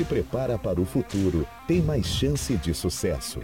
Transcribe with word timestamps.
Se 0.00 0.04
prepara 0.04 0.58
para 0.58 0.80
o 0.80 0.86
futuro 0.86 1.46
tem 1.68 1.82
mais 1.82 2.06
chance 2.06 2.56
de 2.56 2.72
sucesso. 2.72 3.40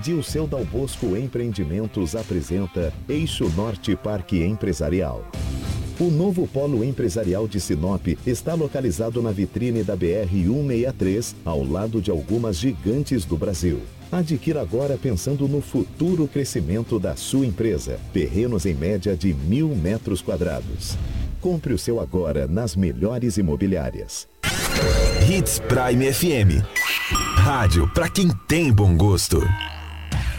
Dilceu 0.00 0.48
Dal 0.48 0.64
Bosco 0.64 1.16
Empreendimentos 1.16 2.16
apresenta 2.16 2.92
Eixo 3.08 3.48
Norte 3.50 3.94
Parque 3.94 4.42
Empresarial. 4.42 5.24
O 6.00 6.10
novo 6.10 6.48
polo 6.48 6.82
empresarial 6.82 7.46
de 7.46 7.60
Sinop 7.60 8.04
está 8.26 8.54
localizado 8.54 9.22
na 9.22 9.30
vitrine 9.30 9.84
da 9.84 9.96
BR-163, 9.96 11.36
ao 11.44 11.62
lado 11.62 12.00
de 12.00 12.10
algumas 12.10 12.56
gigantes 12.56 13.24
do 13.24 13.36
Brasil. 13.36 13.78
Adquira 14.10 14.60
agora 14.60 14.98
pensando 15.00 15.46
no 15.46 15.60
futuro 15.60 16.26
crescimento 16.26 16.98
da 16.98 17.14
sua 17.14 17.46
empresa. 17.46 18.00
Terrenos 18.12 18.66
em 18.66 18.74
média 18.74 19.16
de 19.16 19.32
mil 19.32 19.68
metros 19.68 20.20
quadrados. 20.20 20.96
Compre 21.40 21.72
o 21.72 21.78
seu 21.78 22.00
agora 22.00 22.48
nas 22.48 22.74
melhores 22.74 23.36
imobiliárias. 23.36 24.31
Hits 25.32 25.60
Prime 25.60 26.12
FM. 26.12 26.62
Rádio 27.36 27.88
para 27.94 28.06
quem 28.06 28.28
tem 28.46 28.70
bom 28.70 28.94
gosto. 28.94 29.40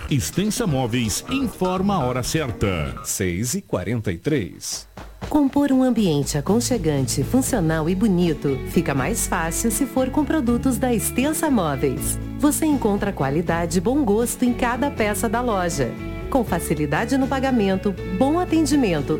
Extensa 0.08 0.68
Móveis 0.68 1.26
informa 1.32 1.96
a 1.96 2.06
hora 2.06 2.22
certa. 2.22 2.96
6 3.04 3.56
e 3.56 3.62
43 3.64 4.88
Compor 5.28 5.72
um 5.72 5.82
ambiente 5.82 6.38
aconchegante, 6.38 7.24
funcional 7.24 7.90
e 7.90 7.96
bonito 7.96 8.56
fica 8.68 8.94
mais 8.94 9.26
fácil 9.26 9.72
se 9.72 9.88
for 9.88 10.12
com 10.12 10.24
produtos 10.24 10.78
da 10.78 10.94
Extensa 10.94 11.50
Móveis. 11.50 12.20
Você 12.38 12.68
encontra 12.68 13.12
qualidade 13.12 13.80
e 13.80 13.82
bom 13.82 14.06
gosto 14.06 14.46
em 14.46 14.54
cada 14.54 14.92
peça 14.92 15.28
da 15.28 15.42
loja. 15.42 15.92
Com 16.30 16.44
facilidade 16.44 17.18
no 17.18 17.28
pagamento, 17.28 17.96
bom 18.20 18.38
atendimento 18.38 19.20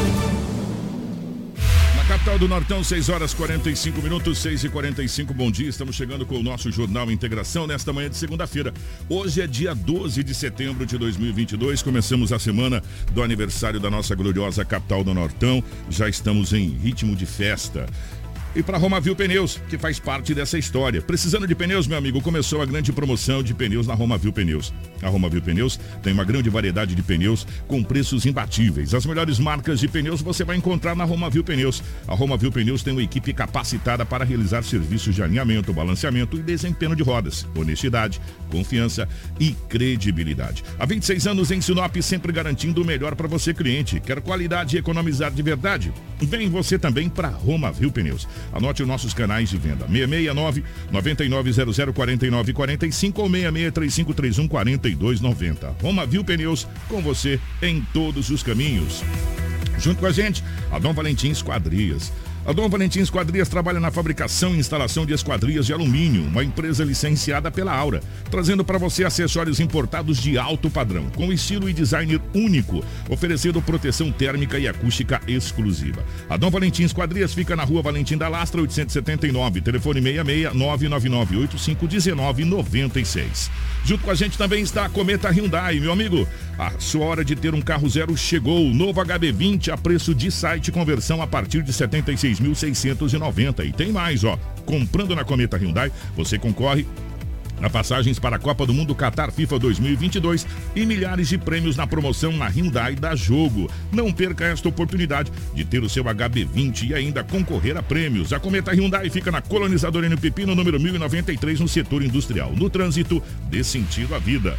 Capital 2.21 2.37
do 2.37 2.47
Nortão, 2.47 2.83
6 2.83 3.09
horas 3.09 3.33
45 3.33 3.99
minutos, 3.99 4.37
6 4.37 4.65
e 4.65 4.69
45 4.69 5.33
bom 5.33 5.49
dia. 5.49 5.67
Estamos 5.67 5.95
chegando 5.95 6.23
com 6.23 6.35
o 6.35 6.43
nosso 6.43 6.71
Jornal 6.71 7.09
Integração 7.09 7.65
nesta 7.65 7.91
manhã 7.91 8.11
de 8.11 8.15
segunda-feira. 8.15 8.71
Hoje 9.09 9.41
é 9.41 9.47
dia 9.47 9.73
12 9.73 10.23
de 10.23 10.35
setembro 10.35 10.85
de 10.85 10.99
2022. 10.99 11.81
Começamos 11.81 12.31
a 12.31 12.37
semana 12.37 12.83
do 13.11 13.23
aniversário 13.23 13.79
da 13.79 13.89
nossa 13.89 14.13
gloriosa 14.13 14.63
capital 14.63 15.03
do 15.03 15.15
Nortão. 15.15 15.63
Já 15.89 16.07
estamos 16.07 16.53
em 16.53 16.69
ritmo 16.69 17.15
de 17.15 17.25
festa 17.25 17.87
e 18.55 18.61
para 18.61 18.77
Romavil 18.77 19.15
Pneus, 19.15 19.59
que 19.69 19.77
faz 19.77 19.99
parte 19.99 20.33
dessa 20.33 20.57
história. 20.57 21.01
Precisando 21.01 21.47
de 21.47 21.55
pneus, 21.55 21.87
meu 21.87 21.97
amigo, 21.97 22.21
começou 22.21 22.61
a 22.61 22.65
grande 22.65 22.91
promoção 22.91 23.41
de 23.41 23.53
pneus 23.53 23.87
na 23.87 23.93
Romavil 23.93 24.33
Pneus. 24.33 24.73
A 25.01 25.07
Romavil 25.07 25.41
Pneus 25.41 25.79
tem 26.03 26.13
uma 26.13 26.23
grande 26.23 26.49
variedade 26.49 26.93
de 26.93 27.01
pneus 27.01 27.47
com 27.67 27.83
preços 27.83 28.25
imbatíveis. 28.25 28.93
As 28.93 29.05
melhores 29.05 29.39
marcas 29.39 29.79
de 29.79 29.87
pneus 29.87 30.21
você 30.21 30.43
vai 30.43 30.57
encontrar 30.57 30.95
na 30.95 31.03
Romavil 31.03 31.43
Pneus. 31.43 31.81
A 32.07 32.13
Romavil 32.13 32.51
Pneus 32.51 32.83
tem 32.83 32.93
uma 32.93 33.03
equipe 33.03 33.33
capacitada 33.33 34.05
para 34.05 34.25
realizar 34.25 34.63
serviços 34.63 35.15
de 35.15 35.23
alinhamento, 35.23 35.73
balanceamento 35.73 36.37
e 36.37 36.41
desempenho 36.41 36.95
de 36.95 37.03
rodas. 37.03 37.47
Honestidade, 37.55 38.19
confiança 38.49 39.07
e 39.39 39.51
credibilidade. 39.69 40.63
Há 40.77 40.85
26 40.85 41.27
anos 41.27 41.51
em 41.51 41.61
Sinop, 41.61 41.95
sempre 42.01 42.31
garantindo 42.31 42.81
o 42.81 42.85
melhor 42.85 43.15
para 43.15 43.27
você, 43.27 43.53
cliente. 43.53 43.99
Quer 43.99 44.19
qualidade 44.21 44.75
e 44.75 44.79
economizar 44.79 45.31
de 45.31 45.41
verdade? 45.41 45.93
Vem 46.19 46.49
você 46.49 46.77
também 46.77 47.09
para 47.09 47.29
Romavil 47.29 47.91
Pneus. 47.91 48.27
Anote 48.53 48.81
os 48.81 48.87
nossos 48.87 49.13
canais 49.13 49.49
de 49.49 49.57
venda: 49.57 49.85
669 49.87 50.63
9900 50.91 51.75
4945 51.93 53.21
ou 53.21 53.29
663531 53.29 54.47
4290. 54.47 55.75
Roma 55.81 56.05
Viu 56.05 56.23
Pneus 56.23 56.67
com 56.87 57.01
você 57.01 57.39
em 57.61 57.81
todos 57.93 58.29
os 58.29 58.43
caminhos. 58.43 59.03
Junto 59.79 59.99
com 59.99 60.05
a 60.05 60.11
gente, 60.11 60.43
a 60.71 60.77
Dom 60.77 60.93
Valentim 60.93 61.29
Esquadrias 61.29 62.11
A 62.43 62.53
Dom 62.53 62.67
Valentim 62.67 63.01
Esquadrias 63.01 63.47
trabalha 63.47 63.79
na 63.79 63.91
fabricação 63.91 64.55
e 64.55 64.57
instalação 64.57 65.05
de 65.05 65.13
esquadrias 65.13 65.63
de 65.63 65.73
alumínio, 65.73 66.23
uma 66.23 66.43
empresa 66.43 66.83
licenciada 66.83 67.51
pela 67.51 67.71
Aura, 67.71 68.01
trazendo 68.31 68.65
para 68.65 68.79
você 68.79 69.03
acessórios 69.03 69.59
importados 69.59 70.17
de 70.17 70.39
alto 70.39 70.67
padrão, 70.67 71.05
com 71.15 71.31
estilo 71.31 71.69
e 71.69 71.73
design 71.73 72.19
único, 72.33 72.83
oferecendo 73.07 73.61
proteção 73.61 74.11
térmica 74.11 74.57
e 74.57 74.67
acústica 74.67 75.21
exclusiva. 75.27 76.03
A 76.27 76.35
Dom 76.35 76.49
Valentim 76.49 76.81
Esquadrias 76.81 77.31
fica 77.31 77.55
na 77.55 77.63
rua 77.63 77.83
Valentim 77.83 78.17
da 78.17 78.27
Lastra, 78.27 78.59
879, 78.59 79.61
telefone 79.61 80.01
66 80.01 80.55
999 80.55 81.37
8519 81.37 82.45
96. 82.45 83.51
Junto 83.85 84.03
com 84.03 84.11
a 84.11 84.15
gente 84.15 84.37
também 84.37 84.63
está 84.63 84.85
a 84.85 84.89
Cometa 84.89 85.29
Hyundai, 85.29 85.79
meu 85.79 85.91
amigo. 85.91 86.27
A 86.57 86.71
sua 86.79 87.05
hora 87.05 87.25
de 87.25 87.35
ter 87.35 87.53
um 87.53 87.61
carro 87.61 87.89
zero 87.89 88.15
chegou. 88.15 88.65
Novo 88.71 89.01
HB20 89.01 89.69
a 89.69 89.77
preço 89.77 90.13
de 90.13 90.31
site 90.31 90.71
conversão 90.71 91.21
a 91.21 91.27
partir 91.27 91.63
de 91.63 91.73
76.690. 92.35 93.65
E 93.65 93.71
tem 93.71 93.91
mais, 93.91 94.23
ó. 94.23 94.37
Comprando 94.65 95.15
na 95.15 95.23
Cometa 95.23 95.57
Hyundai, 95.57 95.91
você 96.15 96.37
concorre 96.37 96.85
a 97.61 97.69
passagens 97.69 98.17
para 98.17 98.37
a 98.37 98.39
Copa 98.39 98.65
do 98.65 98.73
Mundo 98.73 98.95
Qatar 98.95 99.31
FIFA 99.31 99.59
2022 99.59 100.47
e 100.75 100.85
milhares 100.85 101.29
de 101.29 101.37
prêmios 101.37 101.77
na 101.77 101.85
promoção 101.85 102.31
na 102.31 102.47
Hyundai 102.47 102.95
da 102.95 103.15
Jogo. 103.15 103.69
Não 103.91 104.11
perca 104.11 104.45
esta 104.45 104.67
oportunidade 104.67 105.31
de 105.53 105.63
ter 105.63 105.83
o 105.83 105.89
seu 105.89 106.03
HB20 106.03 106.89
e 106.89 106.93
ainda 106.95 107.23
concorrer 107.23 107.77
a 107.77 107.83
prêmios. 107.83 108.33
A 108.33 108.39
Cometa 108.39 108.71
Hyundai 108.71 109.09
fica 109.09 109.31
na 109.31 109.41
Colonizadora 109.41 110.07
N 110.07 110.17
Pepino, 110.17 110.55
número 110.55 110.79
1093, 110.79 111.59
no 111.59 111.67
setor 111.67 112.01
industrial. 112.01 112.51
No 112.55 112.69
trânsito, 112.69 113.21
dê 113.49 113.63
sentido 113.63 114.15
à 114.15 114.19
vida. 114.19 114.57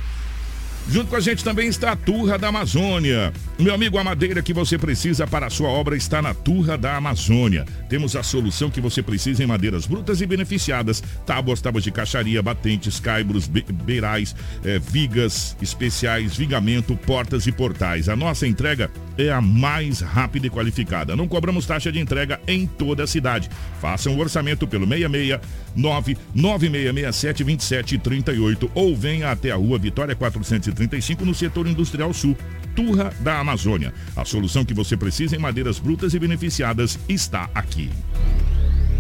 Junto 0.89 1.09
com 1.09 1.17
a 1.17 1.21
gente 1.21 1.45
também 1.45 1.69
está 1.69 1.93
a 1.93 1.97
Turra 1.97 2.37
da 2.37 2.49
Amazônia. 2.49 3.33
Meu 3.59 3.75
amigo, 3.75 3.99
a 3.99 4.05
madeira 4.05 4.43
que 4.43 4.53
você 4.53 4.77
precisa 4.77 5.27
para 5.27 5.47
a 5.47 5.51
sua 5.51 5.69
obra 5.69 5.97
está 5.97 6.21
na 6.21 6.35
Turra 6.35 6.77
da 6.77 6.97
Amazônia. 6.97 7.65
Temos 7.89 8.17
a 8.17 8.23
solução 8.23 8.71
que 8.71 8.81
você 8.81 9.03
precisa 9.03 9.43
em 9.43 9.47
madeiras 9.47 9.87
brutas 9.87 10.21
e 10.21 10.27
beneficiadas: 10.27 11.03
tábuas, 11.25 11.61
tábuas 11.61 11.85
de 11.85 11.93
caixaria, 11.93 12.43
batentes, 12.43 12.99
caibros, 12.99 13.47
be 13.47 13.65
beirais, 13.85 14.35
eh, 14.65 14.79
vigas 14.79 15.57
especiais, 15.63 16.37
vigamento, 16.37 16.97
portas 16.97 17.47
e 17.47 17.53
portais. 17.53 18.09
A 18.09 18.17
nossa 18.17 18.47
entrega 18.47 18.91
é 19.17 19.31
a 19.31 19.41
mais 19.41 20.01
rápida 20.01 20.47
e 20.47 20.51
qualificada. 20.51 21.15
Não 21.15 21.29
cobramos 21.29 21.67
taxa 21.67 21.93
de 21.93 22.01
entrega 22.01 22.41
em 22.47 22.67
toda 22.67 23.05
a 23.05 23.07
cidade. 23.07 23.49
Faça 23.81 24.11
um 24.11 24.19
orçamento 24.19 24.67
pelo 24.67 24.87
66 24.87 25.41
99667 25.75 27.45
2738 27.45 28.71
ou 28.75 28.97
venha 28.97 29.31
até 29.31 29.51
a 29.51 29.57
rua 29.57 29.79
Vitória 29.79 30.15
435 30.15 31.25
no 31.25 31.35
setor 31.35 31.67
industrial 31.67 32.13
sul. 32.13 32.37
Turra 32.75 33.13
da 33.21 33.39
Amazônia. 33.39 33.93
A 34.17 34.25
solução 34.25 34.65
que 34.65 34.75
você 34.75 34.97
precisa 34.97 35.37
em 35.37 35.39
madeiras 35.39 35.79
brutas 35.79 36.15
e 36.15 36.19
beneficiadas 36.19 36.99
está 37.09 37.51
aqui. 37.55 37.91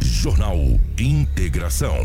Jornal 0.01 0.79
Integração. 0.99 1.97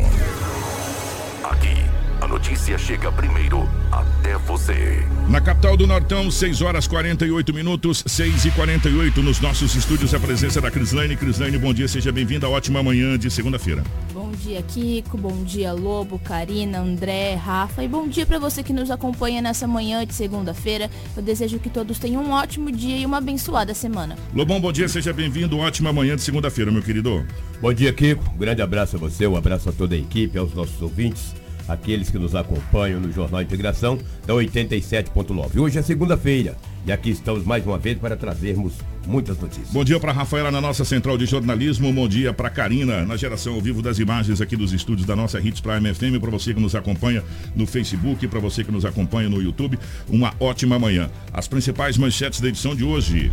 Aqui, 1.44 1.76
a 2.20 2.26
notícia 2.26 2.76
chega 2.76 3.12
primeiro 3.12 3.68
até 3.92 4.36
você. 4.38 5.04
Na 5.28 5.40
capital 5.40 5.76
do 5.76 5.86
Nortão, 5.86 6.30
6 6.30 6.62
horas 6.62 6.86
48 6.86 7.52
minutos, 7.54 8.02
6 8.06 8.46
e 8.46 8.50
48 8.50 9.22
nos 9.22 9.40
nossos 9.40 9.74
estúdios, 9.74 10.14
a 10.14 10.20
presença 10.20 10.60
da 10.60 10.70
Crislane. 10.70 11.16
Crislane, 11.16 11.58
bom 11.58 11.72
dia, 11.72 11.86
seja 11.86 12.10
bem-vinda. 12.10 12.48
Ótima 12.48 12.82
manhã 12.82 13.18
de 13.18 13.30
segunda-feira. 13.30 13.82
Bom 14.38 14.44
dia, 14.44 14.62
Kiko. 14.62 15.18
Bom 15.18 15.42
dia, 15.42 15.72
Lobo, 15.72 16.16
Karina, 16.16 16.78
André, 16.78 17.34
Rafa. 17.34 17.82
E 17.82 17.88
bom 17.88 18.06
dia 18.06 18.24
para 18.24 18.38
você 18.38 18.62
que 18.62 18.72
nos 18.72 18.88
acompanha 18.88 19.42
nessa 19.42 19.66
manhã 19.66 20.06
de 20.06 20.14
segunda-feira. 20.14 20.88
Eu 21.16 21.22
desejo 21.22 21.58
que 21.58 21.68
todos 21.68 21.98
tenham 21.98 22.22
um 22.22 22.30
ótimo 22.30 22.70
dia 22.70 22.96
e 22.96 23.04
uma 23.04 23.18
abençoada 23.18 23.74
semana. 23.74 24.16
Lobão, 24.32 24.60
bom 24.60 24.70
dia, 24.70 24.88
seja 24.88 25.12
bem-vindo. 25.12 25.58
Ótima 25.58 25.92
manhã 25.92 26.14
de 26.14 26.22
segunda-feira, 26.22 26.70
meu 26.70 26.82
querido. 26.82 27.26
Bom 27.60 27.74
dia, 27.74 27.92
Kiko. 27.92 28.22
Um 28.32 28.38
grande 28.38 28.62
abraço 28.62 28.94
a 28.94 28.98
você, 29.00 29.26
um 29.26 29.36
abraço 29.36 29.70
a 29.70 29.72
toda 29.72 29.96
a 29.96 29.98
equipe, 29.98 30.38
aos 30.38 30.54
nossos 30.54 30.80
ouvintes 30.80 31.34
aqueles 31.68 32.08
que 32.08 32.18
nos 32.18 32.34
acompanham 32.34 32.98
no 32.98 33.12
Jornal 33.12 33.42
Integração 33.42 33.98
da 34.26 34.34
87.9. 34.34 35.60
Hoje 35.60 35.78
é 35.78 35.82
segunda-feira 35.82 36.56
e 36.86 36.92
aqui 36.92 37.10
estamos 37.10 37.44
mais 37.44 37.64
uma 37.66 37.78
vez 37.78 37.98
para 37.98 38.16
trazermos 38.16 38.74
muitas 39.06 39.38
notícias. 39.38 39.70
Bom 39.70 39.84
dia 39.84 39.98
para 39.98 40.12
Rafaela 40.12 40.50
na 40.50 40.60
nossa 40.60 40.84
central 40.84 41.16
de 41.16 41.26
jornalismo, 41.26 41.92
bom 41.92 42.08
dia 42.08 42.32
para 42.32 42.50
Karina 42.50 43.04
na 43.04 43.16
geração 43.16 43.54
ao 43.54 43.60
vivo 43.60 43.82
das 43.82 43.98
imagens 43.98 44.40
aqui 44.40 44.56
dos 44.56 44.72
estúdios 44.72 45.06
da 45.06 45.16
nossa 45.16 45.40
Hits 45.40 45.60
Prime 45.60 45.94
FM, 45.94 46.20
para 46.20 46.30
você 46.30 46.54
que 46.54 46.60
nos 46.60 46.74
acompanha 46.74 47.24
no 47.54 47.66
Facebook, 47.66 48.26
para 48.28 48.40
você 48.40 48.62
que 48.62 48.70
nos 48.70 48.84
acompanha 48.84 49.28
no 49.28 49.40
YouTube, 49.42 49.78
uma 50.08 50.34
ótima 50.38 50.78
manhã. 50.78 51.10
As 51.32 51.48
principais 51.48 51.96
manchetes 51.96 52.40
da 52.40 52.48
edição 52.48 52.74
de 52.74 52.84
hoje. 52.84 53.32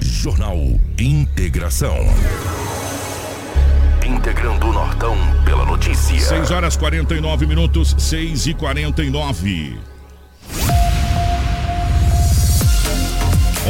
Jornal 0.00 0.56
Integração. 0.98 1.96
Integrando 4.06 4.66
o 4.66 4.72
Nortão 4.72 5.16
pela 5.44 5.64
notícia. 5.64 6.18
6 6.18 6.50
horas 6.50 6.76
49 6.76 7.46
minutos, 7.46 7.94
6 7.98 8.46
e 8.46 8.54
49. 8.54 9.97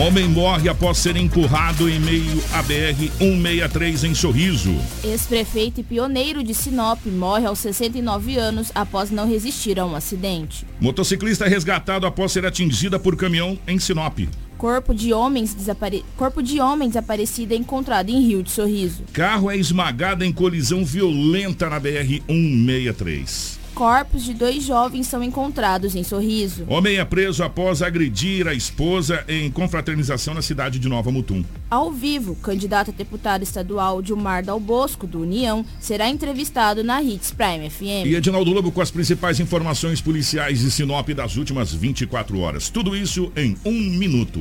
Homem 0.01 0.29
morre 0.29 0.69
após 0.69 0.99
ser 0.99 1.17
empurrado 1.17 1.89
em 1.89 1.99
meio 1.99 2.41
à 2.53 2.63
BR-163 2.63 4.05
em 4.05 4.15
Sorriso. 4.15 4.73
Ex-prefeito 5.03 5.81
e 5.81 5.83
pioneiro 5.83 6.45
de 6.45 6.55
Sinop 6.55 7.05
morre 7.07 7.47
aos 7.47 7.59
69 7.59 8.37
anos 8.37 8.71
após 8.77 9.11
não 9.11 9.29
resistir 9.29 9.77
a 9.81 9.85
um 9.85 9.97
acidente. 9.97 10.65
Motociclista 10.81 11.49
resgatado 11.49 12.07
após 12.07 12.31
ser 12.31 12.47
atingida 12.47 12.97
por 12.97 13.17
caminhão 13.17 13.59
em 13.67 13.77
Sinop. 13.81 14.21
Corpo 14.57 14.95
de 14.95 15.13
homens, 15.13 15.53
desapare... 15.53 16.05
Corpo 16.17 16.45
de 16.45 16.61
homem 16.61 16.89
desaparecido 16.89 17.55
é 17.55 17.57
encontrado 17.57 18.09
em 18.09 18.21
Rio 18.25 18.45
de 18.45 18.53
Sorriso. 18.53 19.03
Carro 19.13 19.51
é 19.51 19.57
esmagado 19.57 20.25
em 20.25 20.33
colisão 20.33 20.85
violenta 20.85 21.69
na 21.69 21.81
BR-163. 21.81 23.58
Corpos 23.79 24.25
de 24.25 24.35
dois 24.35 24.65
jovens 24.65 25.07
são 25.07 25.23
encontrados 25.23 25.95
em 25.95 26.03
Sorriso. 26.03 26.65
Homem 26.67 26.97
é 26.97 27.05
preso 27.05 27.45
após 27.45 27.81
agredir 27.81 28.49
a 28.49 28.53
esposa 28.53 29.25
em 29.29 29.49
confraternização 29.53 30.35
na 30.35 30.43
cidade 30.43 30.81
de 30.81 30.89
Nova 30.89 31.13
Mutum. 31.13 31.45
Ao 31.71 31.93
vivo, 31.93 32.35
candidato 32.35 32.91
a 32.91 32.93
deputado 32.93 33.45
estadual 33.45 34.03
Dilmar 34.03 34.45
Dal 34.45 34.59
Bosco, 34.59 35.07
do 35.07 35.21
União, 35.21 35.65
será 35.79 36.09
entrevistado 36.09 36.83
na 36.83 37.01
Hits 37.01 37.31
Prime 37.31 37.71
FM. 37.71 38.07
E 38.07 38.17
Edinaldo 38.17 38.51
Lobo 38.51 38.73
com 38.73 38.81
as 38.81 38.91
principais 38.91 39.39
informações 39.39 40.01
policiais 40.01 40.59
de 40.59 40.73
Sinop 40.73 41.11
das 41.11 41.37
últimas 41.37 41.73
24 41.73 42.37
horas. 42.41 42.69
Tudo 42.69 42.97
isso 42.97 43.31
em 43.37 43.57
um 43.65 43.79
minuto. 43.97 44.41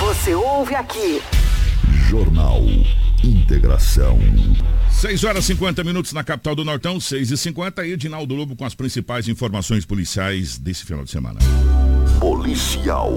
Você 0.00 0.34
ouve 0.34 0.74
aqui. 0.74 1.20
Jornal 2.08 2.62
Integração. 3.22 4.18
6 4.90 5.24
horas 5.24 5.44
e 5.44 5.48
50 5.48 5.84
minutos 5.84 6.14
na 6.14 6.24
capital 6.24 6.54
do 6.54 6.64
Nortão, 6.64 6.98
6 6.98 7.30
e 7.30 7.36
50 7.36 7.86
e 7.86 7.92
Edinaldo 7.92 8.34
Lobo 8.34 8.56
com 8.56 8.64
as 8.64 8.74
principais 8.74 9.28
informações 9.28 9.84
policiais 9.84 10.56
desse 10.56 10.86
final 10.86 11.04
de 11.04 11.10
semana. 11.10 11.38
Policial. 12.18 13.10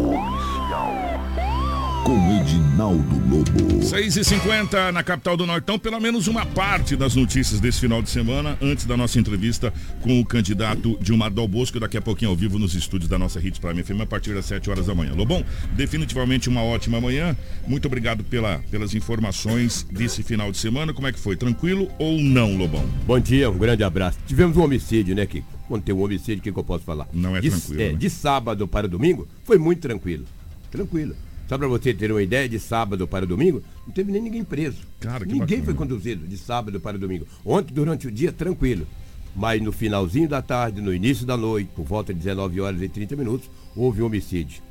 Com 2.04 2.18
Edinaldo 2.42 3.16
Lobo. 3.30 3.82
6 3.82 4.18
e 4.18 4.24
50 4.26 4.92
na 4.92 5.02
capital 5.04 5.38
do 5.38 5.46
Nortão, 5.46 5.80
pelo 5.80 6.00
menos 6.02 6.28
uma 6.28 6.46
parte 6.46 6.98
das 6.98 7.16
notícias 7.16 7.62
desse 7.62 7.80
final 7.80 8.02
de 8.02 8.10
semana, 8.10 8.58
antes 8.62 8.86
da 8.86 8.98
nossa 8.98 9.18
entrevista 9.20 9.74
com 10.02 10.20
o 10.20 10.26
candidato 10.26 10.98
Dilmar 11.02 11.32
Dal 11.32 11.48
Bosco, 11.48 11.80
daqui 11.80 11.96
a 11.96 12.02
pouquinho 12.02 12.32
ao 12.32 12.36
vivo 12.36 12.60
nos 12.60 12.76
estúdios 12.76 13.10
da 13.10 13.18
nossa 13.18 13.40
Hits 13.40 13.58
Prime 13.58 13.82
FM, 13.82 14.02
a 14.02 14.06
partir 14.06 14.34
das 14.34 14.46
7 14.46 14.70
horas 14.70 14.88
da 14.88 14.94
manhã. 14.96 15.14
Lobão, 15.16 15.46
definitivamente 15.72 16.50
uma 16.50 16.62
ótima 16.62 17.00
manhã. 17.00 17.38
Muito 17.66 17.86
obrigado 17.86 18.22
pela, 18.24 18.60
pelas 18.70 18.94
informações 18.94 19.88
desse 19.90 20.24
final 20.24 20.52
de 20.52 20.58
semana. 20.58 20.94
Como 20.94 21.08
é 21.08 21.12
que 21.14 21.20
foi? 21.20 21.38
Tranquilo 21.38 21.90
ou 21.98 22.20
não, 22.20 22.58
Lobão? 22.58 22.86
Bom 23.08 23.20
dia, 23.20 23.50
um 23.50 23.58
grande 23.58 23.84
abraço. 23.84 24.18
Tivemos 24.28 24.58
um 24.58 24.64
homicídio, 24.64 25.16
né, 25.16 25.26
Kiko? 25.26 25.48
Quando 25.70 25.84
tem 25.84 25.96
um 25.96 26.04
homicídio, 26.04 26.40
o 26.40 26.42
que, 26.42 26.52
que 26.52 26.60
eu 26.60 26.64
posso 26.66 26.84
falar? 26.84 27.08
Não 27.14 27.36
é 27.38 27.40
de, 27.40 27.50
tranquilo, 27.50 27.82
É, 27.82 27.90
né? 27.92 27.98
de 27.98 28.10
sábado 28.10 28.68
para 28.68 28.90
domingo, 28.90 29.26
foi 29.46 29.58
muito 29.58 29.80
tranquilo. 29.80 30.26
Tranquilo. 30.70 31.16
Só 31.54 31.58
para 31.60 31.68
você 31.68 31.94
ter 31.94 32.12
uma 32.12 32.24
ideia, 32.24 32.50
de 32.50 32.60
sábado 32.60 33.08
para 33.08 33.28
domingo, 33.28 33.62
não 33.86 33.94
teve 33.94 34.12
nem 34.12 34.24
ninguém 34.24 34.44
preso. 34.44 34.80
Cara, 35.00 35.24
ninguém 35.24 35.40
bacana. 35.60 35.66
foi 35.66 35.74
conduzido 35.76 36.26
de 36.26 36.36
sábado 36.36 36.80
para 36.80 36.98
domingo. 36.98 37.28
Ontem, 37.46 37.72
durante 37.72 38.08
o 38.08 38.12
dia, 38.12 38.32
tranquilo. 38.32 38.88
Mas 39.36 39.62
no 39.62 39.72
finalzinho 39.72 40.28
da 40.28 40.42
tarde, 40.42 40.82
no 40.82 40.92
início 40.92 41.28
da 41.28 41.38
noite, 41.38 41.70
por 41.76 41.86
volta 41.86 42.12
de 42.12 42.18
19 42.22 42.60
horas 42.60 42.82
e 42.82 42.90
30 42.90 43.16
minutos, 43.16 43.52
houve 43.76 44.02
um 44.02 44.08
homicídio. 44.08 44.64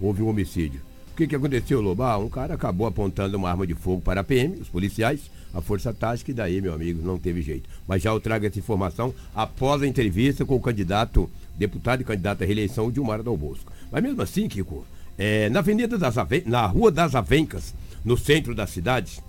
Houve 0.00 0.24
um 0.24 0.28
homicídio. 0.28 0.80
O 1.12 1.16
que, 1.16 1.28
que 1.28 1.36
aconteceu, 1.36 1.80
Lobo? 1.80 2.02
Ah, 2.02 2.18
um 2.18 2.28
cara 2.28 2.54
acabou 2.54 2.88
apontando 2.88 3.36
uma 3.36 3.48
arma 3.48 3.64
de 3.64 3.76
fogo 3.76 4.02
para 4.02 4.22
a 4.22 4.24
PM, 4.24 4.60
os 4.60 4.68
policiais, 4.68 5.30
a 5.52 5.60
Força 5.60 5.94
Tática, 5.94 6.32
e 6.32 6.34
daí, 6.34 6.60
meu 6.60 6.74
amigo, 6.74 7.00
não 7.00 7.16
teve 7.16 7.42
jeito. 7.42 7.70
Mas 7.86 8.02
já 8.02 8.10
eu 8.10 8.18
trago 8.18 8.44
essa 8.44 8.58
informação 8.58 9.14
após 9.32 9.82
a 9.82 9.86
entrevista 9.86 10.44
com 10.44 10.56
o 10.56 10.60
candidato, 10.60 11.30
deputado 11.56 12.00
e 12.00 12.04
candidato 12.04 12.42
à 12.42 12.44
reeleição, 12.44 12.90
Dilmar 12.90 13.22
Dal 13.22 13.36
Bosco. 13.36 13.72
Mas 13.92 14.02
mesmo 14.02 14.20
assim, 14.20 14.48
Kiko, 14.48 14.84
é, 15.16 15.48
na 15.48 15.60
Avenida 15.60 15.96
das 15.96 16.18
Aven 16.18 16.42
na 16.46 16.66
Rua 16.66 16.90
das 16.90 17.14
Avencas, 17.14 17.74
no 18.04 18.16
centro 18.16 18.54
da 18.54 18.66
cidade, 18.66 19.20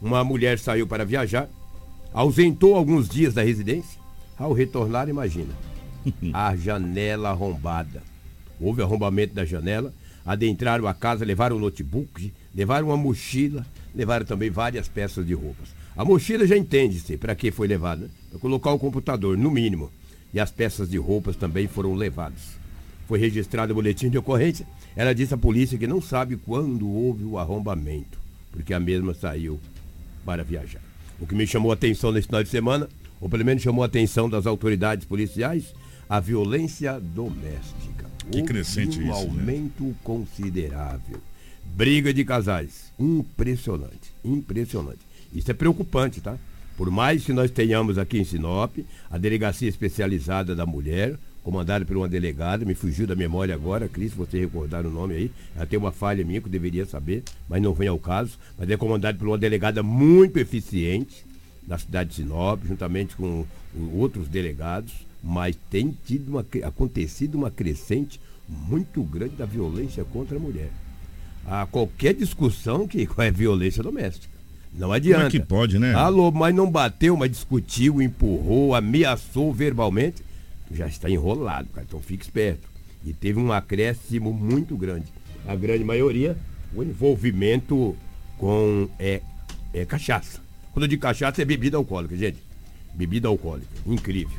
uma 0.00 0.22
mulher 0.22 0.58
saiu 0.58 0.86
para 0.86 1.04
viajar, 1.04 1.48
ausentou 2.12 2.74
alguns 2.74 3.08
dias 3.08 3.34
da 3.34 3.42
residência. 3.42 4.00
Ao 4.36 4.52
retornar, 4.52 5.08
imagina, 5.08 5.54
a 6.32 6.54
janela 6.56 7.30
arrombada. 7.30 8.02
Houve 8.60 8.82
arrombamento 8.82 9.34
da 9.34 9.44
janela, 9.44 9.92
adentraram 10.24 10.86
a 10.86 10.94
casa, 10.94 11.24
levaram 11.24 11.56
um 11.56 11.60
notebook, 11.60 12.32
levaram 12.54 12.88
uma 12.88 12.96
mochila, 12.96 13.66
levaram 13.94 14.26
também 14.26 14.50
várias 14.50 14.88
peças 14.88 15.26
de 15.26 15.34
roupas. 15.34 15.68
A 15.96 16.04
mochila 16.04 16.46
já 16.46 16.56
entende-se 16.56 17.16
para 17.16 17.34
que 17.34 17.50
foi 17.50 17.66
levada. 17.66 18.10
Para 18.30 18.38
colocar 18.38 18.72
o 18.72 18.78
computador, 18.78 19.36
no 19.36 19.50
mínimo. 19.50 19.90
E 20.32 20.40
as 20.40 20.50
peças 20.50 20.88
de 20.88 20.96
roupas 20.96 21.36
também 21.36 21.68
foram 21.68 21.94
levadas. 21.94 22.61
Foi 23.12 23.18
registrado 23.18 23.72
o 23.72 23.74
boletim 23.74 24.08
de 24.08 24.16
ocorrência. 24.16 24.66
Ela 24.96 25.14
disse 25.14 25.34
à 25.34 25.36
polícia 25.36 25.76
que 25.76 25.86
não 25.86 26.00
sabe 26.00 26.38
quando 26.38 26.88
houve 26.88 27.24
o 27.24 27.36
arrombamento, 27.36 28.18
porque 28.50 28.72
a 28.72 28.80
mesma 28.80 29.12
saiu 29.12 29.60
para 30.24 30.42
viajar. 30.42 30.80
O 31.20 31.26
que 31.26 31.34
me 31.34 31.46
chamou 31.46 31.70
a 31.70 31.74
atenção 31.74 32.10
nesse 32.10 32.28
final 32.28 32.42
de 32.42 32.48
semana, 32.48 32.88
ou 33.20 33.28
pelo 33.28 33.44
menos 33.44 33.62
chamou 33.62 33.82
a 33.82 33.86
atenção 33.86 34.30
das 34.30 34.46
autoridades 34.46 35.04
policiais, 35.04 35.74
a 36.08 36.18
violência 36.20 36.98
doméstica. 36.98 38.06
Que 38.30 38.42
crescente 38.44 38.98
um 38.98 39.02
isso, 39.02 39.10
né? 39.10 39.12
aumento 39.12 39.94
considerável. 40.02 41.20
Briga 41.66 42.14
de 42.14 42.24
casais. 42.24 42.94
Impressionante, 42.98 44.14
impressionante. 44.24 45.00
Isso 45.34 45.50
é 45.50 45.54
preocupante, 45.54 46.22
tá? 46.22 46.38
Por 46.78 46.90
mais 46.90 47.26
que 47.26 47.34
nós 47.34 47.50
tenhamos 47.50 47.98
aqui 47.98 48.18
em 48.18 48.24
Sinop 48.24 48.78
a 49.10 49.18
Delegacia 49.18 49.68
Especializada 49.68 50.56
da 50.56 50.64
Mulher, 50.64 51.18
comandada 51.42 51.84
por 51.84 51.96
uma 51.96 52.08
delegada, 52.08 52.64
me 52.64 52.74
fugiu 52.74 53.06
da 53.06 53.14
memória 53.14 53.54
agora, 53.54 53.88
Cris, 53.88 54.12
você 54.12 54.40
recordar 54.40 54.86
o 54.86 54.90
nome 54.90 55.14
aí, 55.14 55.30
ela 55.56 55.66
tem 55.66 55.78
uma 55.78 55.92
falha 55.92 56.24
minha 56.24 56.40
que 56.40 56.46
eu 56.46 56.52
deveria 56.52 56.86
saber, 56.86 57.22
mas 57.48 57.60
não 57.60 57.74
vem 57.74 57.88
ao 57.88 57.98
caso, 57.98 58.38
mas 58.56 58.70
é 58.70 58.76
comandada 58.76 59.18
por 59.18 59.26
uma 59.26 59.38
delegada 59.38 59.82
muito 59.82 60.38
eficiente 60.38 61.24
na 61.66 61.78
cidade 61.78 62.10
de 62.10 62.16
Sinop, 62.16 62.64
juntamente 62.66 63.16
com 63.16 63.44
outros 63.94 64.28
delegados, 64.28 64.92
mas 65.22 65.56
tem 65.70 65.96
tido 66.04 66.30
uma, 66.30 66.46
acontecido 66.64 67.36
uma 67.36 67.50
crescente 67.50 68.20
muito 68.48 69.02
grande 69.02 69.36
da 69.36 69.46
violência 69.46 70.04
contra 70.04 70.36
a 70.36 70.40
mulher. 70.40 70.70
A 71.46 71.66
qualquer 71.66 72.14
discussão 72.14 72.86
que 72.86 73.08
é 73.18 73.30
violência 73.30 73.82
doméstica. 73.82 74.32
Não 74.74 74.90
adianta. 74.90 75.24
Como 75.24 75.28
é 75.28 75.30
que 75.30 75.40
pode, 75.40 75.78
né? 75.78 75.94
Alô, 75.94 76.30
mas 76.30 76.54
não 76.54 76.70
bateu, 76.70 77.16
mas 77.16 77.30
discutiu, 77.30 78.00
empurrou, 78.00 78.74
ameaçou 78.74 79.52
verbalmente. 79.52 80.22
Já 80.72 80.86
está 80.86 81.08
enrolado, 81.08 81.68
cara. 81.70 81.86
Então 81.88 82.00
fique 82.00 82.24
esperto. 82.24 82.68
E 83.04 83.12
teve 83.12 83.38
um 83.38 83.52
acréscimo 83.52 84.32
muito 84.32 84.76
grande. 84.76 85.06
A 85.46 85.54
grande 85.54 85.84
maioria, 85.84 86.36
o 86.74 86.82
envolvimento 86.82 87.96
com 88.38 88.88
é, 88.98 89.20
é 89.74 89.84
cachaça. 89.84 90.40
Quando 90.72 90.84
eu 90.84 90.88
digo 90.88 91.02
cachaça, 91.02 91.42
é 91.42 91.44
bebida 91.44 91.76
alcoólica, 91.76 92.16
gente. 92.16 92.38
Bebida 92.94 93.28
alcoólica. 93.28 93.68
Incrível. 93.86 94.38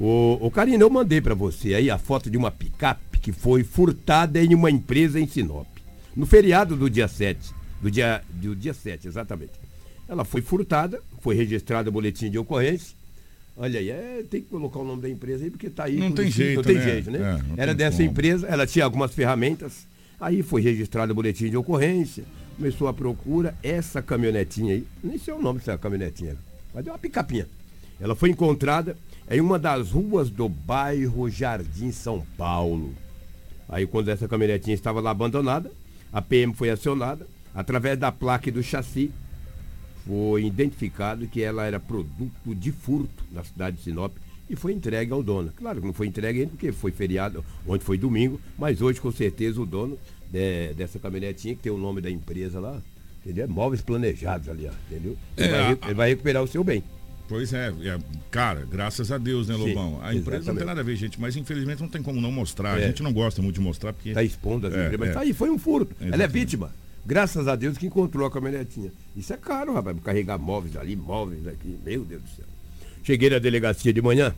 O, 0.00 0.38
o 0.40 0.50
Karina, 0.50 0.82
eu 0.82 0.90
mandei 0.90 1.20
para 1.20 1.34
você 1.34 1.74
aí 1.74 1.90
a 1.90 1.98
foto 1.98 2.30
de 2.30 2.36
uma 2.38 2.50
picape 2.50 3.18
que 3.18 3.32
foi 3.32 3.62
furtada 3.62 4.42
em 4.42 4.54
uma 4.54 4.70
empresa 4.70 5.20
em 5.20 5.26
Sinop. 5.26 5.66
No 6.16 6.26
feriado 6.26 6.74
do 6.74 6.88
dia 6.88 7.06
7. 7.06 7.54
Do 7.82 7.90
dia, 7.90 8.22
do 8.30 8.56
dia 8.56 8.74
7, 8.74 9.06
exatamente. 9.06 9.52
Ela 10.08 10.24
foi 10.24 10.42
furtada, 10.42 11.00
foi 11.20 11.34
registrado 11.34 11.88
o 11.88 11.92
boletim 11.92 12.30
de 12.30 12.38
ocorrência. 12.38 12.96
Olha 13.62 13.78
aí, 13.78 13.90
é, 13.90 14.24
tem 14.30 14.40
que 14.40 14.48
colocar 14.48 14.78
o 14.78 14.84
nome 14.86 15.02
da 15.02 15.08
empresa 15.10 15.44
aí, 15.44 15.50
porque 15.50 15.68
tá 15.68 15.84
aí. 15.84 15.98
Não 15.98 16.12
tem 16.12 16.30
jeito, 16.30 16.56
Não 16.56 16.62
tem 16.62 16.76
né? 16.76 16.82
jeito, 16.82 17.10
né? 17.10 17.18
É, 17.58 17.60
Era 17.62 17.72
tem 17.72 17.76
dessa 17.76 17.98
como. 17.98 18.08
empresa, 18.10 18.46
ela 18.46 18.66
tinha 18.66 18.86
algumas 18.86 19.12
ferramentas. 19.12 19.86
Aí 20.18 20.42
foi 20.42 20.62
registrado 20.62 21.12
o 21.12 21.14
boletim 21.14 21.50
de 21.50 21.58
ocorrência, 21.58 22.24
começou 22.56 22.88
a 22.88 22.94
procura. 22.94 23.54
Essa 23.62 24.00
caminhonetinha 24.00 24.72
aí, 24.76 24.86
nem 25.04 25.18
sei 25.18 25.34
o 25.34 25.42
nome 25.42 25.58
dessa 25.58 25.76
caminhonetinha, 25.76 26.38
mas 26.72 26.86
é 26.86 26.90
uma 26.90 26.98
picapinha. 26.98 27.46
Ela 28.00 28.16
foi 28.16 28.30
encontrada 28.30 28.96
em 29.30 29.42
uma 29.42 29.58
das 29.58 29.90
ruas 29.90 30.30
do 30.30 30.48
bairro 30.48 31.28
Jardim 31.28 31.92
São 31.92 32.24
Paulo. 32.38 32.94
Aí 33.68 33.86
quando 33.86 34.08
essa 34.08 34.26
caminhonetinha 34.26 34.74
estava 34.74 35.00
lá 35.02 35.10
abandonada, 35.10 35.70
a 36.10 36.22
PM 36.22 36.54
foi 36.54 36.70
acionada, 36.70 37.26
através 37.54 37.98
da 37.98 38.10
placa 38.10 38.48
e 38.48 38.52
do 38.52 38.62
chassi, 38.62 39.10
foi 40.06 40.44
identificado 40.44 41.26
que 41.26 41.42
ela 41.42 41.64
era 41.66 41.78
produto 41.80 42.54
de 42.54 42.72
furto 42.72 43.24
na 43.32 43.44
cidade 43.44 43.76
de 43.76 43.82
Sinop 43.82 44.12
e 44.48 44.56
foi 44.56 44.72
entregue 44.72 45.12
ao 45.12 45.22
dono. 45.22 45.52
Claro 45.56 45.80
que 45.80 45.86
não 45.86 45.92
foi 45.94 46.06
entregue 46.08 46.40
ainda 46.40 46.50
porque 46.50 46.72
foi 46.72 46.90
feriado, 46.90 47.44
ontem 47.66 47.84
foi 47.84 47.96
domingo, 47.98 48.40
mas 48.58 48.80
hoje 48.82 49.00
com 49.00 49.12
certeza 49.12 49.60
o 49.60 49.66
dono 49.66 49.98
de- 50.30 50.72
dessa 50.74 50.98
caminhonetinha, 50.98 51.54
que 51.54 51.62
tem 51.62 51.72
o 51.72 51.78
nome 51.78 52.00
da 52.00 52.10
empresa 52.10 52.58
lá, 52.58 52.80
entendeu? 53.24 53.44
É 53.44 53.46
Móveis 53.46 53.82
Planejados 53.82 54.48
ali, 54.48 54.68
entendeu? 54.90 55.16
Ele, 55.36 55.46
É, 55.46 55.50
vai, 55.50 55.60
a- 55.72 55.78
ele 55.86 55.94
vai 55.94 56.08
recuperar 56.10 56.42
o 56.42 56.46
seu 56.48 56.64
bem. 56.64 56.82
Pois 57.28 57.52
é, 57.52 57.68
é, 57.68 57.96
cara, 58.28 58.66
graças 58.68 59.12
a 59.12 59.16
Deus, 59.18 59.46
né, 59.46 59.54
Sim, 59.54 59.68
Lobão? 59.68 60.00
A 60.02 60.12
empresa 60.12 60.30
não 60.30 60.36
exatamente. 60.38 60.58
tem 60.58 60.66
nada 60.66 60.80
a 60.80 60.82
ver, 60.82 60.96
gente, 60.96 61.20
mas 61.20 61.36
infelizmente 61.36 61.80
não 61.80 61.88
tem 61.88 62.02
como 62.02 62.20
não 62.20 62.32
mostrar. 62.32 62.74
A 62.74 62.80
É. 62.80 62.88
gente 62.88 63.04
não 63.04 63.12
gosta 63.12 63.40
muito 63.40 63.54
de 63.54 63.60
mostrar 63.60 63.92
porque. 63.92 64.08
Está 64.08 64.24
expondo 64.24 64.66
as 64.66 64.72
É, 64.74 64.76
empresas, 64.78 64.98
mas 64.98 65.08
é. 65.10 65.12
tá 65.12 65.20
aí, 65.20 65.32
foi 65.32 65.48
um 65.48 65.56
furto. 65.56 65.94
Ela 66.00 66.06
é 66.06 66.08
Exatamente. 66.16 66.32
vítima. 66.32 66.74
Graças 67.04 67.48
a 67.48 67.56
Deus 67.56 67.78
que 67.78 67.86
encontrou 67.86 68.26
a 68.26 68.30
caminhonetinha. 68.30 68.92
Isso 69.16 69.32
é 69.32 69.36
caro, 69.36 69.74
rapaz, 69.74 69.96
carregar 70.04 70.38
móveis 70.38 70.76
ali, 70.76 70.94
móveis 70.94 71.46
aqui. 71.46 71.78
Meu 71.84 72.04
Deus 72.04 72.22
do 72.22 72.28
céu. 72.28 72.44
Cheguei 73.02 73.30
na 73.30 73.38
delegacia 73.38 73.92
de 73.92 74.02
manhã, 74.02 74.34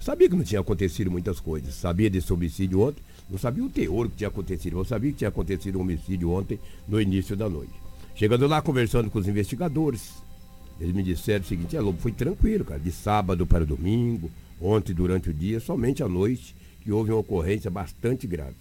sabia 0.00 0.28
que 0.28 0.36
não 0.36 0.44
tinha 0.44 0.60
acontecido 0.60 1.10
muitas 1.10 1.40
coisas. 1.40 1.74
Sabia 1.74 2.08
desse 2.08 2.32
homicídio 2.32 2.80
ontem, 2.80 3.02
não 3.28 3.38
sabia 3.38 3.64
o 3.64 3.68
teor 3.68 4.08
que 4.08 4.16
tinha 4.16 4.28
acontecido. 4.28 4.78
Eu 4.78 4.84
sabia 4.84 5.10
que 5.10 5.18
tinha 5.18 5.28
acontecido 5.28 5.78
um 5.78 5.82
homicídio 5.82 6.30
ontem, 6.30 6.58
no 6.86 7.00
início 7.00 7.36
da 7.36 7.48
noite. 7.48 7.72
Chegando 8.14 8.46
lá, 8.46 8.62
conversando 8.62 9.10
com 9.10 9.18
os 9.18 9.26
investigadores, 9.26 10.12
eles 10.80 10.94
me 10.94 11.02
disseram 11.02 11.44
o 11.44 11.46
seguinte, 11.46 11.76
é 11.76 11.80
Lobo, 11.80 12.00
foi 12.00 12.12
tranquilo, 12.12 12.64
cara, 12.64 12.78
de 12.78 12.92
sábado 12.92 13.44
para 13.44 13.66
domingo, 13.66 14.30
ontem 14.60 14.94
durante 14.94 15.30
o 15.30 15.34
dia, 15.34 15.58
somente 15.58 16.02
à 16.02 16.08
noite, 16.08 16.54
que 16.80 16.92
houve 16.92 17.10
uma 17.10 17.18
ocorrência 17.18 17.70
bastante 17.70 18.26
grave. 18.26 18.54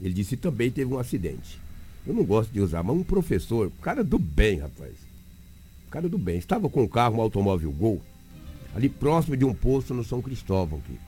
Ele 0.00 0.12
disse 0.12 0.36
também 0.36 0.70
teve 0.70 0.92
um 0.92 0.98
acidente. 0.98 1.58
Eu 2.08 2.14
não 2.14 2.24
gosto 2.24 2.50
de 2.50 2.60
usar, 2.62 2.82
mas 2.82 2.96
um 2.96 3.02
professor, 3.02 3.70
cara 3.82 4.02
do 4.02 4.18
bem, 4.18 4.60
rapaz. 4.60 4.94
Cara 5.90 6.08
do 6.08 6.16
bem. 6.16 6.38
Estava 6.38 6.66
com 6.70 6.82
o 6.82 6.88
carro, 6.88 7.18
um 7.18 7.20
automóvel 7.20 7.70
Gol, 7.70 8.00
ali 8.74 8.88
próximo 8.88 9.36
de 9.36 9.44
um 9.44 9.52
posto 9.52 9.92
no 9.92 10.02
São 10.02 10.22
Cristóvão, 10.22 10.80
Kiko. 10.80 10.98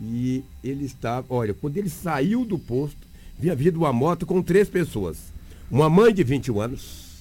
E 0.00 0.42
ele 0.64 0.86
estava, 0.86 1.26
olha, 1.28 1.52
quando 1.52 1.76
ele 1.76 1.90
saiu 1.90 2.46
do 2.46 2.58
posto, 2.58 2.96
vinha 3.38 3.54
vindo 3.54 3.76
uma 3.76 3.92
moto 3.92 4.24
com 4.24 4.42
três 4.42 4.70
pessoas. 4.70 5.18
Uma 5.70 5.90
mãe 5.90 6.14
de 6.14 6.24
21 6.24 6.60
anos, 6.62 7.12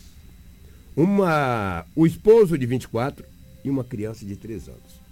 uma, 0.96 1.86
o 1.94 2.06
esposo 2.06 2.58
de 2.58 2.66
24 2.66 3.26
e 3.62 3.70
uma 3.70 3.84
criança 3.84 4.26
de 4.26 4.38
3 4.38 4.70
anos. 4.70 5.06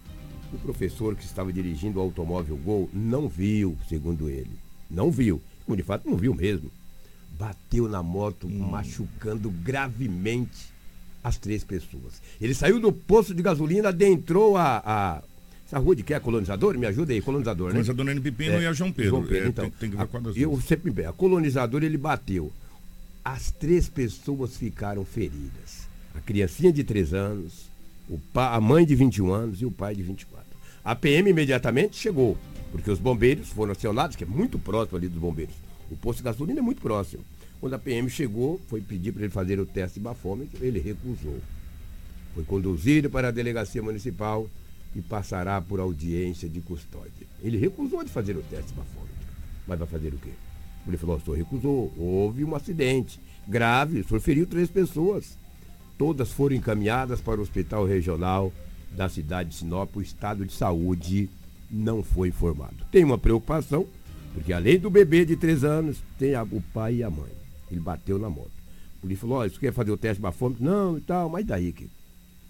O 0.53 0.57
professor 0.57 1.17
que 1.17 1.25
estava 1.25 1.51
dirigindo 1.51 1.99
o 1.99 2.01
automóvel 2.01 2.55
Gol 2.55 2.89
não 2.93 3.27
viu, 3.27 3.77
segundo 3.89 4.29
ele. 4.29 4.51
Não 4.89 5.11
viu. 5.11 5.41
Como 5.65 5.75
de 5.75 5.83
fato 5.83 6.09
não 6.09 6.15
viu 6.15 6.33
mesmo. 6.33 6.71
Bateu 7.37 7.87
na 7.89 8.03
moto, 8.03 8.47
machucando 8.49 9.49
gravemente 9.49 10.71
as 11.23 11.37
três 11.37 11.63
pessoas. 11.63 12.21
Ele 12.39 12.53
saiu 12.53 12.79
do 12.79 12.91
posto 12.91 13.33
de 13.33 13.41
gasolina, 13.41 13.89
adentrou 13.89 14.55
a. 14.57 14.81
a 14.85 15.21
essa 15.65 15.79
rua 15.79 15.95
de 15.95 16.03
que 16.03 16.13
é 16.13 16.19
colonizador? 16.19 16.77
Me 16.77 16.85
ajuda 16.85 17.13
aí, 17.13 17.21
colonizador, 17.21 17.69
né? 17.69 17.75
Coisa 17.75 17.93
do 17.93 18.03
Nene 18.03 18.19
Pepino 18.21 18.61
e 18.61 18.67
a 18.67 18.73
João 18.73 18.91
Pedro. 18.91 19.09
João 19.09 19.23
Pedro, 19.23 19.45
É, 19.45 19.49
então, 19.49 19.69
tem, 19.69 19.79
tem 19.79 19.89
que 19.89 19.95
ver 19.95 20.03
a- 20.03 20.07
com 20.07 20.17
a 20.17 20.19
das 20.19 20.37
eu 20.37 20.51
duas. 20.51 20.63
sempre 20.65 20.91
bem, 20.91 21.05
a 21.05 21.13
colonizador 21.13 21.83
ele 21.83 21.97
bateu. 21.97 22.51
As 23.25 23.49
três 23.51 23.87
pessoas 23.89 24.55
ficaram 24.57 25.03
feridas. 25.05 25.87
A 26.13 26.19
criancinha 26.19 26.71
de 26.71 26.83
3 26.83 27.13
anos, 27.13 27.65
o 28.09 28.19
pa, 28.19 28.53
a 28.53 28.61
mãe 28.61 28.85
de 28.85 28.93
21 28.95 29.31
anos 29.33 29.61
e 29.61 29.65
o 29.65 29.71
pai 29.71 29.95
de 29.95 30.03
24. 30.03 30.45
A 30.83 30.93
PM 30.93 31.29
imediatamente 31.29 31.95
chegou, 31.95 32.37
porque 32.71 32.91
os 32.91 32.99
bombeiros 32.99 33.47
foram 33.49 33.71
acionados, 33.71 34.15
que 34.15 34.23
é 34.25 34.27
muito 34.27 34.59
próximo 34.59 34.97
ali 34.97 35.07
dos 35.07 35.17
bombeiros. 35.19 35.55
O 35.91 35.95
posto 35.95 36.19
de 36.19 36.23
gasolina 36.23 36.59
é 36.59 36.63
muito 36.63 36.81
próximo. 36.81 37.23
Quando 37.59 37.73
a 37.73 37.79
PM 37.79 38.09
chegou, 38.09 38.59
foi 38.67 38.81
pedir 38.81 39.11
para 39.11 39.23
ele 39.23 39.31
fazer 39.31 39.59
o 39.59 39.65
teste 39.65 39.99
de 39.99 40.03
bafômetro, 40.03 40.63
ele 40.65 40.79
recusou. 40.79 41.39
Foi 42.33 42.43
conduzido 42.43 43.09
para 43.09 43.29
a 43.29 43.31
delegacia 43.31 43.81
municipal 43.81 44.49
e 44.95 45.01
passará 45.01 45.61
por 45.61 45.79
audiência 45.79 46.49
de 46.49 46.61
custódia. 46.61 47.27
Ele 47.41 47.57
recusou 47.57 48.03
de 48.03 48.09
fazer 48.09 48.35
o 48.35 48.41
teste 48.41 48.67
de 48.67 48.73
bafômetro. 48.73 49.13
Mas 49.67 49.79
vai 49.79 49.87
fazer 49.87 50.13
o 50.13 50.17
quê? 50.17 50.31
Ele 50.87 50.97
falou, 50.97 51.15
o 51.15 51.21
senhor 51.21 51.37
recusou. 51.37 51.93
Houve 51.97 52.43
um 52.43 52.55
acidente 52.55 53.19
grave, 53.47 54.01
o 54.01 54.07
senhor 54.07 54.19
feriu 54.19 54.45
três 54.45 54.69
pessoas. 54.69 55.37
Todas 55.97 56.31
foram 56.31 56.55
encaminhadas 56.55 57.21
para 57.21 57.39
o 57.39 57.43
hospital 57.43 57.85
regional 57.85 58.51
da 58.91 59.07
cidade 59.07 59.49
de 59.49 59.55
Sinop. 59.55 59.95
O 59.95 60.01
estado 60.01 60.45
de 60.45 60.53
saúde 60.53 61.29
não 61.71 62.03
foi 62.03 62.27
informado. 62.27 62.75
Tem 62.91 63.03
uma 63.03 63.17
preocupação, 63.17 63.87
porque 64.33 64.51
além 64.53 64.79
do 64.79 64.89
bebê 64.89 65.25
de 65.25 65.35
três 65.35 65.63
anos, 65.63 65.97
tem 66.17 66.35
a- 66.35 66.43
o 66.43 66.61
pai 66.73 66.95
e 66.95 67.03
a 67.03 67.09
mãe. 67.09 67.31
Ele 67.71 67.79
bateu 67.79 68.19
na 68.19 68.29
moto. 68.29 68.51
A 68.97 69.01
polícia 69.01 69.21
falou, 69.21 69.43
oh, 69.43 69.49
você 69.49 69.57
quer 69.59 69.73
fazer 69.73 69.91
o 69.91 69.97
teste 69.97 70.15
de 70.17 70.21
bafômetro? 70.21 70.63
Não, 70.63 70.97
e 70.97 71.01
tal, 71.01 71.29
mas 71.29 71.45
daí 71.45 71.71
que 71.71 71.87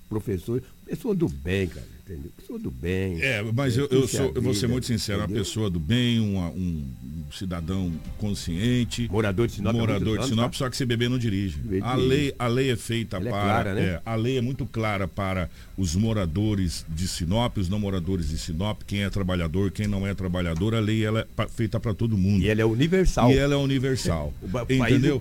professor, 0.09 0.61
pessoa 0.85 1.15
do 1.15 1.27
bem, 1.27 1.67
cara, 1.67 1.87
entendeu? 2.05 2.31
Pessoa 2.37 2.59
do 2.59 2.69
bem. 2.69 3.19
É, 3.19 3.41
mas 3.41 3.75
eu, 3.75 3.87
eu 3.89 4.07
sou, 4.07 4.31
eu 4.35 4.41
vou 4.41 4.53
ser 4.53 4.67
muito 4.67 4.85
sincero, 4.85 5.19
entendeu? 5.23 5.37
uma 5.37 5.43
pessoa 5.43 5.69
do 5.71 5.79
bem, 5.79 6.19
uma, 6.19 6.49
um, 6.49 6.85
cidadão 7.31 7.91
consciente. 8.19 9.09
Morador 9.11 9.47
de 9.47 9.53
Sinop. 9.53 9.75
É 9.75 9.79
morador 9.79 10.19
de 10.19 10.27
Sinop, 10.27 10.51
tá? 10.51 10.57
só 10.57 10.69
que 10.69 10.77
se 10.77 10.85
beber 10.85 11.09
não 11.09 11.17
dirige. 11.17 11.57
A 11.81 11.95
lei, 11.95 12.33
a 12.37 12.47
lei 12.47 12.69
é 12.69 12.75
feita 12.75 13.17
Ela 13.17 13.27
é 13.27 13.31
para. 13.31 13.39
É 13.39 13.43
clara, 13.43 13.73
né? 13.73 13.81
é, 13.81 14.01
a 14.05 14.15
lei 14.15 14.37
é 14.37 14.41
muito 14.41 14.65
clara 14.67 15.07
para 15.07 15.49
os 15.77 15.95
moradores 15.95 16.85
de 16.87 17.07
Sinop, 17.07 17.57
os 17.57 17.69
não 17.69 17.79
moradores 17.79 18.29
de 18.29 18.37
Sinop, 18.37 18.81
quem 18.85 19.03
é 19.03 19.09
trabalhador, 19.09 19.71
quem 19.71 19.87
não 19.87 20.05
é 20.05 20.13
trabalhador, 20.13 20.75
a 20.75 20.79
lei 20.79 21.03
ela 21.03 21.27
é 21.37 21.47
feita 21.47 21.79
para 21.79 21.93
todo 21.93 22.17
mundo. 22.17 22.43
E 22.43 22.49
ela 22.49 22.61
é 22.61 22.65
universal. 22.65 23.31
E 23.31 23.37
ela 23.37 23.53
é 23.53 23.57
universal. 23.57 24.33
O 24.53 24.73
entendeu? 24.73 25.19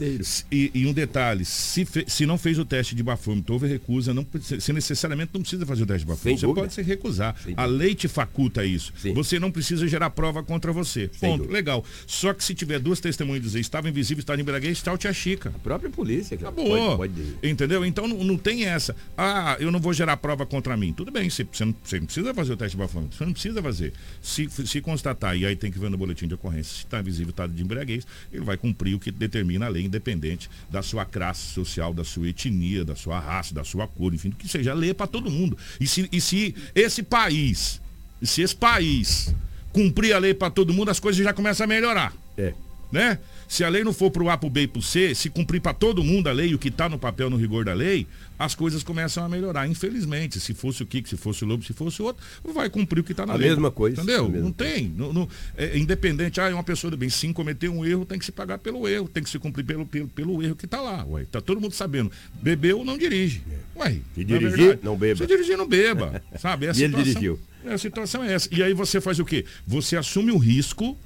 E, 0.51 0.71
e, 0.75 0.87
um 0.87 0.93
detalhe, 0.93 1.45
se, 1.45 1.85
fe, 1.85 2.05
se 2.07 2.27
não 2.27 2.37
fez 2.37 2.59
o 2.59 2.65
teste 2.65 2.95
de 2.95 3.03
bafômetro, 3.03 3.55
houve 3.55 3.67
recusa, 3.67 4.13
não, 4.13 4.27
se 4.41 4.73
necessariamente 4.73 5.31
não 5.33 5.41
precisa 5.41 5.65
fazer 5.65 5.83
o 5.83 5.87
teste 5.87 6.05
de 6.05 6.13
bafômetro. 6.13 6.49
Você 6.49 6.55
pode 6.55 6.75
se 6.75 6.83
recusar. 6.83 7.35
A 7.57 7.65
lei 7.65 7.95
te 7.95 8.09
faculta 8.09 8.65
isso. 8.65 8.93
Sim. 8.97 9.15
Você 9.15 9.39
não 9.39 9.51
precisa 9.51 9.87
gerar 9.89 10.11
prova 10.11 10.43
contra 10.43 10.73
você. 10.73 11.11
Ponto. 11.21 11.51
Legal. 11.51 11.85
Só 12.07 12.33
que 12.35 12.45
se 12.45 12.55
tiver 12.55 12.79
duas 12.79 13.01
testemunhas 13.01 13.43
dizer 13.43 13.61
estava 13.61 13.89
invisível, 13.89 14.21
estava 14.21 14.41
embriaguez, 14.41 14.79
está 14.79 14.93
o 14.93 14.99
tia 14.99 15.13
Chica. 15.13 15.51
A 15.55 15.59
própria 15.59 15.91
polícia. 15.91 16.37
Que 16.37 16.45
Acabou. 16.45 16.97
Pode, 16.97 17.13
pode... 17.15 17.37
Entendeu? 17.43 17.85
Então 17.85 18.07
não, 18.07 18.23
não, 18.25 18.37
tem 18.37 18.65
essa. 18.65 18.95
Ah, 19.17 19.57
eu 19.61 19.71
não 19.71 19.81
vou 19.81 19.93
gerar 19.93 20.17
prova 20.17 20.42
contra 20.47 20.77
mim. 20.77 20.93
Tudo 20.93 21.11
bem, 21.11 21.29
você, 21.29 21.45
você, 21.45 21.65
não, 21.65 21.75
você 21.83 21.99
não 21.99 22.07
precisa 22.07 22.35
fazer 22.35 22.53
o 22.53 22.57
teste 22.57 22.77
de 22.77 22.83
bafômetro. 22.83 23.17
Você 23.17 23.25
não 23.25 23.33
precisa 23.33 23.63
fazer. 23.63 23.93
Se, 24.21 24.49
se 24.49 24.81
constatar, 24.81 25.37
e 25.37 25.47
aí 25.47 25.57
tem 25.57 25.71
que 25.71 25.79
ver 25.79 25.91
no 25.91 25.97
boletim 25.97 26.27
de 26.27 26.35
ocorrência, 26.35 26.75
se 26.75 26.85
está 26.85 27.01
invisível, 27.01 27.31
está 27.31 27.47
de 27.47 27.63
embriaguez, 27.63 28.07
ele 28.33 28.45
vai 28.45 28.57
cumprir 28.57 28.95
o 28.95 28.99
que 28.99 29.11
determina 29.11 29.67
a 29.67 29.69
lei, 29.69 29.85
independente 29.85 30.51
da 30.71 30.83
sua 30.83 31.05
classe 31.05 31.53
social, 31.53 31.93
da 31.93 32.05
sua 32.05 32.29
etnia, 32.29 32.85
da 32.85 32.97
sua 32.97 33.19
raça, 33.19 33.55
da 33.55 33.65
sua 33.65 33.87
cor, 33.87 34.15
enfim, 34.15 34.31
do 34.31 34.37
que 34.37 34.49
seja. 34.49 34.75
Lei 34.75 34.91
é 34.91 34.95
para 34.95 35.07
todo 35.07 35.31
mundo. 35.31 35.57
E 35.81 35.87
se, 35.87 36.09
e 36.13 36.21
se 36.21 36.55
esse 36.75 37.03
país, 37.03 37.81
se 38.23 38.43
esse 38.43 38.57
país 38.57 39.35
cumprir 39.73 40.13
a 40.13 40.19
lei 40.19 40.35
para 40.35 40.51
todo 40.51 40.73
mundo, 40.73 40.91
as 40.91 41.01
coisas 41.01 41.23
já 41.23 41.33
começam 41.33 41.65
a 41.65 41.67
melhorar. 41.67 42.13
É. 42.37 42.53
Né? 42.93 43.19
Se 43.49 43.65
a 43.65 43.69
lei 43.71 43.83
não 43.83 43.93
for 43.93 44.11
para 44.11 44.23
o 44.23 44.29
A, 44.29 44.37
para 44.37 44.47
o 44.47 44.51
B 44.51 44.63
e 44.63 44.69
para 44.69 44.79
o 44.79 44.83
C, 44.83 45.15
se 45.15 45.31
cumprir 45.31 45.61
para 45.61 45.73
todo 45.73 46.05
mundo 46.05 46.29
a 46.29 46.33
lei, 46.33 46.55
o 46.55 46.59
que 46.59 46.69
está 46.69 46.91
no 46.91 46.99
papel, 46.99 47.31
no 47.31 47.37
rigor 47.37 47.65
da 47.65 47.73
lei, 47.73 48.07
as 48.39 48.55
coisas 48.55 48.83
começam 48.83 49.25
a 49.25 49.29
melhorar. 49.29 49.67
Infelizmente, 49.67 50.39
se 50.39 50.53
fosse 50.53 50.83
o 50.83 50.87
Kiko, 50.87 51.09
se 51.09 51.17
fosse 51.17 51.43
o 51.43 51.47
Lobo, 51.47 51.65
se 51.65 51.73
fosse 51.73 52.03
o 52.03 52.05
outro, 52.05 52.23
vai 52.45 52.69
cumprir 52.69 53.01
o 53.01 53.05
que 53.05 53.13
está 53.13 53.25
na 53.25 53.33
a 53.33 53.37
lei. 53.37 53.49
A 53.49 53.51
mesma 53.53 53.71
coisa. 53.71 54.03
Entendeu? 54.03 54.29
Mesma 54.29 54.45
não 54.45 54.53
tem. 54.53 54.89
Não, 54.97 55.13
não, 55.13 55.29
é, 55.57 55.79
independente, 55.79 56.41
ah, 56.41 56.51
é 56.51 56.55
uma 56.55 56.63
pessoa 56.63 56.91
do 56.91 56.97
bem. 56.97 57.09
Sim, 57.09 57.33
cometeu 57.33 57.73
um 57.73 57.85
erro, 57.85 58.05
tem 58.05 58.19
que 58.19 58.25
se 58.25 58.33
pagar 58.33 58.59
pelo 58.59 58.87
erro, 58.87 59.09
tem 59.09 59.23
que 59.23 59.31
se 59.31 59.39
cumprir 59.39 59.65
pelo, 59.65 59.87
pelo, 59.87 60.09
pelo 60.09 60.43
erro 60.43 60.55
que 60.55 60.67
está 60.67 60.81
lá. 60.81 61.05
Ué. 61.07 61.25
Tá 61.25 61.41
todo 61.41 61.61
mundo 61.61 61.73
sabendo. 61.73 62.11
Bebeu, 62.43 62.85
não 62.85 62.99
dirige. 62.99 63.43
Ué, 63.77 63.99
se 64.15 64.25
dirigir, 64.25 64.79
não 64.83 64.97
beba. 64.97 65.19
Se 65.19 65.27
dirigir, 65.27 65.57
não 65.57 65.67
beba. 65.67 66.23
sabe? 66.39 66.67
É 66.67 66.71
e 66.71 66.75
situação, 66.75 67.01
ele 67.01 67.11
dirigiu. 67.11 67.41
É, 67.65 67.73
a 67.73 67.79
situação 67.79 68.25
é 68.25 68.35
essa. 68.35 68.49
E 68.53 68.63
aí 68.63 68.75
você 68.75 69.01
faz 69.01 69.19
o 69.19 69.25
quê? 69.25 69.47
Você 69.67 69.97
assume 69.97 70.31
o 70.31 70.37
risco 70.37 70.99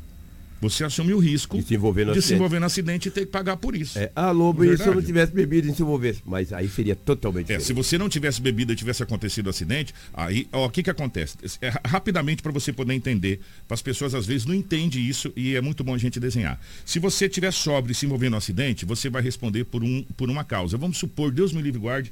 você 0.61 0.85
assume 0.85 1.13
o 1.13 1.19
risco 1.19 1.57
de 1.57 1.65
se 1.65 1.75
envolver 1.75 2.05
no, 2.05 2.13
de 2.13 2.19
acidente. 2.19 2.29
Se 2.29 2.35
envolver 2.35 2.61
no 2.61 2.67
acidente 2.67 3.09
e 3.09 3.11
ter 3.11 3.21
que 3.21 3.33
pagar 3.33 3.57
por 3.57 3.77
isso. 3.77 3.99
É, 3.99 4.11
ah, 4.15 4.31
Lobo, 4.31 4.65
e 4.65 4.77
se 4.77 4.87
eu 4.87 4.95
não 4.95 5.03
tivesse 5.03 5.33
bebido 5.33 5.69
e 5.69 5.75
se 5.75 5.83
envolvesse? 5.83 6.23
Mas 6.25 6.53
aí 6.53 6.69
seria 6.69 6.97
totalmente 6.97 7.53
é, 7.53 7.59
Se 7.59 7.73
você 7.73 7.99
não 7.99 8.09
tivesse 8.09 8.41
bebido 8.41 8.73
e 8.73 8.77
tivesse 8.77 9.03
acontecido 9.03 9.47
o 9.47 9.51
acidente, 9.51 9.95
aí, 10.15 10.49
ó, 10.53 10.67
o 10.67 10.71
que 10.71 10.83
que 10.83 10.91
acontece? 10.91 11.37
É, 11.61 11.73
rapidamente 11.85 12.43
para 12.43 12.53
você 12.53 12.73
poder 12.73 12.95
entender, 12.95 13.41
para 13.67 13.75
as 13.75 13.83
pessoas 13.83 14.15
às 14.15 14.27
vezes 14.27 14.47
não 14.47 14.55
entendem 14.55 15.05
isso 15.05 15.33
e 15.37 15.55
é 15.55 15.61
muito 15.61 15.85
bom 15.85 15.95
a 15.95 15.99
gente 15.99 16.19
desenhar. 16.19 16.61
Se 16.85 16.99
você 16.99 17.29
tiver 17.29 17.53
sóbrio 17.53 17.93
e 17.93 17.95
se 17.95 18.07
envolver 18.07 18.31
no 18.31 18.37
acidente, 18.37 18.85
você 18.85 19.11
vai 19.11 19.23
responder 19.23 19.65
por, 19.65 19.83
um, 19.83 20.03
por 20.17 20.31
uma 20.31 20.45
causa. 20.45 20.77
Vamos 20.77 20.99
supor, 20.99 21.31
Deus 21.31 21.53
me 21.53 21.61
livre 21.61 21.81
guarde, 21.81 22.11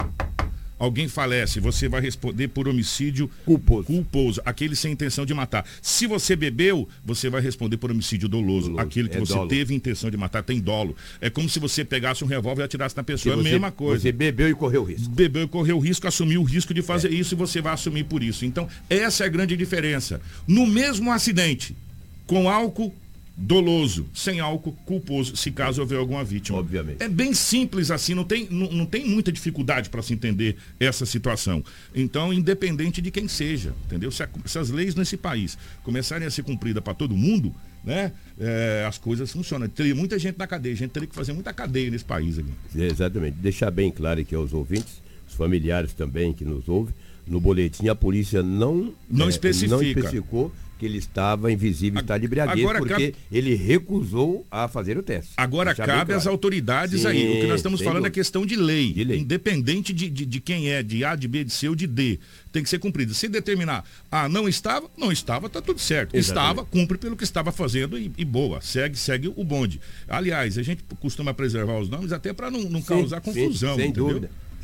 alguém 0.85 1.09
falece, 1.09 1.61
você 1.61 1.88
vai 1.88 2.00
responder 2.00 2.49
por 2.49 2.69
homicídio 2.69 3.31
culposo. 3.45 3.85
culposo, 3.85 4.41
aquele 4.45 4.76
sem 4.76 4.93
intenção 4.93 5.26
de 5.26 5.35
matar. 5.35 5.64
Se 5.83 6.07
você 6.07 6.37
bebeu, 6.37 6.88
você 7.05 7.29
vai 7.29 7.41
responder 7.41 7.76
por 7.76 7.91
homicídio 7.91 8.29
doloso, 8.29 8.69
doloso. 8.69 8.87
aquele 8.87 9.09
que 9.09 9.17
é 9.17 9.21
você 9.21 9.35
dolo. 9.35 9.49
teve 9.49 9.75
intenção 9.75 10.11
de 10.11 10.17
matar, 10.17 10.43
tem 10.43 10.61
dolo. 10.61 10.97
É 11.21 11.29
como 11.29 11.49
se 11.49 11.59
você 11.59 11.85
pegasse 11.85 12.23
um 12.23 12.26
revólver 12.26 12.62
e 12.62 12.64
atirasse 12.64 12.97
na 12.97 13.03
pessoa, 13.03 13.35
é 13.35 13.38
a 13.38 13.43
mesma 13.43 13.71
coisa. 13.71 14.03
Você 14.03 14.12
bebeu 14.12 14.49
e 14.49 14.55
correu 14.55 14.85
risco. 14.85 15.09
Bebeu 15.11 15.45
e 15.45 15.49
correu 15.49 15.79
risco, 15.79 16.07
assumiu 16.07 16.43
o 16.43 16.45
risco 16.45 16.73
de 16.73 16.83
fazer 16.83 17.09
é. 17.09 17.14
isso 17.14 17.35
e 17.35 17.37
você 17.37 17.61
vai 17.61 17.73
assumir 17.73 18.05
por 18.05 18.23
isso. 18.23 18.45
Então, 18.45 18.69
essa 18.88 19.25
é 19.25 19.26
a 19.26 19.31
grande 19.31 19.57
diferença. 19.57 20.21
No 20.47 20.67
mesmo 20.67 21.11
acidente, 21.11 21.76
com 22.26 22.49
álcool 22.49 22.95
doloso, 23.37 24.07
sem 24.14 24.38
álcool, 24.38 24.73
culposo, 24.85 25.37
se 25.37 25.50
caso 25.50 25.81
houver 25.81 25.99
alguma 25.99 26.23
vítima. 26.23 26.59
Obviamente. 26.59 27.03
É 27.03 27.09
bem 27.09 27.35
simples 27.35 27.91
assim, 27.91 28.15
não 28.15 28.25
tem, 28.25 28.47
não, 28.50 28.71
não 28.71 28.87
tem 28.87 29.08
muita 29.08 29.32
dificuldade 29.32 29.91
para 29.91 30.02
se 30.02 30.13
entender 30.13 30.56
essa 30.78 31.04
situação. 31.04 31.65
Então, 31.95 32.32
independente 32.32 33.02
de 33.02 33.11
quem 33.11 33.26
seja, 33.26 33.75
entendeu? 33.87 34.11
Se, 34.11 34.23
a, 34.23 34.28
se 34.45 34.58
as 34.58 34.71
leis 34.71 34.95
nesse 34.95 35.17
país 35.17 35.58
começarem 35.82 36.26
a 36.26 36.30
ser 36.30 36.43
cumpridas 36.43 36.82
para 36.82 36.95
todo 36.95 37.17
mundo, 37.17 37.54
né? 37.85 38.13
É, 38.39 38.85
as 38.89 38.99
coisas 38.99 39.30
funcionam. 39.30 39.69
Teria 39.69 39.95
muita 39.95 40.19
gente 40.19 40.39
na 40.39 40.47
cadeia, 40.47 40.73
a 40.73 40.78
gente 40.78 40.91
teria 40.91 41.08
que 41.08 41.15
fazer 41.15 41.32
muita 41.32 41.52
cadeia 41.52 41.91
nesse 41.91 42.04
país 42.04 42.39
aqui. 42.39 42.50
Exatamente. 42.75 43.37
Deixar 43.37 43.71
bem 43.71 43.91
claro 43.91 44.21
aqui 44.21 44.35
aos 44.35 44.52
ouvintes, 44.52 45.02
os 45.28 45.35
familiares 45.35 45.93
também 45.93 46.32
que 46.32 46.45
nos 46.45 46.69
ouvem, 46.69 46.95
no 47.26 47.41
boletim 47.41 47.89
a 47.89 47.95
polícia 47.95 48.43
não, 48.43 48.95
não, 49.11 49.26
é, 49.26 49.28
especifica. 49.28 49.76
não 49.76 49.82
especificou 49.82 50.52
que 50.78 50.84
ele 50.84 50.99
estava 50.99 51.52
invisível, 51.52 52.00
está 52.00 52.19
de 52.19 52.26
embriaguez, 52.26 52.67
porque 52.73 52.89
cabe... 52.89 53.15
ele 53.30 53.54
recusou 53.54 54.47
a 54.50 54.67
fazer 54.69 54.99
o 54.99 55.02
teste. 55.02 55.32
Agora 55.37 55.75
cabe 55.75 55.93
claro. 55.93 56.15
às 56.15 56.26
autoridades 56.26 57.02
Sim, 57.02 57.06
aí. 57.08 57.39
O 57.39 57.41
que 57.41 57.47
nós 57.47 57.56
estamos 57.56 57.80
falando 57.80 58.02
dúvida. 58.02 58.08
é 58.08 58.10
questão 58.10 58.45
de 58.45 58.56
lei. 58.56 58.93
de 58.93 59.04
lei. 59.04 59.19
Independente 59.19 59.93
de, 59.93 60.10
de, 60.10 60.26
de, 60.26 60.41
quem 60.41 60.71
é, 60.71 60.82
de 60.82 61.04
A, 61.04 61.15
de 61.15 61.28
B, 61.28 61.45
de 61.45 61.52
C 61.52 61.69
ou 61.69 61.75
de 61.75 61.87
D. 61.87 62.19
Tem 62.52 62.63
que 62.63 62.69
ser 62.69 62.78
cumprido. 62.78 63.15
Se 63.15 63.28
determinar, 63.28 63.84
ah, 64.10 64.28
não 64.28 64.49
estava, 64.49 64.91
não 64.97 65.10
estava, 65.10 65.47
está 65.47 65.60
tudo 65.60 65.80
certo. 65.80 66.15
Exatamente. 66.15 66.50
Estava, 66.50 66.65
cumpre 66.65 66.99
pelo 66.99 67.17
que 67.17 67.25
estava 67.25 67.52
fazendo 67.52 67.99
e, 67.99 68.13
e, 68.17 68.25
boa. 68.25 68.60
Segue, 68.60 68.97
segue 68.97 69.28
o 69.28 69.45
bonde. 69.45 69.80
Aliás, 70.08 70.58
a 70.58 70.63
gente 70.63 70.84
costuma 71.00 71.32
preservar 71.32 71.78
os 71.78 71.89
nomes 71.89 72.13
até 72.13 72.32
para 72.32 72.50
não, 72.50 72.63
não 72.63 72.80
sim, 72.80 72.87
causar 72.87 73.21
confusão. 73.21 73.76
Sim, 73.76 73.82
sem 73.82 73.93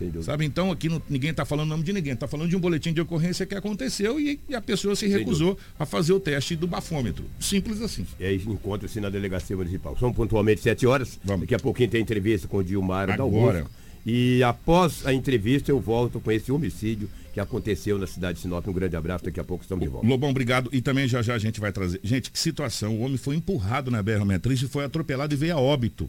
entendeu? 0.01 0.23
Sabe, 0.23 0.45
então 0.45 0.71
aqui 0.71 0.89
não, 0.89 1.01
ninguém 1.09 1.31
está 1.31 1.45
falando 1.45 1.67
o 1.67 1.71
nome 1.71 1.83
de 1.83 1.93
ninguém, 1.93 2.15
está 2.15 2.27
falando 2.27 2.49
de 2.49 2.57
um 2.57 2.61
boletim 2.61 2.93
de 2.93 3.01
ocorrência 3.01 3.45
que 3.45 3.55
aconteceu 3.55 4.19
e, 4.19 4.41
e 4.49 4.55
a 4.55 4.61
pessoa 4.61 4.97
se 4.97 5.07
recusou 5.07 5.59
a 5.79 5.85
fazer 5.85 6.13
o 6.13 6.21
teste 6.21 6.57
do 6.57 6.67
bafômetro. 6.67 7.25
Simples 7.39 7.81
assim. 7.81 8.07
E 8.19 8.25
aí 8.25 8.37
encontra-se 8.37 9.01
na 9.01 9.11
delegacia 9.11 9.57
municipal. 9.57 9.97
São 9.99 10.13
pontualmente 10.13 10.61
sete 10.61 10.87
horas. 10.87 11.19
Vamos. 11.25 11.43
Daqui 11.43 11.55
a 11.55 11.59
pouquinho 11.59 11.91
tem 11.91 12.01
entrevista 12.01 12.49
com 12.49 12.59
o 12.59 12.65
Dilmar 12.65 13.11
Agora. 13.11 13.67
E 14.05 14.43
após 14.43 15.07
a 15.07 15.13
entrevista 15.13 15.71
eu 15.71 15.79
volto 15.79 16.21
com 16.21 16.33
esse 16.33 16.51
homicídio 16.51 17.09
que 17.33 17.41
aconteceu 17.41 17.99
na 17.99 18.07
cidade 18.07 18.37
de 18.37 18.43
Sinop. 18.43 18.67
Um 18.67 18.73
grande 18.73 18.97
abraço, 18.97 19.25
daqui 19.25 19.39
a 19.39 19.45
pouco 19.45 19.63
estamos 19.63 19.85
de 19.85 19.91
volta. 19.91 20.07
Lobão, 20.07 20.31
obrigado. 20.31 20.71
E 20.73 20.81
também 20.81 21.07
já 21.07 21.23
já 21.23 21.35
a 21.35 21.39
gente 21.39 21.61
vai 21.61 21.71
trazer. 21.71 22.01
Gente, 22.03 22.31
que 22.31 22.39
situação. 22.39 22.97
O 22.97 23.03
homem 23.03 23.17
foi 23.17 23.37
empurrado 23.37 23.91
na 23.91 24.03
BR-63 24.03 24.63
e 24.65 24.69
foi 24.69 24.85
atropelado 24.85 25.35
e 25.35 25.37
veio 25.37 25.55
a 25.55 25.61
óbito. 25.61 26.09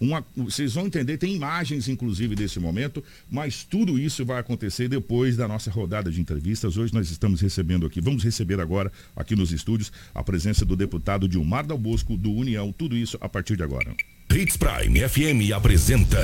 Uma, 0.00 0.24
vocês 0.34 0.74
vão 0.74 0.86
entender, 0.86 1.18
tem 1.18 1.34
imagens 1.34 1.86
inclusive 1.86 2.34
desse 2.34 2.58
momento, 2.58 3.04
mas 3.30 3.64
tudo 3.64 3.98
isso 3.98 4.24
vai 4.24 4.40
acontecer 4.40 4.88
depois 4.88 5.36
da 5.36 5.46
nossa 5.46 5.70
rodada 5.70 6.10
de 6.10 6.20
entrevistas. 6.20 6.78
Hoje 6.78 6.94
nós 6.94 7.10
estamos 7.10 7.40
recebendo 7.40 7.84
aqui, 7.84 8.00
vamos 8.00 8.24
receber 8.24 8.58
agora 8.60 8.90
aqui 9.14 9.36
nos 9.36 9.52
estúdios 9.52 9.92
a 10.14 10.22
presença 10.22 10.64
do 10.64 10.74
deputado 10.74 11.28
Dilmar 11.28 11.66
Dal 11.66 11.76
Bosco 11.76 12.16
do 12.16 12.32
União, 12.32 12.72
tudo 12.72 12.96
isso 12.96 13.18
a 13.20 13.28
partir 13.28 13.56
de 13.56 13.62
agora. 13.62 13.94
Hits 14.32 14.56
Prime 14.56 15.06
FM 15.08 15.52
apresenta 15.54 16.18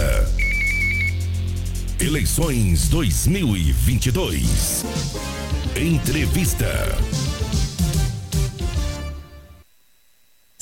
Eleições 2.01 2.89
2022. 2.89 4.85
Entrevista. 5.77 6.67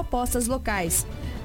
propostas 0.00 0.46
locais. 0.46 1.06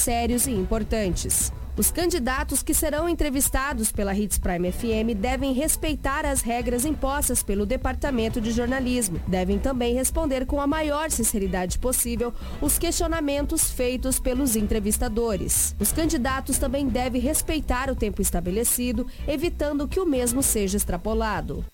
sérios 0.00 0.46
e 0.46 0.50
importantes. 0.50 1.52
Os 1.76 1.90
candidatos 1.90 2.62
que 2.62 2.74
serão 2.74 3.08
entrevistados 3.08 3.90
pela 3.90 4.14
Hits 4.14 4.38
Prime 4.38 4.70
FM 4.70 5.16
devem 5.16 5.54
respeitar 5.54 6.26
as 6.26 6.42
regras 6.42 6.84
impostas 6.84 7.42
pelo 7.42 7.64
Departamento 7.64 8.40
de 8.40 8.50
Jornalismo. 8.50 9.20
Devem 9.26 9.58
também 9.58 9.94
responder 9.94 10.44
com 10.44 10.60
a 10.60 10.66
maior 10.66 11.10
sinceridade 11.10 11.78
possível 11.78 12.34
os 12.60 12.78
questionamentos 12.78 13.70
feitos 13.70 14.18
pelos 14.18 14.56
entrevistadores. 14.56 15.74
Os 15.80 15.90
candidatos 15.90 16.58
também 16.58 16.86
devem 16.86 17.20
respeitar 17.20 17.88
o 17.88 17.96
tempo 17.96 18.20
estabelecido, 18.20 19.06
evitando 19.26 19.88
que 19.88 20.00
o 20.00 20.06
mesmo 20.06 20.42
seja 20.42 20.76
extrapolado. 20.76 21.64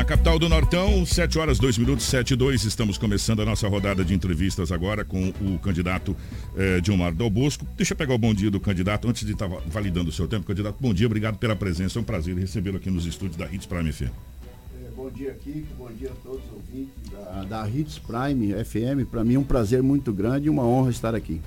Na 0.00 0.04
capital 0.06 0.38
do 0.38 0.48
Nortão, 0.48 1.04
7 1.04 1.38
horas 1.38 1.58
2 1.58 1.76
minutos, 1.76 2.06
7 2.06 2.30
e 2.32 2.36
2, 2.36 2.64
estamos 2.64 2.96
começando 2.96 3.42
a 3.42 3.44
nossa 3.44 3.68
rodada 3.68 4.02
de 4.02 4.14
entrevistas 4.14 4.72
agora 4.72 5.04
com 5.04 5.28
o 5.28 5.58
candidato 5.58 6.16
eh, 6.56 6.80
Dilmar 6.80 7.12
Dal 7.12 7.28
Bosco. 7.28 7.66
Deixa 7.76 7.92
eu 7.92 7.96
pegar 7.98 8.14
o 8.14 8.18
bom 8.18 8.32
dia 8.32 8.50
do 8.50 8.58
candidato, 8.58 9.06
antes 9.06 9.26
de 9.26 9.34
estar 9.34 9.46
validando 9.66 10.08
o 10.08 10.12
seu 10.12 10.26
tempo. 10.26 10.46
Candidato, 10.46 10.78
bom 10.80 10.94
dia, 10.94 11.04
obrigado 11.06 11.36
pela 11.36 11.54
presença, 11.54 11.98
é 11.98 12.00
um 12.00 12.04
prazer 12.04 12.34
recebê-lo 12.34 12.78
aqui 12.78 12.90
nos 12.90 13.04
estúdios 13.04 13.36
da 13.36 13.44
Hits 13.52 13.66
Prime 13.66 13.92
FM. 13.92 14.04
É, 14.04 14.90
bom 14.96 15.10
dia, 15.10 15.34
Kiko, 15.34 15.66
bom 15.76 15.90
dia 15.92 16.08
a 16.08 16.14
todos 16.26 16.40
os 16.46 16.52
ouvintes 16.54 16.94
da, 17.12 17.44
da 17.44 17.68
Hits 17.68 17.98
Prime 17.98 18.54
FM. 18.64 19.06
Para 19.10 19.22
mim 19.22 19.34
é 19.34 19.38
um 19.38 19.44
prazer 19.44 19.82
muito 19.82 20.14
grande 20.14 20.46
e 20.46 20.48
uma 20.48 20.64
honra 20.64 20.88
estar 20.88 21.14
aqui. 21.14 21.42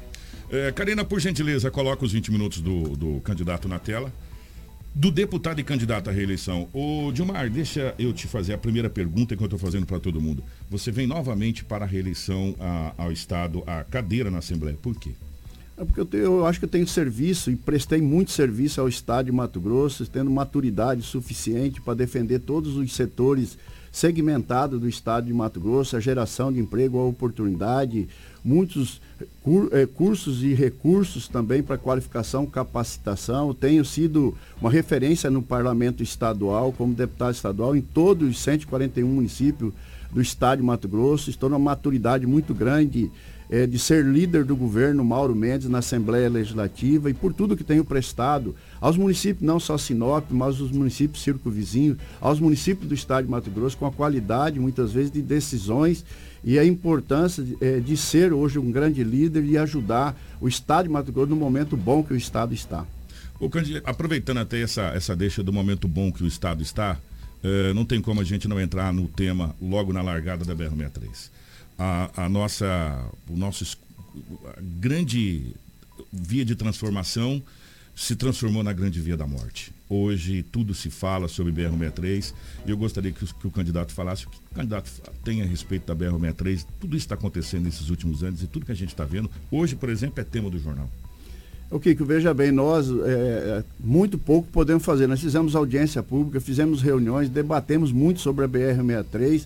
Eh, 0.51 0.71
Karina, 0.73 1.03
por 1.03 1.19
gentileza, 1.19 1.71
coloca 1.71 2.05
os 2.05 2.11
20 2.11 2.31
minutos 2.31 2.61
do, 2.61 2.95
do 2.95 3.19
candidato 3.21 3.67
na 3.67 3.79
tela 3.79 4.13
do 4.95 5.12
deputado 5.12 5.60
e 5.60 5.63
candidato 5.63 6.10
à 6.10 6.13
reeleição. 6.13 6.67
Ô 6.71 7.12
Dilmar, 7.12 7.49
deixa 7.49 7.95
eu 7.97 8.13
te 8.13 8.27
fazer 8.27 8.53
a 8.53 8.58
primeira 8.58 8.89
pergunta 8.89 9.36
que 9.36 9.41
eu 9.41 9.45
estou 9.45 9.60
fazendo 9.60 9.86
para 9.86 9.99
todo 9.99 10.21
mundo. 10.21 10.43
Você 10.69 10.91
vem 10.91 11.08
novamente 11.08 11.65
para 11.65 11.86
a 11.86 11.88
reeleição 11.88 12.56
a, 12.60 12.93
ao 12.97 13.12
Estado, 13.12 13.63
a 13.65 13.84
cadeira 13.84 14.29
na 14.29 14.38
Assembleia. 14.38 14.77
Por 14.79 14.95
quê? 14.95 15.12
É 15.75 15.84
porque 15.84 15.99
eu, 15.99 16.06
tenho, 16.06 16.23
eu, 16.23 16.45
acho 16.45 16.60
que 16.60 16.65
eu 16.65 16.69
tenho 16.69 16.88
serviço 16.88 17.49
e 17.49 17.56
prestei 17.56 17.99
muito 17.99 18.32
serviço 18.32 18.79
ao 18.79 18.88
Estado 18.88 19.25
de 19.25 19.32
Mato 19.32 19.60
Grosso, 19.60 20.06
tendo 20.06 20.29
maturidade 20.29 21.01
suficiente 21.01 21.82
para 21.82 21.95
defender 21.95 22.39
todos 22.39 22.77
os 22.77 22.93
setores 22.93 23.58
segmentados 23.91 24.79
do 24.79 24.88
Estado 24.88 25.25
de 25.25 25.34
Mato 25.34 25.60
Grosso, 25.60 25.97
a 25.97 25.99
geração 25.99 26.53
de 26.53 26.60
emprego, 26.60 26.99
a 26.99 27.06
oportunidade, 27.06 28.08
muitos 28.43 29.01
eh, 29.71 29.86
cursos 29.86 30.43
e 30.43 30.53
recursos 30.53 31.27
também 31.27 31.63
para 31.63 31.77
qualificação, 31.77 32.45
capacitação. 32.45 33.53
tenho 33.53 33.86
sido 33.86 34.36
uma 34.60 34.69
referência 34.69 35.29
no 35.29 35.41
parlamento 35.41 36.03
estadual, 36.03 36.73
como 36.73 36.93
deputado 36.93 37.34
estadual, 37.34 37.75
em 37.75 37.82
todos 37.82 38.29
os 38.29 38.39
141 38.39 39.08
municípios 39.08 39.73
do 40.12 40.21
estado 40.21 40.60
de 40.60 40.65
Mato 40.65 40.88
Grosso. 40.88 41.29
Estou 41.29 41.49
numa 41.49 41.60
maturidade 41.60 42.25
muito 42.27 42.53
grande 42.53 43.10
é, 43.49 43.67
de 43.67 43.77
ser 43.77 44.03
líder 44.03 44.43
do 44.43 44.56
governo 44.56 45.03
Mauro 45.03 45.36
Mendes 45.36 45.69
na 45.69 45.79
Assembleia 45.79 46.29
Legislativa 46.29 47.10
e 47.10 47.13
por 47.13 47.34
tudo 47.34 47.58
que 47.58 47.63
tenho 47.63 47.84
prestado 47.84 48.56
aos 48.79 48.97
municípios, 48.97 49.45
não 49.45 49.60
só 49.60 49.77
Sinop, 49.77 50.25
mas 50.32 50.60
os 50.60 50.71
municípios 50.71 51.23
circunvizinhos, 51.23 51.97
aos 52.19 52.39
municípios 52.39 52.88
do 52.88 52.93
estado 52.93 53.25
de 53.25 53.32
Mato 53.32 53.51
Grosso, 53.51 53.77
com 53.77 53.86
a 53.86 53.91
qualidade, 53.91 54.60
muitas 54.60 54.91
vezes, 54.91 55.12
de 55.12 55.21
decisões 55.21 56.06
e 56.43 56.60
a 56.60 56.65
importância 56.65 57.43
de, 57.43 57.58
é, 57.62 57.79
de 57.79 57.95
ser 57.95 58.34
hoje 58.34 58.60
um 58.60 58.71
grande 58.71 59.03
líder 59.03 59.43
e 59.45 59.58
ajudar 59.58 60.19
o 60.41 60.47
estado 60.47 60.86
de 60.86 60.89
Mato 60.89 61.12
Grosso 61.12 61.29
no 61.29 61.36
momento 61.36 61.77
bom 61.77 62.03
que 62.03 62.13
o 62.13 62.17
estado 62.17 62.53
está. 62.53 62.86
O 63.39 63.49
aproveitando 63.84 64.38
até 64.38 64.62
essa, 64.62 64.84
essa 64.95 65.15
deixa 65.15 65.43
do 65.43 65.51
momento 65.51 65.88
bom 65.88 66.12
que 66.12 66.23
o 66.23 66.27
estado 66.27 66.62
está, 66.62 66.97
eh, 67.43 67.73
não 67.73 67.84
tem 67.84 68.01
como 68.01 68.21
a 68.21 68.23
gente 68.23 68.47
não 68.47 68.60
entrar 68.60 68.93
no 68.93 69.08
tema 69.08 69.53
logo 69.62 69.91
na 69.91 70.01
largada 70.01 70.45
da 70.45 70.56
BR-63 70.56 71.32
a, 71.77 72.25
a 72.25 72.29
nossa, 72.29 73.05
o 73.29 73.36
nosso 73.36 73.77
grande 74.79 75.55
via 76.12 76.45
de 76.45 76.55
transformação 76.55 77.41
se 77.95 78.15
transformou 78.15 78.63
na 78.63 78.73
grande 78.73 78.99
via 78.99 79.15
da 79.15 79.27
morte. 79.27 79.71
Hoje 79.88 80.43
tudo 80.43 80.73
se 80.73 80.89
fala 80.89 81.27
sobre 81.27 81.51
BR-63 81.53 82.33
e 82.65 82.71
eu 82.71 82.77
gostaria 82.77 83.12
que, 83.12 83.25
que, 83.25 83.47
o 83.47 83.51
candidato 83.51 83.93
falasse 83.93 84.25
o 84.25 84.29
que 84.29 84.38
o 84.38 84.55
candidato 84.55 84.89
tem 85.23 85.41
a 85.43 85.45
respeito 85.45 85.86
da 85.86 85.95
BR-63. 85.95 86.65
Tudo 86.79 86.95
isso 86.95 87.05
está 87.05 87.15
acontecendo 87.15 87.65
nesses 87.65 87.89
últimos 87.89 88.23
anos 88.23 88.41
e 88.41 88.47
tudo 88.47 88.65
que 88.65 88.71
a 88.71 88.75
gente 88.75 88.89
está 88.89 89.05
vendo. 89.05 89.29
Hoje, 89.51 89.75
por 89.75 89.89
exemplo, 89.89 90.19
é 90.19 90.23
tema 90.23 90.49
do 90.49 90.57
jornal. 90.57 90.89
O 91.69 91.79
que 91.79 91.93
veja 91.95 92.33
bem, 92.33 92.51
nós 92.51 92.88
é, 92.88 92.91
é, 92.91 93.63
muito 93.79 94.17
pouco 94.17 94.47
podemos 94.51 94.83
fazer. 94.83 95.07
Nós 95.07 95.19
fizemos 95.21 95.55
audiência 95.55 96.03
pública, 96.03 96.39
fizemos 96.39 96.81
reuniões, 96.81 97.29
debatemos 97.29 97.91
muito 97.91 98.19
sobre 98.19 98.45
a 98.45 98.47
BR-63 98.47 99.45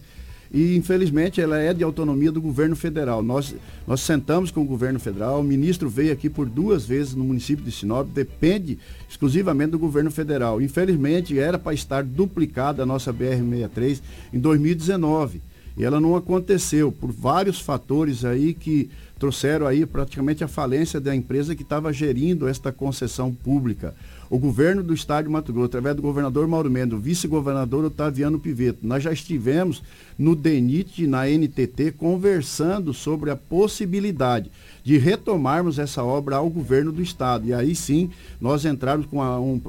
e 0.52 0.76
infelizmente 0.76 1.42
ela 1.42 1.58
é 1.58 1.74
de 1.74 1.84
autonomia 1.84 2.32
do 2.32 2.42
governo 2.42 2.76
federal. 2.76 3.22
Nós, 3.22 3.56
nós 3.86 4.02
sentamos 4.02 4.52
com 4.52 4.62
o 4.62 4.66
governo 4.66 5.00
federal, 5.00 5.40
o 5.40 5.44
ministro 5.44 5.90
veio 5.90 6.14
aqui 6.14 6.30
por 6.30 6.48
duas 6.48 6.86
vezes 6.86 7.16
no 7.16 7.24
município 7.24 7.64
de 7.64 7.72
Sinop, 7.72 8.08
depende 8.08 8.78
exclusivamente 9.10 9.72
do 9.72 9.80
governo 9.80 10.12
federal. 10.12 10.62
Infelizmente 10.62 11.38
era 11.38 11.58
para 11.58 11.74
estar 11.74 12.04
duplicada 12.04 12.84
a 12.84 12.86
nossa 12.86 13.14
BR-63 13.14 14.02
em 14.34 14.40
2019 14.40 15.42
e 15.78 15.86
ela 15.86 16.00
não 16.00 16.16
aconteceu 16.16 16.92
por 16.92 17.12
vários 17.12 17.60
fatores 17.62 18.26
aí 18.26 18.54
que 18.54 18.90
trouxeram 19.20 19.68
aí 19.68 19.86
praticamente 19.86 20.44
a 20.44 20.48
falência 20.48 21.00
da 21.00 21.16
empresa 21.16 21.56
que 21.56 21.64
estava 21.64 21.94
gerindo 21.94 22.48
esta 22.48 22.72
concessão 22.72 23.34
pública. 23.34 23.94
O 24.30 24.38
governo 24.38 24.84
do 24.84 24.94
estado 24.94 25.26
de 25.26 25.32
Mato 25.32 25.54
Grosso, 25.54 25.68
através 25.68 25.96
do 25.96 26.02
governador 26.02 26.48
Mauro 26.48 26.70
Mendes, 26.70 27.00
vice-governador 27.00 27.86
Otaviano 27.86 28.40
Piveto, 28.40 28.80
nós 28.82 29.02
já 29.02 29.12
estivemos 29.12 29.82
no 30.18 30.36
DENIT 30.36 31.08
na 31.08 31.28
NTT 31.30 31.94
conversando 31.94 32.94
sobre 32.94 33.30
a 33.30 33.36
possibilidade 33.36 34.52
de 34.88 34.98
retomarmos 34.98 35.80
essa 35.80 36.02
obra 36.02 36.38
ao 36.38 36.50
governo 36.50 36.94
do 36.94 37.02
estado. 37.02 37.46
E 37.46 37.54
aí 37.54 37.76
sim, 37.76 38.10
nós 38.40 38.64
entrarmos 38.64 39.06
com 39.06 39.18
uma, 39.18 39.38
um, 39.38 39.60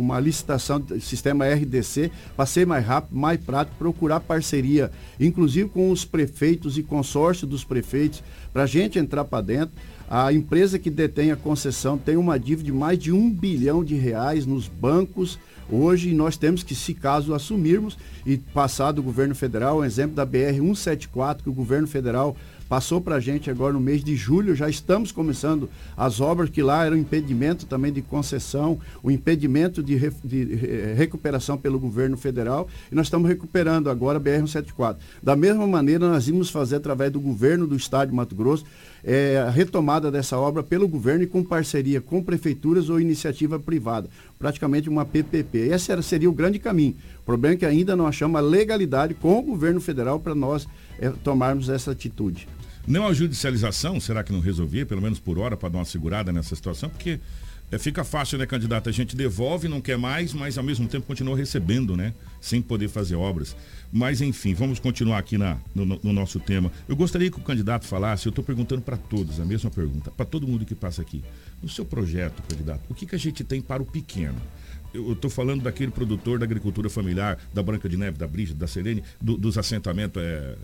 uma 0.00 0.18
licitação 0.18 0.80
do 0.80 1.00
sistema 1.00 1.46
RDC 1.46 2.10
para 2.34 2.44
ser 2.44 2.66
mais 2.66 2.84
rápido, 2.84 3.16
mais 3.16 3.38
prático, 3.40 3.78
procurar 3.78 4.18
parceria, 4.18 4.90
inclusive 5.20 5.68
com 5.68 5.92
os 5.92 6.04
prefeitos 6.04 6.76
e 6.76 6.82
consórcio 6.82 7.46
dos 7.46 7.62
prefeitos, 7.62 8.20
para 8.52 8.64
a 8.64 8.66
gente 8.66 8.98
entrar 8.98 9.24
para 9.24 9.42
dentro 9.42 9.76
a 10.10 10.32
empresa 10.32 10.76
que 10.76 10.90
detém 10.90 11.30
a 11.30 11.36
concessão 11.36 11.96
tem 11.96 12.16
uma 12.16 12.36
dívida 12.36 12.64
de 12.64 12.72
mais 12.72 12.98
de 12.98 13.12
um 13.12 13.30
bilhão 13.30 13.84
de 13.84 13.94
reais 13.94 14.44
nos 14.44 14.66
bancos. 14.66 15.38
Hoje 15.70 16.12
nós 16.12 16.36
temos 16.36 16.62
que, 16.62 16.74
se 16.74 16.92
caso 16.92 17.32
assumirmos 17.32 17.96
e 18.26 18.36
passar 18.36 18.92
do 18.92 19.02
governo 19.02 19.34
federal, 19.34 19.78
um 19.78 19.84
exemplo 19.84 20.14
da 20.14 20.26
BR 20.26 20.56
174, 20.56 21.44
que 21.44 21.48
o 21.48 21.54
governo 21.54 21.86
federal 21.86 22.36
passou 22.74 23.00
para 23.00 23.14
a 23.14 23.20
gente 23.20 23.48
agora 23.48 23.72
no 23.72 23.78
mês 23.78 24.02
de 24.02 24.16
julho, 24.16 24.52
já 24.52 24.68
estamos 24.68 25.12
começando 25.12 25.70
as 25.96 26.20
obras 26.20 26.50
que 26.50 26.60
lá 26.60 26.84
eram 26.84 26.96
impedimento 26.96 27.66
também 27.66 27.92
de 27.92 28.02
concessão, 28.02 28.80
o 29.00 29.12
impedimento 29.12 29.80
de, 29.80 29.94
re, 29.94 30.10
de 30.24 30.44
recuperação 30.96 31.56
pelo 31.56 31.78
governo 31.78 32.16
federal, 32.16 32.66
e 32.90 32.94
nós 32.96 33.06
estamos 33.06 33.28
recuperando 33.28 33.88
agora 33.88 34.18
a 34.18 34.20
BR-174. 34.20 34.96
Da 35.22 35.36
mesma 35.36 35.68
maneira, 35.68 36.08
nós 36.08 36.26
vimos 36.26 36.50
fazer 36.50 36.74
através 36.74 37.12
do 37.12 37.20
governo 37.20 37.64
do 37.64 37.76
estado 37.76 38.08
de 38.08 38.16
Mato 38.16 38.34
Grosso, 38.34 38.64
é, 39.04 39.38
a 39.46 39.50
retomada 39.50 40.10
dessa 40.10 40.36
obra 40.36 40.60
pelo 40.60 40.88
governo 40.88 41.22
e 41.22 41.28
com 41.28 41.44
parceria 41.44 42.00
com 42.00 42.24
prefeituras 42.24 42.88
ou 42.88 42.98
iniciativa 42.98 43.56
privada, 43.56 44.08
praticamente 44.36 44.88
uma 44.88 45.04
PPP. 45.04 45.58
Esse 45.58 45.92
era, 45.92 46.02
seria 46.02 46.28
o 46.28 46.32
grande 46.32 46.58
caminho. 46.58 46.96
O 47.20 47.24
problema 47.24 47.54
é 47.54 47.58
que 47.58 47.66
ainda 47.66 47.94
não 47.94 48.06
achamos 48.06 48.36
a 48.36 48.40
legalidade 48.40 49.14
com 49.14 49.38
o 49.38 49.42
governo 49.42 49.80
federal 49.80 50.18
para 50.18 50.34
nós 50.34 50.66
é, 50.98 51.10
tomarmos 51.22 51.68
essa 51.68 51.92
atitude. 51.92 52.48
Não 52.86 53.06
a 53.06 53.14
judicialização, 53.14 53.98
será 53.98 54.22
que 54.22 54.32
não 54.32 54.40
resolvia, 54.40 54.84
pelo 54.84 55.00
menos 55.00 55.18
por 55.18 55.38
hora, 55.38 55.56
para 55.56 55.70
dar 55.70 55.78
uma 55.78 55.84
segurada 55.84 56.32
nessa 56.32 56.54
situação? 56.54 56.90
Porque 56.90 57.18
é, 57.70 57.78
fica 57.78 58.04
fácil, 58.04 58.38
né, 58.38 58.46
candidato? 58.46 58.88
A 58.88 58.92
gente 58.92 59.16
devolve, 59.16 59.68
não 59.68 59.80
quer 59.80 59.96
mais, 59.96 60.34
mas 60.34 60.58
ao 60.58 60.64
mesmo 60.64 60.86
tempo 60.86 61.06
continua 61.06 61.36
recebendo, 61.36 61.96
né? 61.96 62.12
Sem 62.40 62.60
poder 62.60 62.88
fazer 62.88 63.16
obras. 63.16 63.56
Mas 63.90 64.20
enfim, 64.20 64.52
vamos 64.52 64.78
continuar 64.78 65.18
aqui 65.18 65.38
na, 65.38 65.56
no, 65.74 65.84
no 65.86 66.12
nosso 66.12 66.38
tema. 66.38 66.70
Eu 66.86 66.94
gostaria 66.94 67.30
que 67.30 67.38
o 67.38 67.42
candidato 67.42 67.86
falasse, 67.86 68.26
eu 68.26 68.30
estou 68.30 68.44
perguntando 68.44 68.82
para 68.82 68.96
todos 68.96 69.40
a 69.40 69.44
mesma 69.44 69.70
pergunta, 69.70 70.10
para 70.10 70.26
todo 70.26 70.46
mundo 70.46 70.66
que 70.66 70.74
passa 70.74 71.00
aqui. 71.00 71.24
No 71.62 71.68
seu 71.68 71.84
projeto, 71.84 72.42
candidato, 72.48 72.82
o 72.90 72.94
que, 72.94 73.06
que 73.06 73.14
a 73.14 73.18
gente 73.18 73.42
tem 73.42 73.60
para 73.60 73.82
o 73.82 73.86
pequeno? 73.86 74.40
eu 74.94 75.12
estou 75.12 75.28
falando 75.28 75.62
daquele 75.62 75.90
produtor 75.90 76.38
da 76.38 76.44
agricultura 76.44 76.88
familiar, 76.88 77.36
da 77.52 77.60
Branca 77.62 77.88
de 77.88 77.96
Neve, 77.96 78.16
da 78.16 78.28
Brígida, 78.28 78.60
da 78.60 78.68
Serene, 78.68 79.02
do, 79.20 79.36
dos 79.36 79.58
assentamentos 79.58 80.22
é, 80.22 80.26
é, 80.26 80.56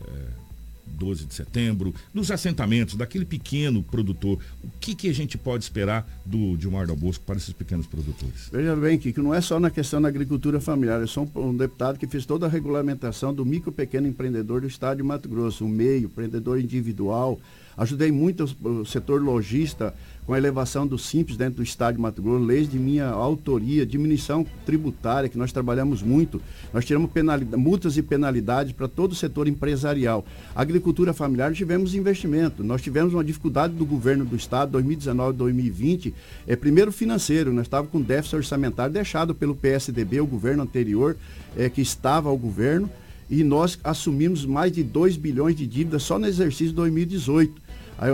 12 1.01 1.25
de 1.25 1.35
setembro, 1.35 1.95
dos 2.13 2.31
assentamentos, 2.31 2.95
daquele 2.95 3.25
pequeno 3.25 3.83
produtor. 3.83 4.39
O 4.63 4.69
que, 4.79 4.95
que 4.95 5.09
a 5.09 5.15
gente 5.15 5.39
pode 5.39 5.65
esperar 5.65 6.07
do 6.27 6.57
Dilmar 6.59 6.87
Dal 6.87 6.95
Bosco 6.95 7.25
para 7.25 7.39
esses 7.39 7.55
pequenos 7.55 7.87
produtores? 7.87 8.51
Veja 8.53 8.77
bem, 8.77 8.99
que 8.99 9.19
não 9.19 9.35
é 9.35 9.41
só 9.41 9.59
na 9.59 9.71
questão 9.71 10.03
da 10.03 10.09
agricultura 10.09 10.61
familiar. 10.61 11.01
Eu 11.01 11.09
sou 11.09 11.29
um, 11.35 11.49
um 11.49 11.57
deputado 11.57 11.99
que 11.99 12.07
fez 12.07 12.27
toda 12.27 12.45
a 12.45 12.49
regulamentação 12.49 13.33
do 13.33 13.47
micro 13.47 13.73
pequeno 13.73 14.07
empreendedor 14.07 14.61
do 14.61 14.67
estado 14.67 14.99
de 14.99 15.03
Mato 15.03 15.29
Grosso, 15.29 15.65
o 15.65 15.69
meio, 15.69 16.05
empreendedor 16.05 16.61
individual. 16.61 17.41
Ajudei 17.77 18.11
muito 18.13 18.45
o 18.63 18.85
setor 18.85 19.23
lojista 19.23 19.95
com 20.27 20.35
a 20.35 20.39
elevação 20.39 20.87
do 20.87 20.97
Simples 20.97 21.37
dentro 21.37 21.57
do 21.57 21.63
Estado 21.63 21.97
de 21.97 22.01
Mato 22.01 22.23
Grosso, 22.23 22.45
leis 22.45 22.71
de 22.71 22.79
minha 22.79 23.09
autoria, 23.09 23.85
diminuição 23.85 24.47
tributária, 24.65 25.29
que 25.29 25.37
nós 25.37 25.51
trabalhamos 25.51 26.03
muito. 26.03 26.41
Nós 26.73 26.85
tiramos 26.85 27.11
multas 27.57 27.97
e 27.97 28.03
penalidades 28.03 28.73
para 28.73 28.87
todo 28.87 29.13
o 29.13 29.15
setor 29.17 29.49
empresarial. 29.49 30.25
Agricultura 30.55 31.13
familiar, 31.13 31.53
tivemos 31.53 31.95
investimento. 31.95 32.63
Nós 32.63 32.81
tivemos 32.81 33.13
uma 33.13 33.25
dificuldade 33.25 33.75
do 33.75 33.85
governo 33.85 34.25
do 34.25 34.37
Estado, 34.37 34.73
2019, 34.73 35.37
2020, 35.37 36.15
é, 36.47 36.55
primeiro 36.55 36.93
financeiro, 36.93 37.53
nós 37.53 37.67
estávamos 37.67 37.91
com 37.91 38.01
déficit 38.01 38.37
orçamentário 38.37 38.93
deixado 38.93 39.35
pelo 39.35 39.55
PSDB, 39.55 40.21
o 40.21 40.27
governo 40.27 40.63
anterior, 40.63 41.17
é, 41.57 41.69
que 41.69 41.81
estava 41.81 42.29
ao 42.29 42.37
governo, 42.37 42.89
e 43.31 43.45
nós 43.45 43.79
assumimos 43.85 44.45
mais 44.45 44.73
de 44.73 44.83
2 44.83 45.17
bilhões 45.17 45.55
de 45.55 45.67
dívidas 45.67 46.03
só 46.03 46.19
no 46.19 46.27
exercício 46.27 46.69
de 46.69 46.75
2018. 46.75 47.71
Aí 47.97 48.11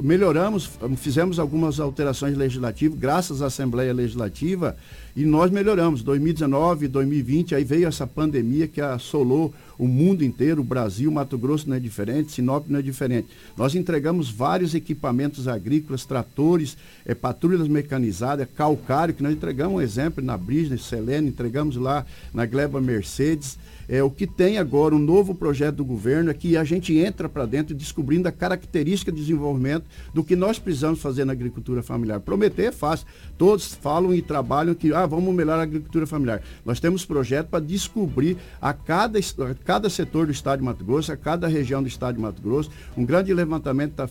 melhoramos, 0.00 0.70
fizemos 0.96 1.40
algumas 1.40 1.80
alterações 1.80 2.36
legislativas, 2.36 2.98
graças 2.98 3.42
à 3.42 3.46
Assembleia 3.46 3.92
Legislativa, 3.92 4.76
e 5.18 5.24
nós 5.24 5.50
melhoramos. 5.50 6.00
2019, 6.04 6.86
2020, 6.86 7.56
aí 7.56 7.64
veio 7.64 7.88
essa 7.88 8.06
pandemia 8.06 8.68
que 8.68 8.80
assolou 8.80 9.52
o 9.76 9.88
mundo 9.88 10.24
inteiro, 10.24 10.60
o 10.60 10.64
Brasil, 10.64 11.10
Mato 11.10 11.36
Grosso 11.36 11.68
não 11.68 11.76
é 11.76 11.80
diferente, 11.80 12.30
Sinop 12.30 12.68
não 12.68 12.78
é 12.78 12.82
diferente. 12.82 13.26
Nós 13.56 13.74
entregamos 13.74 14.30
vários 14.30 14.76
equipamentos 14.76 15.48
agrícolas, 15.48 16.04
tratores, 16.04 16.76
é, 17.04 17.16
patrulhas 17.16 17.66
mecanizadas, 17.66 18.46
calcário, 18.54 19.12
que 19.12 19.22
nós 19.22 19.32
entregamos 19.32 19.76
um 19.76 19.80
exemplo 19.80 20.22
na 20.22 20.36
Brisne, 20.36 20.78
Selene, 20.78 21.28
entregamos 21.28 21.74
lá 21.74 22.06
na 22.32 22.46
Gleba 22.46 22.80
Mercedes. 22.80 23.58
É, 23.88 24.02
o 24.02 24.10
que 24.10 24.26
tem 24.26 24.58
agora 24.58 24.94
um 24.94 24.98
novo 24.98 25.34
projeto 25.34 25.76
do 25.76 25.84
governo 25.84 26.30
é 26.30 26.34
que 26.34 26.58
a 26.58 26.64
gente 26.64 26.96
entra 26.98 27.26
para 27.26 27.46
dentro 27.46 27.74
descobrindo 27.74 28.28
a 28.28 28.32
característica 28.32 29.10
de 29.10 29.18
desenvolvimento 29.18 29.86
do 30.12 30.22
que 30.22 30.36
nós 30.36 30.58
precisamos 30.58 31.00
fazer 31.00 31.24
na 31.24 31.32
agricultura 31.32 31.82
familiar. 31.82 32.20
Prometer 32.20 32.64
é 32.64 32.72
fácil. 32.72 33.06
Todos 33.38 33.72
falam 33.72 34.12
e 34.14 34.20
trabalham 34.20 34.74
que 34.74 34.92
ah, 34.92 35.06
vamos 35.08 35.34
melhorar 35.34 35.60
a 35.60 35.62
agricultura 35.62 36.06
familiar. 36.06 36.42
Nós 36.64 36.78
temos 36.78 37.04
projeto 37.04 37.48
para 37.48 37.64
descobrir 37.64 38.36
a 38.60 38.72
cada, 38.72 39.18
a 39.18 39.54
cada 39.64 39.90
setor 39.90 40.26
do 40.26 40.32
estado 40.32 40.60
de 40.60 40.64
Mato 40.64 40.84
Grosso, 40.84 41.12
a 41.12 41.16
cada 41.16 41.48
região 41.48 41.82
do 41.82 41.88
estado 41.88 42.16
de 42.16 42.20
Mato 42.20 42.40
Grosso. 42.42 42.70
Um 42.96 43.04
grande 43.04 43.32
levantamento 43.32 43.90
está 43.90 44.06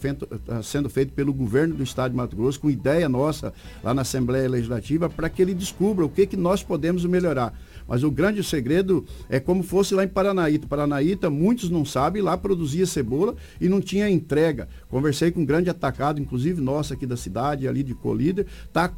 tá 0.45 0.63
sendo 0.63 0.89
feito 0.89 1.13
pelo 1.13 1.33
governo 1.33 1.75
do 1.75 1.83
estado 1.83 2.11
de 2.11 2.17
Mato 2.17 2.35
Grosso, 2.35 2.59
com 2.59 2.69
ideia 2.69 3.07
nossa 3.07 3.53
lá 3.83 3.93
na 3.93 4.01
Assembleia 4.01 4.49
Legislativa, 4.49 5.09
para 5.09 5.29
que 5.29 5.41
ele 5.41 5.53
descubra 5.53 6.05
o 6.05 6.09
que, 6.09 6.25
que 6.25 6.37
nós 6.37 6.63
podemos 6.63 7.05
melhorar. 7.05 7.53
Mas 7.87 8.03
o 8.03 8.11
grande 8.11 8.43
segredo 8.43 9.05
é 9.29 9.39
como 9.39 9.63
fosse 9.63 9.95
lá 9.95 10.03
em 10.03 10.07
Paranaíta. 10.07 10.67
Paranaíta, 10.67 11.29
muitos 11.29 11.69
não 11.69 11.85
sabem, 11.85 12.21
lá 12.21 12.37
produzia 12.37 12.85
cebola 12.85 13.35
e 13.61 13.69
não 13.69 13.79
tinha 13.79 14.09
entrega. 14.09 14.67
Conversei 14.89 15.31
com 15.31 15.41
um 15.41 15.45
grande 15.45 15.69
atacado, 15.69 16.19
inclusive 16.19 16.61
nosso 16.61 16.93
aqui 16.93 17.05
da 17.05 17.15
cidade, 17.15 17.67
ali 17.67 17.83
de 17.83 17.95
Colíder, 17.95 18.45
está 18.65 18.91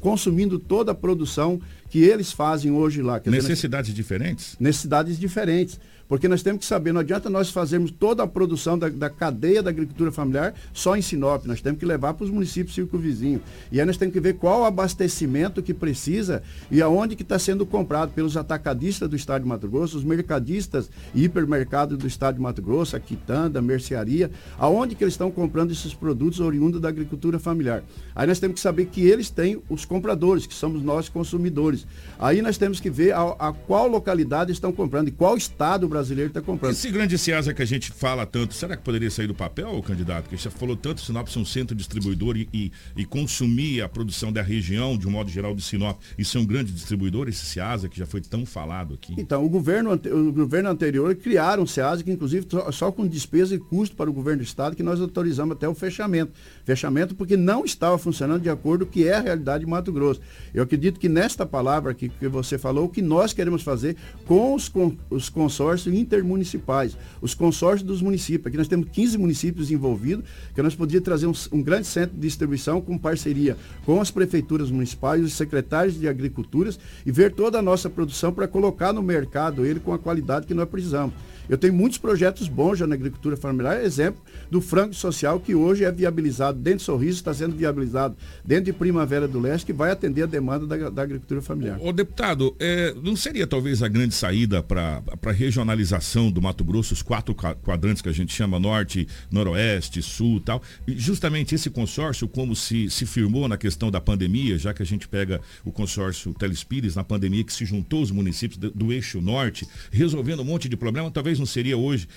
consumindo 0.00 0.58
toda 0.58 0.92
a 0.92 0.94
produção 0.94 1.60
que 1.88 2.02
eles 2.02 2.32
fazem 2.32 2.70
hoje 2.70 3.02
lá. 3.02 3.20
Necessidades 3.26 3.90
dizer, 3.90 4.02
diferentes? 4.02 4.56
Necessidades 4.58 5.18
diferentes. 5.18 5.78
Porque 6.08 6.28
nós 6.28 6.42
temos 6.42 6.60
que 6.60 6.66
saber, 6.66 6.92
não 6.92 7.00
adianta 7.00 7.30
nós 7.30 7.50
fazermos 7.50 7.90
toda 7.90 8.22
a 8.22 8.26
produção 8.26 8.78
da, 8.78 8.88
da 8.88 9.08
cadeia 9.08 9.62
da 9.62 9.70
agricultura 9.70 10.12
familiar 10.12 10.54
só 10.72 10.96
em 10.96 11.02
Sinop, 11.02 11.46
nós 11.46 11.60
temos 11.60 11.78
que 11.78 11.86
levar 11.86 12.14
para 12.14 12.24
os 12.24 12.30
municípios 12.30 12.74
circunvizinhos. 12.74 13.42
E 13.70 13.80
aí 13.80 13.86
nós 13.86 13.96
temos 13.96 14.12
que 14.12 14.20
ver 14.20 14.34
qual 14.34 14.62
o 14.62 14.64
abastecimento 14.64 15.62
que 15.62 15.74
precisa 15.74 16.42
e 16.70 16.82
aonde 16.82 17.16
que 17.16 17.22
está 17.22 17.38
sendo 17.38 17.64
comprado 17.64 18.12
pelos 18.12 18.36
atacadistas 18.36 19.08
do 19.08 19.16
estado 19.16 19.42
de 19.42 19.48
Mato 19.48 19.68
Grosso, 19.68 19.96
os 19.96 20.04
mercadistas 20.04 20.90
hipermercados 21.14 21.98
do 21.98 22.06
estado 22.06 22.36
de 22.36 22.40
Mato 22.40 22.62
Grosso, 22.62 22.96
a 22.96 23.00
quitanda, 23.00 23.58
a 23.58 23.62
mercearia, 23.62 24.30
aonde 24.58 24.94
que 24.94 25.04
eles 25.04 25.14
estão 25.14 25.30
comprando 25.30 25.70
esses 25.70 25.94
produtos 25.94 26.40
oriundos 26.40 26.80
da 26.80 26.88
agricultura 26.88 27.38
familiar. 27.38 27.82
Aí 28.14 28.26
nós 28.26 28.38
temos 28.38 28.54
que 28.54 28.60
saber 28.60 28.86
que 28.86 29.06
eles 29.06 29.30
têm 29.30 29.62
os 29.68 29.84
compradores, 29.84 30.46
que 30.46 30.54
somos 30.54 30.82
nós 30.82 31.08
consumidores. 31.08 31.86
Aí 32.18 32.42
nós 32.42 32.58
temos 32.58 32.80
que 32.80 32.90
ver 32.90 33.12
a, 33.12 33.22
a 33.38 33.52
qual 33.52 33.88
localidade 33.88 34.52
estão 34.52 34.72
comprando 34.72 35.08
e 35.08 35.12
qual 35.12 35.36
estado 35.36 35.88
brasileiro 35.92 36.28
está 36.28 36.40
comprando. 36.40 36.72
Esse 36.72 36.90
grande 36.90 37.18
Ciasa 37.18 37.52
que 37.52 37.62
a 37.62 37.66
gente 37.66 37.92
fala 37.92 38.26
tanto, 38.26 38.54
será 38.54 38.76
que 38.76 38.82
poderia 38.82 39.10
sair 39.10 39.26
do 39.26 39.34
papel, 39.34 39.80
candidato? 39.82 40.28
Que 40.28 40.36
já 40.36 40.50
falou 40.50 40.76
tanto, 40.76 41.00
Sinop 41.00 41.28
ser 41.28 41.38
um 41.38 41.44
centro 41.44 41.76
distribuidor 41.76 42.36
e, 42.36 42.48
e, 42.52 42.72
e, 42.96 43.04
consumir 43.04 43.82
a 43.82 43.88
produção 43.88 44.32
da 44.32 44.42
região, 44.42 44.96
de 44.96 45.06
um 45.06 45.10
modo 45.10 45.30
geral, 45.30 45.54
de 45.54 45.62
Sinop, 45.62 46.00
e 46.18 46.24
ser 46.24 46.38
um 46.38 46.44
grande 46.44 46.72
distribuidor, 46.72 47.28
esse 47.28 47.44
Ciasa 47.44 47.88
que 47.88 47.98
já 47.98 48.06
foi 48.06 48.20
tão 48.20 48.46
falado 48.46 48.94
aqui. 48.94 49.14
Então, 49.18 49.44
o 49.44 49.48
governo, 49.48 49.92
o 49.92 50.32
governo 50.32 50.70
anterior 50.70 51.14
criaram 51.14 51.64
o 51.64 51.66
Ciasa, 51.66 52.02
que 52.02 52.10
inclusive 52.10 52.46
só 52.72 52.90
com 52.90 53.06
despesa 53.06 53.54
e 53.54 53.58
custo 53.58 53.94
para 53.94 54.08
o 54.08 54.12
governo 54.12 54.42
do 54.42 54.44
Estado, 54.44 54.74
que 54.74 54.82
nós 54.82 55.00
autorizamos 55.00 55.56
até 55.56 55.68
o 55.68 55.74
fechamento. 55.74 56.32
Fechamento 56.64 57.14
porque 57.14 57.36
não 57.36 57.64
estava 57.64 57.98
funcionando 57.98 58.42
de 58.42 58.50
acordo 58.50 58.86
com 58.86 58.90
o 58.90 58.92
que 58.92 59.06
é 59.06 59.14
a 59.14 59.20
realidade 59.20 59.64
de 59.64 59.70
Mato 59.70 59.92
Grosso. 59.92 60.20
Eu 60.54 60.62
acredito 60.62 60.98
que 60.98 61.08
nesta 61.08 61.44
palavra 61.44 61.94
que, 61.94 62.08
que 62.08 62.28
você 62.28 62.58
falou, 62.58 62.86
o 62.86 62.88
que 62.88 63.02
nós 63.02 63.32
queremos 63.32 63.62
fazer 63.62 63.96
com 64.26 64.54
os, 64.54 64.68
com 64.68 64.96
os 65.10 65.28
consórcios 65.28 65.81
intermunicipais, 65.90 66.96
os 67.20 67.34
consórcios 67.34 67.82
dos 67.82 68.02
municípios. 68.02 68.46
Aqui 68.46 68.56
nós 68.56 68.68
temos 68.68 68.88
15 68.90 69.18
municípios 69.18 69.70
envolvidos, 69.70 70.24
que 70.54 70.62
nós 70.62 70.74
poderíamos 70.74 71.04
trazer 71.04 71.26
um, 71.26 71.58
um 71.58 71.62
grande 71.62 71.86
centro 71.86 72.14
de 72.14 72.20
distribuição 72.20 72.80
com 72.80 72.98
parceria 72.98 73.56
com 73.84 74.00
as 74.00 74.10
prefeituras 74.10 74.70
municipais, 74.70 75.22
os 75.22 75.32
secretários 75.32 75.98
de 75.98 76.08
agriculturas 76.08 76.78
e 77.04 77.12
ver 77.12 77.32
toda 77.32 77.58
a 77.58 77.62
nossa 77.62 77.88
produção 77.88 78.32
para 78.32 78.48
colocar 78.48 78.92
no 78.92 79.02
mercado 79.02 79.64
ele 79.64 79.80
com 79.80 79.92
a 79.92 79.98
qualidade 79.98 80.46
que 80.46 80.54
nós 80.54 80.68
precisamos. 80.68 81.14
Eu 81.48 81.58
tenho 81.58 81.74
muitos 81.74 81.98
projetos 81.98 82.48
bons 82.48 82.78
já 82.78 82.86
na 82.86 82.94
agricultura 82.94 83.36
familiar, 83.36 83.82
exemplo 83.82 84.22
do 84.50 84.60
frango 84.60 84.94
social, 84.94 85.40
que 85.40 85.54
hoje 85.54 85.84
é 85.84 85.90
viabilizado 85.90 86.58
dentro 86.58 86.78
de 86.78 86.84
Sorriso, 86.84 87.18
está 87.18 87.32
sendo 87.32 87.56
viabilizado 87.56 88.16
dentro 88.44 88.64
de 88.64 88.72
Primavera 88.72 89.26
do 89.26 89.40
Leste, 89.40 89.66
que 89.66 89.72
vai 89.72 89.90
atender 89.90 90.22
a 90.22 90.26
demanda 90.26 90.66
da, 90.66 90.90
da 90.90 91.02
agricultura 91.02 91.40
familiar. 91.40 91.78
O, 91.80 91.92
deputado, 91.92 92.54
é, 92.60 92.94
não 93.02 93.16
seria 93.16 93.46
talvez 93.46 93.82
a 93.82 93.88
grande 93.88 94.14
saída 94.14 94.62
para 94.62 95.02
a 95.24 95.32
regionalização 95.32 96.30
do 96.30 96.40
Mato 96.40 96.64
Grosso, 96.64 96.92
os 96.94 97.02
quatro 97.02 97.34
quadrantes 97.34 98.02
que 98.02 98.08
a 98.08 98.12
gente 98.12 98.32
chama 98.32 98.58
norte, 98.58 99.08
noroeste, 99.30 100.02
sul 100.02 100.40
tal? 100.40 100.62
E 100.86 100.98
justamente 100.98 101.54
esse 101.54 101.70
consórcio, 101.70 102.28
como 102.28 102.54
se, 102.54 102.90
se 102.90 103.06
firmou 103.06 103.48
na 103.48 103.56
questão 103.56 103.90
da 103.90 104.00
pandemia, 104.00 104.58
já 104.58 104.74
que 104.74 104.82
a 104.82 104.86
gente 104.86 105.08
pega 105.08 105.40
o 105.64 105.72
consórcio 105.72 106.34
Telespires 106.34 106.94
na 106.94 107.04
pandemia, 107.04 107.44
que 107.44 107.52
se 107.52 107.64
juntou 107.64 108.02
os 108.02 108.10
municípios 108.10 108.58
do, 108.58 108.70
do 108.70 108.92
eixo 108.92 109.20
norte, 109.20 109.66
resolvendo 109.90 110.40
um 110.40 110.44
monte 110.44 110.68
de 110.68 110.76
problema, 110.76 111.10
talvez 111.10 111.31
talvez 111.32 111.38
não 111.38 111.46
seria 111.46 111.76
hoje, 111.76 112.08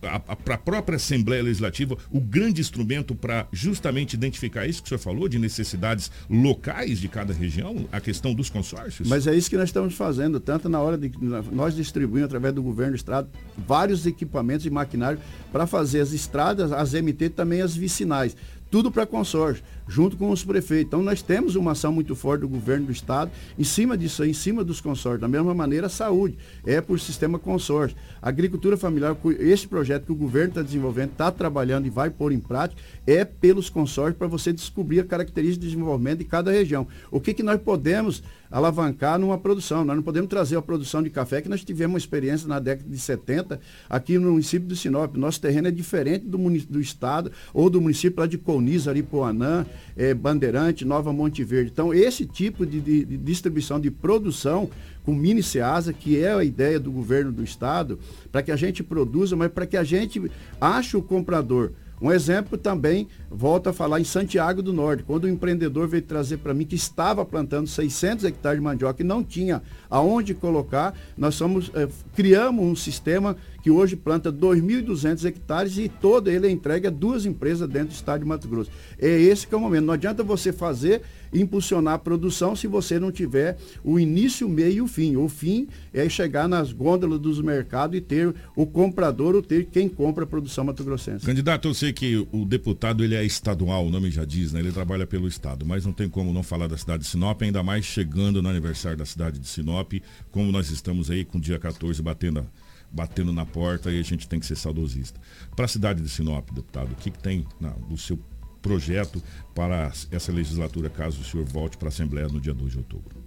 para 0.00 0.54
a 0.54 0.58
própria 0.58 0.96
Assembleia 0.96 1.42
Legislativa, 1.42 1.96
o 2.10 2.20
grande 2.20 2.60
instrumento 2.60 3.14
para 3.14 3.46
justamente 3.52 4.14
identificar 4.14 4.66
isso 4.66 4.82
que 4.82 4.86
o 4.86 4.88
senhor 4.88 5.00
falou, 5.00 5.28
de 5.28 5.38
necessidades 5.38 6.10
locais 6.28 6.98
de 6.98 7.08
cada 7.08 7.32
região, 7.32 7.88
a 7.90 8.00
questão 8.00 8.34
dos 8.34 8.48
consórcios? 8.48 9.08
Mas 9.08 9.26
é 9.26 9.34
isso 9.34 9.50
que 9.50 9.56
nós 9.56 9.68
estamos 9.68 9.94
fazendo, 9.94 10.38
tanto 10.38 10.68
na 10.68 10.80
hora 10.80 10.96
de 10.96 11.10
nós 11.50 11.74
distribuímos 11.74 12.26
através 12.26 12.54
do 12.54 12.62
governo 12.62 12.92
do 12.92 12.96
estado 12.96 13.28
vários 13.66 14.06
equipamentos 14.06 14.66
e 14.66 14.70
maquinário 14.70 15.18
para 15.52 15.66
fazer 15.66 16.00
as 16.00 16.12
estradas, 16.12 16.72
as 16.72 16.92
MT 16.92 17.30
também 17.30 17.62
as 17.62 17.74
vicinais 17.74 18.36
tudo 18.70 18.90
para 18.90 19.04
consórcio, 19.04 19.64
junto 19.90 20.16
com 20.16 20.30
os 20.30 20.44
prefeitos. 20.44 20.86
Então 20.86 21.02
nós 21.02 21.20
temos 21.20 21.56
uma 21.56 21.72
ação 21.72 21.92
muito 21.92 22.14
forte 22.14 22.42
do 22.42 22.48
governo 22.48 22.86
do 22.86 22.92
estado 22.92 23.30
em 23.58 23.64
cima 23.64 23.98
disso, 23.98 24.24
em 24.24 24.32
cima 24.32 24.62
dos 24.62 24.80
consórcios. 24.80 25.20
Da 25.20 25.28
mesma 25.28 25.52
maneira, 25.52 25.88
a 25.88 25.90
saúde 25.90 26.38
é 26.64 26.80
por 26.80 27.00
sistema 27.00 27.38
consórcio. 27.38 27.96
A 28.22 28.28
agricultura 28.28 28.76
familiar, 28.76 29.16
esse 29.40 29.66
projeto 29.66 30.06
que 30.06 30.12
o 30.12 30.14
governo 30.14 30.50
está 30.50 30.62
desenvolvendo, 30.62 31.10
está 31.10 31.30
trabalhando 31.32 31.86
e 31.86 31.90
vai 31.90 32.08
pôr 32.08 32.30
em 32.30 32.38
prática, 32.38 32.80
é 33.04 33.24
pelos 33.24 33.68
consórcios 33.68 34.16
para 34.16 34.28
você 34.28 34.52
descobrir 34.52 35.00
a 35.00 35.04
característica 35.04 35.60
de 35.60 35.66
desenvolvimento 35.66 36.18
de 36.18 36.24
cada 36.24 36.52
região. 36.52 36.86
O 37.10 37.20
que, 37.20 37.34
que 37.34 37.42
nós 37.42 37.60
podemos 37.60 38.22
alavancar 38.50 39.18
numa 39.18 39.38
produção. 39.38 39.84
Nós 39.84 39.96
não 39.96 40.02
podemos 40.02 40.28
trazer 40.28 40.56
a 40.56 40.62
produção 40.62 41.02
de 41.02 41.08
café 41.08 41.40
que 41.40 41.48
nós 41.48 41.62
tivemos 41.62 41.92
uma 41.92 41.98
experiência 41.98 42.48
na 42.48 42.58
década 42.58 42.88
de 42.88 42.98
70 42.98 43.60
aqui 43.88 44.18
no 44.18 44.32
município 44.32 44.66
de 44.66 44.76
Sinop. 44.76 45.16
Nosso 45.16 45.40
terreno 45.40 45.68
é 45.68 45.70
diferente 45.70 46.26
do, 46.26 46.38
do 46.38 46.80
estado 46.80 47.30
ou 47.54 47.70
do 47.70 47.80
município 47.80 48.20
lá 48.20 48.26
de 48.26 48.36
Colniz, 48.36 48.88
Aripoanã, 48.88 49.64
é, 49.96 50.14
Bandeirante, 50.14 50.84
Nova 50.84 51.12
Monte 51.12 51.44
Verde. 51.44 51.70
Então, 51.72 51.92
esse 51.92 52.26
tipo 52.26 52.64
de, 52.64 52.80
de, 52.80 53.04
de 53.04 53.16
distribuição 53.16 53.80
de 53.80 53.90
produção 53.90 54.70
com 55.04 55.14
mini 55.14 55.42
Ceasa, 55.42 55.92
que 55.92 56.22
é 56.22 56.32
a 56.32 56.44
ideia 56.44 56.78
do 56.78 56.90
governo 56.90 57.32
do 57.32 57.42
estado, 57.42 57.98
para 58.30 58.42
que 58.42 58.52
a 58.52 58.56
gente 58.56 58.82
produza, 58.82 59.34
mas 59.36 59.50
para 59.50 59.66
que 59.66 59.76
a 59.76 59.84
gente 59.84 60.30
ache 60.60 60.96
o 60.96 61.02
comprador. 61.02 61.72
Um 62.00 62.10
exemplo 62.10 62.56
também, 62.56 63.06
volto 63.30 63.68
a 63.68 63.72
falar 63.72 64.00
em 64.00 64.04
Santiago 64.04 64.62
do 64.62 64.72
Norte, 64.72 65.02
quando 65.02 65.24
o 65.24 65.28
empreendedor 65.28 65.86
veio 65.86 66.02
trazer 66.02 66.38
para 66.38 66.54
mim 66.54 66.64
que 66.64 66.74
estava 66.74 67.24
plantando 67.26 67.66
600 67.66 68.24
hectares 68.24 68.58
de 68.58 68.64
mandioca 68.64 69.02
e 69.02 69.04
não 69.04 69.22
tinha 69.22 69.62
aonde 69.90 70.32
colocar, 70.32 70.94
nós 71.16 71.34
somos, 71.34 71.70
eh, 71.74 71.88
criamos 72.14 72.64
um 72.64 72.74
sistema 72.74 73.36
que 73.62 73.70
hoje 73.70 73.96
planta 73.96 74.32
2.200 74.32 75.24
hectares 75.26 75.76
e 75.76 75.88
todo 75.88 76.30
ele 76.30 76.46
é 76.46 76.50
entregue 76.50 76.86
a 76.86 76.90
duas 76.90 77.26
empresas 77.26 77.68
dentro 77.68 77.88
do 77.88 77.94
estado 77.94 78.20
de 78.20 78.26
Mato 78.26 78.48
Grosso. 78.48 78.70
É 78.98 79.08
esse 79.08 79.46
que 79.46 79.54
é 79.54 79.58
o 79.58 79.60
momento. 79.60 79.84
Não 79.84 79.94
adianta 79.94 80.22
você 80.22 80.52
fazer 80.52 81.02
impulsionar 81.32 81.94
a 81.94 81.98
produção 81.98 82.56
se 82.56 82.66
você 82.66 82.98
não 82.98 83.12
tiver 83.12 83.56
o 83.84 83.98
início, 83.98 84.46
o 84.46 84.50
meio 84.50 84.70
e 84.72 84.80
o 84.80 84.86
fim. 84.86 85.16
O 85.16 85.28
fim 85.28 85.68
é 85.92 86.08
chegar 86.08 86.48
nas 86.48 86.72
gôndolas 86.72 87.18
dos 87.18 87.40
mercados 87.40 87.96
e 87.96 88.00
ter 88.00 88.34
o 88.56 88.66
comprador 88.66 89.34
ou 89.34 89.42
ter 89.42 89.66
quem 89.66 89.88
compra 89.88 90.24
a 90.24 90.26
produção 90.26 90.64
mato-grossense. 90.64 91.24
Candidato, 91.24 91.68
eu 91.68 91.74
sei 91.74 91.92
que 91.92 92.26
o 92.32 92.44
deputado 92.44 93.04
ele 93.04 93.14
é 93.14 93.24
estadual, 93.24 93.86
o 93.86 93.90
nome 93.90 94.10
já 94.10 94.24
diz, 94.24 94.52
né? 94.52 94.60
Ele 94.60 94.72
trabalha 94.72 95.06
pelo 95.06 95.28
estado, 95.28 95.64
mas 95.64 95.84
não 95.84 95.92
tem 95.92 96.08
como 96.08 96.32
não 96.32 96.42
falar 96.42 96.66
da 96.66 96.76
cidade 96.76 97.02
de 97.02 97.08
Sinop, 97.08 97.42
ainda 97.42 97.62
mais 97.62 97.84
chegando 97.84 98.42
no 98.42 98.48
aniversário 98.48 98.98
da 98.98 99.04
cidade 99.04 99.38
de 99.38 99.46
Sinop, 99.46 99.92
como 100.30 100.50
nós 100.50 100.70
estamos 100.70 101.10
aí 101.10 101.24
com 101.24 101.38
o 101.38 101.40
dia 101.40 101.58
14 101.58 102.00
batendo 102.02 102.46
batendo 102.92 103.32
na 103.32 103.46
porta 103.46 103.90
e 103.90 104.00
a 104.00 104.02
gente 104.02 104.28
tem 104.28 104.40
que 104.40 104.46
ser 104.46 104.56
saudosista. 104.56 105.20
Para 105.54 105.64
a 105.64 105.68
cidade 105.68 106.02
de 106.02 106.08
Sinop, 106.08 106.50
deputado, 106.50 106.92
o 106.92 106.96
que, 106.96 107.10
que 107.10 107.18
tem 107.18 107.46
na, 107.60 107.72
no 107.88 107.96
seu 107.96 108.18
projeto 108.60 109.22
para 109.54 109.92
essa 110.10 110.32
legislatura, 110.32 110.88
caso 110.90 111.20
o 111.20 111.24
senhor 111.24 111.44
volte 111.46 111.76
para 111.76 111.88
a 111.88 111.90
Assembleia 111.90 112.28
no 112.28 112.40
dia 112.40 112.54
2 112.54 112.72
de 112.72 112.78
outubro? 112.78 113.19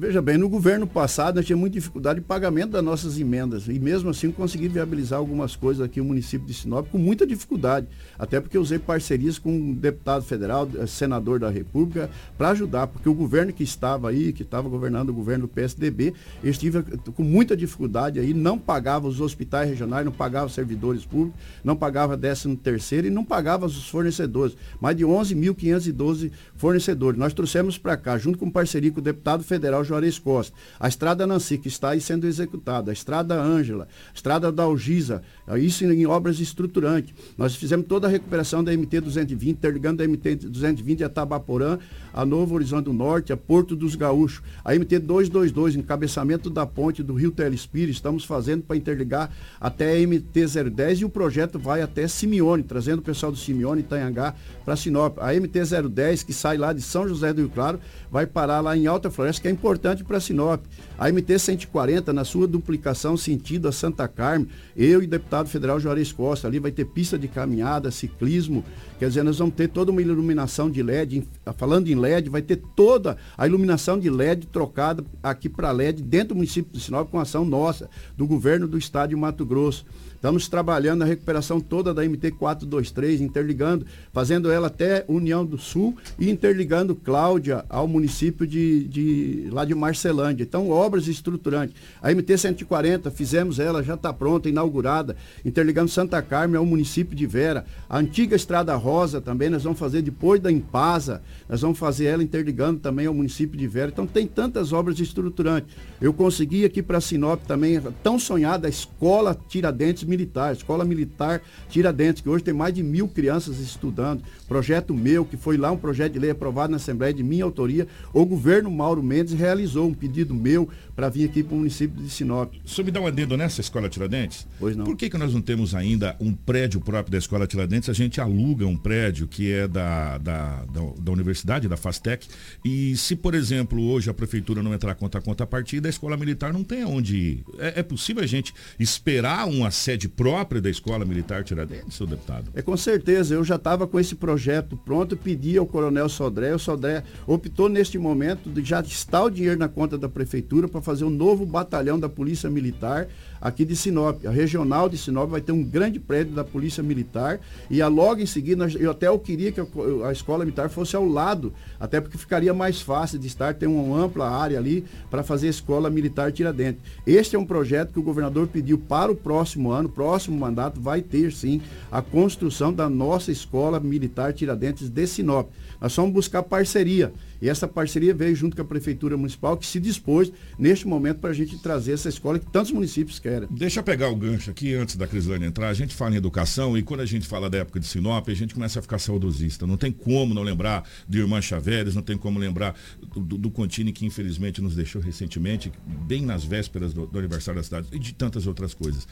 Veja 0.00 0.22
bem, 0.22 0.38
no 0.38 0.48
governo 0.48 0.86
passado 0.86 1.36
nós 1.36 1.44
tínhamos 1.44 1.60
muita 1.60 1.74
dificuldade 1.74 2.20
de 2.20 2.24
pagamento 2.24 2.70
das 2.70 2.82
nossas 2.82 3.20
emendas. 3.20 3.68
E 3.68 3.78
mesmo 3.78 4.08
assim 4.08 4.32
consegui 4.32 4.66
viabilizar 4.66 5.18
algumas 5.18 5.54
coisas 5.54 5.84
aqui 5.84 6.00
no 6.00 6.06
município 6.06 6.46
de 6.46 6.54
Sinop 6.54 6.88
com 6.88 6.96
muita 6.96 7.26
dificuldade, 7.26 7.86
até 8.18 8.40
porque 8.40 8.56
usei 8.56 8.78
parcerias 8.78 9.38
com 9.38 9.52
um 9.52 9.74
deputado 9.74 10.24
federal, 10.24 10.66
eh, 10.78 10.86
senador 10.86 11.38
da 11.38 11.50
República, 11.50 12.08
para 12.38 12.48
ajudar, 12.48 12.86
porque 12.86 13.10
o 13.10 13.12
governo 13.12 13.52
que 13.52 13.62
estava 13.62 14.08
aí, 14.08 14.32
que 14.32 14.42
estava 14.42 14.70
governando 14.70 15.10
o 15.10 15.12
governo 15.12 15.46
do 15.46 15.48
PSDB, 15.48 16.14
estive 16.42 16.82
com 17.14 17.22
muita 17.22 17.54
dificuldade 17.54 18.18
aí, 18.18 18.32
não 18.32 18.58
pagava 18.58 19.06
os 19.06 19.20
hospitais 19.20 19.68
regionais, 19.68 20.06
não 20.06 20.12
pagava 20.12 20.46
os 20.46 20.54
servidores 20.54 21.04
públicos, 21.04 21.38
não 21.62 21.76
pagava 21.76 22.16
13 22.16 22.56
terceiro 22.56 23.06
e 23.06 23.10
não 23.10 23.22
pagava 23.22 23.66
os 23.66 23.86
fornecedores, 23.90 24.56
mais 24.80 24.96
de 24.96 25.04
11.512 25.04 26.32
fornecedores. 26.56 27.20
Nós 27.20 27.34
trouxemos 27.34 27.76
para 27.76 27.98
cá, 27.98 28.16
junto 28.16 28.38
com 28.38 28.50
parceria 28.50 28.90
com 28.90 29.00
o 29.00 29.02
deputado 29.02 29.44
federal 29.44 29.84
Juarez 29.90 30.18
Costa, 30.18 30.56
a 30.78 30.88
estrada 30.88 31.26
Nancy, 31.26 31.58
que 31.58 31.68
está 31.68 31.90
aí 31.90 32.00
sendo 32.00 32.26
executada, 32.26 32.90
a 32.90 32.94
estrada 32.94 33.40
Ângela, 33.40 33.88
a 34.08 34.14
estrada 34.14 34.50
da 34.50 34.62
Algisa, 34.62 35.22
isso 35.58 35.84
em 35.84 36.06
obras 36.06 36.38
estruturantes. 36.40 37.12
Nós 37.36 37.54
fizemos 37.54 37.86
toda 37.86 38.06
a 38.06 38.10
recuperação 38.10 38.62
da 38.62 38.72
MT 38.72 39.00
220, 39.00 39.50
interligando 39.50 40.02
a 40.02 40.06
MT 40.06 40.36
220 40.36 41.04
a 41.04 41.08
Tabaporã, 41.08 41.78
a 42.12 42.24
Novo 42.24 42.54
Horizonte 42.54 42.84
do 42.84 42.92
Norte, 42.92 43.32
a 43.32 43.36
Porto 43.36 43.74
dos 43.74 43.94
Gaúchos, 43.94 44.42
a 44.64 44.74
MT 44.74 45.00
222, 45.00 45.76
encabeçamento 45.76 46.48
da 46.48 46.64
ponte 46.64 47.02
do 47.02 47.14
Rio 47.14 47.30
Telespires, 47.30 47.96
estamos 47.96 48.24
fazendo 48.24 48.62
para 48.62 48.76
interligar 48.76 49.30
até 49.60 49.96
a 49.96 50.06
MT 50.06 50.46
010 50.70 51.00
e 51.00 51.04
o 51.04 51.10
projeto 51.10 51.58
vai 51.58 51.82
até 51.82 52.06
Simeone, 52.06 52.62
trazendo 52.62 53.00
o 53.00 53.02
pessoal 53.02 53.32
do 53.32 53.38
Simeone, 53.38 53.80
Itanhangá, 53.80 54.34
para 54.64 54.76
Sinop. 54.76 55.18
A 55.18 55.32
MT 55.34 55.60
010, 55.88 56.22
que 56.22 56.32
sai 56.32 56.56
lá 56.56 56.72
de 56.72 56.82
São 56.82 57.08
José 57.08 57.32
do 57.32 57.40
Rio 57.40 57.50
Claro, 57.50 57.80
vai 58.10 58.26
parar 58.26 58.60
lá 58.60 58.76
em 58.76 58.86
Alta 58.86 59.10
Floresta, 59.10 59.42
que 59.42 59.48
é 59.48 59.50
importante 59.50 59.79
para 60.04 60.20
Sinop. 60.20 60.64
A 60.98 61.10
MT 61.10 61.38
140, 61.38 62.12
na 62.12 62.24
sua 62.24 62.46
duplicação 62.46 63.16
sentido 63.16 63.68
a 63.68 63.72
Santa 63.72 64.06
Carmen, 64.06 64.48
eu 64.76 65.02
e 65.02 65.06
o 65.06 65.08
deputado 65.08 65.48
federal 65.48 65.80
Juarez 65.80 66.12
Costa, 66.12 66.46
ali 66.46 66.58
vai 66.58 66.70
ter 66.70 66.84
pista 66.84 67.18
de 67.18 67.28
caminhada, 67.28 67.90
ciclismo, 67.90 68.64
quer 69.00 69.08
dizer, 69.08 69.22
nós 69.22 69.38
vamos 69.38 69.54
ter 69.54 69.66
toda 69.66 69.90
uma 69.90 70.02
iluminação 70.02 70.70
de 70.70 70.82
LED, 70.82 71.26
falando 71.56 71.88
em 71.88 71.94
LED, 71.94 72.28
vai 72.28 72.42
ter 72.42 72.56
toda 72.76 73.16
a 73.36 73.46
iluminação 73.46 73.98
de 73.98 74.10
LED 74.10 74.46
trocada 74.48 75.02
aqui 75.22 75.48
para 75.48 75.72
LED 75.72 76.02
dentro 76.02 76.28
do 76.28 76.34
município 76.34 76.70
de 76.70 76.80
Sinop 76.80 77.10
com 77.10 77.18
ação 77.18 77.42
nossa, 77.42 77.88
do 78.14 78.26
governo 78.26 78.68
do 78.68 78.76
estado 78.76 79.08
de 79.08 79.16
Mato 79.16 79.46
Grosso. 79.46 79.86
Estamos 80.20 80.48
trabalhando 80.48 80.98
na 80.98 81.06
recuperação 81.06 81.58
toda 81.58 81.94
da 81.94 82.04
MT 82.04 82.32
423, 82.32 83.22
interligando, 83.22 83.86
fazendo 84.12 84.50
ela 84.50 84.66
até 84.66 85.02
União 85.08 85.46
do 85.46 85.56
Sul 85.56 85.96
e 86.18 86.28
interligando 86.28 86.94
Cláudia 86.94 87.64
ao 87.70 87.88
município 87.88 88.46
de, 88.46 88.84
de 88.84 89.48
lá 89.50 89.64
de 89.64 89.74
Marcelândia. 89.74 90.44
Então, 90.44 90.68
obras 90.68 91.08
estruturantes. 91.08 91.74
A 92.02 92.12
MT 92.12 92.36
140, 92.36 93.10
fizemos 93.10 93.58
ela, 93.58 93.82
já 93.82 93.94
está 93.94 94.12
pronta, 94.12 94.46
inaugurada, 94.46 95.16
interligando 95.42 95.88
Santa 95.88 96.20
Carmen 96.20 96.58
ao 96.58 96.66
município 96.66 97.16
de 97.16 97.26
Vera. 97.26 97.64
A 97.88 97.96
antiga 97.96 98.36
Estrada 98.36 98.76
Rosa 98.76 98.89
também, 99.20 99.48
nós 99.48 99.62
vamos 99.62 99.78
fazer 99.78 100.02
depois 100.02 100.40
da 100.40 100.50
Impasa, 100.50 101.22
nós 101.48 101.60
vamos 101.60 101.78
fazer 101.78 102.06
ela 102.06 102.22
interligando 102.22 102.80
também 102.80 103.06
ao 103.06 103.14
município 103.14 103.58
de 103.58 103.66
Vera. 103.66 103.90
Então, 103.90 104.06
tem 104.06 104.26
tantas 104.26 104.72
obras 104.72 104.98
estruturantes. 104.98 105.74
Eu 106.00 106.12
consegui 106.12 106.64
aqui 106.64 106.82
para 106.82 107.00
Sinop 107.00 107.42
também, 107.46 107.80
tão 108.02 108.18
sonhada, 108.18 108.66
a 108.66 108.70
Escola 108.70 109.38
Tiradentes 109.48 110.04
Militar, 110.04 110.52
Escola 110.52 110.84
Militar 110.84 111.42
Tiradentes, 111.68 112.22
que 112.22 112.28
hoje 112.28 112.44
tem 112.44 112.54
mais 112.54 112.74
de 112.74 112.82
mil 112.82 113.06
crianças 113.08 113.58
estudando. 113.58 114.22
Projeto 114.48 114.94
meu, 114.94 115.24
que 115.24 115.36
foi 115.36 115.56
lá 115.56 115.70
um 115.70 115.76
projeto 115.76 116.14
de 116.14 116.18
lei 116.18 116.30
aprovado 116.30 116.70
na 116.70 116.76
Assembleia 116.76 117.14
de 117.14 117.22
minha 117.22 117.44
autoria, 117.44 117.86
o 118.12 118.24
governo 118.24 118.70
Mauro 118.70 119.02
Mendes 119.02 119.32
realizou 119.32 119.86
um 119.86 119.94
pedido 119.94 120.34
meu 120.34 120.68
para 121.00 121.08
vir 121.08 121.24
aqui 121.24 121.42
para 121.42 121.54
o 121.54 121.58
município 121.58 121.96
de 122.02 122.10
Sinop. 122.10 122.52
O 122.62 122.68
senhor 122.68 122.84
me 122.84 122.90
dá 122.90 123.00
um 123.00 123.06
adendo 123.06 123.34
nessa 123.34 123.62
Escola 123.62 123.88
Tiradentes? 123.88 124.46
Pois 124.58 124.76
não. 124.76 124.84
Por 124.84 124.94
que, 124.98 125.08
que 125.08 125.16
nós 125.16 125.32
não 125.32 125.40
temos 125.40 125.74
ainda 125.74 126.14
um 126.20 126.34
prédio 126.34 126.78
próprio 126.78 127.10
da 127.10 127.16
Escola 127.16 127.46
Tiradentes? 127.46 127.88
A 127.88 127.94
gente 127.94 128.20
aluga 128.20 128.66
um 128.66 128.76
prédio 128.76 129.26
que 129.26 129.50
é 129.50 129.66
da, 129.66 130.18
da, 130.18 130.66
da, 130.66 130.80
da 131.00 131.10
Universidade, 131.10 131.68
da 131.68 131.76
FASTEC, 131.78 132.28
e 132.62 132.94
se, 132.98 133.16
por 133.16 133.34
exemplo, 133.34 133.82
hoje 133.82 134.10
a 134.10 134.14
Prefeitura 134.14 134.62
não 134.62 134.74
entrar 134.74 134.94
contra 134.94 135.20
a 135.20 135.24
conta 135.24 135.46
partida, 135.46 135.88
a 135.88 135.90
Escola 135.90 136.18
Militar 136.18 136.52
não 136.52 136.62
tem 136.62 136.84
onde 136.84 137.16
ir. 137.16 137.44
É, 137.58 137.80
é 137.80 137.82
possível 137.82 138.22
a 138.22 138.26
gente 138.26 138.52
esperar 138.78 139.48
uma 139.48 139.70
sede 139.70 140.06
própria 140.06 140.60
da 140.60 140.68
Escola 140.68 141.06
Militar 141.06 141.44
Tiradentes, 141.44 141.94
seu 141.94 142.06
deputado? 142.06 142.50
É 142.54 142.60
com 142.60 142.76
certeza, 142.76 143.34
eu 143.34 143.42
já 143.42 143.56
estava 143.56 143.86
com 143.86 143.98
esse 143.98 144.14
projeto 144.14 144.76
pronto, 144.76 145.16
pedi 145.16 145.56
ao 145.56 145.64
Coronel 145.64 146.10
Sodré, 146.10 146.54
o 146.54 146.58
Sodré 146.58 147.04
optou 147.26 147.70
neste 147.70 147.96
momento 147.96 148.50
de 148.50 148.62
já 148.62 148.82
estar 148.82 149.22
o 149.22 149.30
dinheiro 149.30 149.58
na 149.58 149.66
conta 149.66 149.96
da 149.96 150.10
Prefeitura 150.10 150.68
para 150.68 150.82
fazer 150.90 151.04
um 151.04 151.10
novo 151.10 151.46
batalhão 151.46 152.00
da 152.00 152.08
Polícia 152.08 152.50
Militar 152.50 153.06
aqui 153.40 153.64
de 153.64 153.76
Sinop. 153.76 154.26
A 154.26 154.30
regional 154.30 154.88
de 154.88 154.98
Sinop 154.98 155.30
vai 155.30 155.40
ter 155.40 155.52
um 155.52 155.62
grande 155.62 156.00
prédio 156.00 156.34
da 156.34 156.44
Polícia 156.44 156.82
Militar 156.82 157.40
e 157.70 157.80
a 157.80 157.86
logo 157.86 158.20
em 158.20 158.26
seguida, 158.26 158.66
eu 158.78 158.90
até 158.90 159.06
eu 159.06 159.18
queria 159.18 159.52
que 159.52 159.60
a 160.04 160.12
escola 160.12 160.44
militar 160.44 160.68
fosse 160.68 160.96
ao 160.96 161.06
lado, 161.06 161.52
até 161.78 162.00
porque 162.00 162.18
ficaria 162.18 162.52
mais 162.52 162.80
fácil 162.80 163.18
de 163.18 163.28
estar, 163.28 163.54
tem 163.54 163.68
uma 163.68 163.96
ampla 163.96 164.28
área 164.28 164.58
ali 164.58 164.84
para 165.08 165.22
fazer 165.22 165.46
a 165.46 165.50
escola 165.50 165.88
militar 165.88 166.32
Tiradentes. 166.32 166.82
Este 167.06 167.36
é 167.36 167.38
um 167.38 167.46
projeto 167.46 167.92
que 167.92 168.00
o 168.00 168.02
governador 168.02 168.48
pediu 168.48 168.76
para 168.76 169.12
o 169.12 169.16
próximo 169.16 169.70
ano, 169.70 169.88
próximo 169.88 170.36
mandato 170.36 170.80
vai 170.80 171.00
ter 171.00 171.32
sim 171.32 171.62
a 171.90 172.02
construção 172.02 172.72
da 172.72 172.88
nossa 172.88 173.30
escola 173.30 173.78
militar 173.78 174.32
Tiradentes 174.32 174.88
de 174.88 175.06
Sinop. 175.06 175.48
Nós 175.80 175.94
vamos 175.94 176.12
buscar 176.12 176.42
parceria. 176.42 177.12
E 177.40 177.48
essa 177.48 177.66
parceria 177.66 178.12
veio 178.12 178.36
junto 178.36 178.54
com 178.54 178.62
a 178.62 178.64
Prefeitura 178.64 179.16
Municipal, 179.16 179.56
que 179.56 179.66
se 179.66 179.80
dispôs, 179.80 180.30
neste 180.58 180.86
momento, 180.86 181.20
para 181.20 181.30
a 181.30 181.32
gente 181.32 181.58
trazer 181.58 181.92
essa 181.92 182.08
escola 182.08 182.38
que 182.38 182.46
tantos 182.46 182.70
municípios 182.70 183.18
querem. 183.18 183.48
Deixa 183.50 183.80
eu 183.80 183.84
pegar 183.84 184.08
o 184.08 184.16
gancho 184.16 184.50
aqui, 184.50 184.74
antes 184.74 184.96
da 184.96 185.06
Crislane 185.06 185.46
entrar. 185.46 185.68
A 185.68 185.74
gente 185.74 185.94
fala 185.94 186.14
em 186.14 186.18
educação 186.18 186.76
e 186.76 186.82
quando 186.82 187.00
a 187.00 187.06
gente 187.06 187.26
fala 187.26 187.48
da 187.48 187.58
época 187.58 187.80
de 187.80 187.86
Sinop, 187.86 188.28
a 188.28 188.34
gente 188.34 188.52
começa 188.52 188.78
a 188.78 188.82
ficar 188.82 188.98
saudosista. 188.98 189.66
Não 189.66 189.76
tem 189.76 189.90
como 189.90 190.34
não 190.34 190.42
lembrar 190.42 190.84
de 191.08 191.18
Irmã 191.18 191.40
Chaveres, 191.40 191.94
não 191.94 192.02
tem 192.02 192.18
como 192.18 192.38
lembrar 192.38 192.74
do, 193.00 193.20
do, 193.20 193.38
do 193.38 193.50
Contini, 193.50 193.92
que 193.92 194.04
infelizmente 194.04 194.60
nos 194.60 194.76
deixou 194.76 195.00
recentemente, 195.00 195.72
bem 196.06 196.26
nas 196.26 196.44
vésperas 196.44 196.92
do, 196.92 197.06
do 197.06 197.18
aniversário 197.18 197.58
da 197.58 197.64
cidade, 197.64 197.88
e 197.92 197.98
de 197.98 198.12
tantas 198.12 198.46
outras 198.46 198.74
coisas 198.74 199.06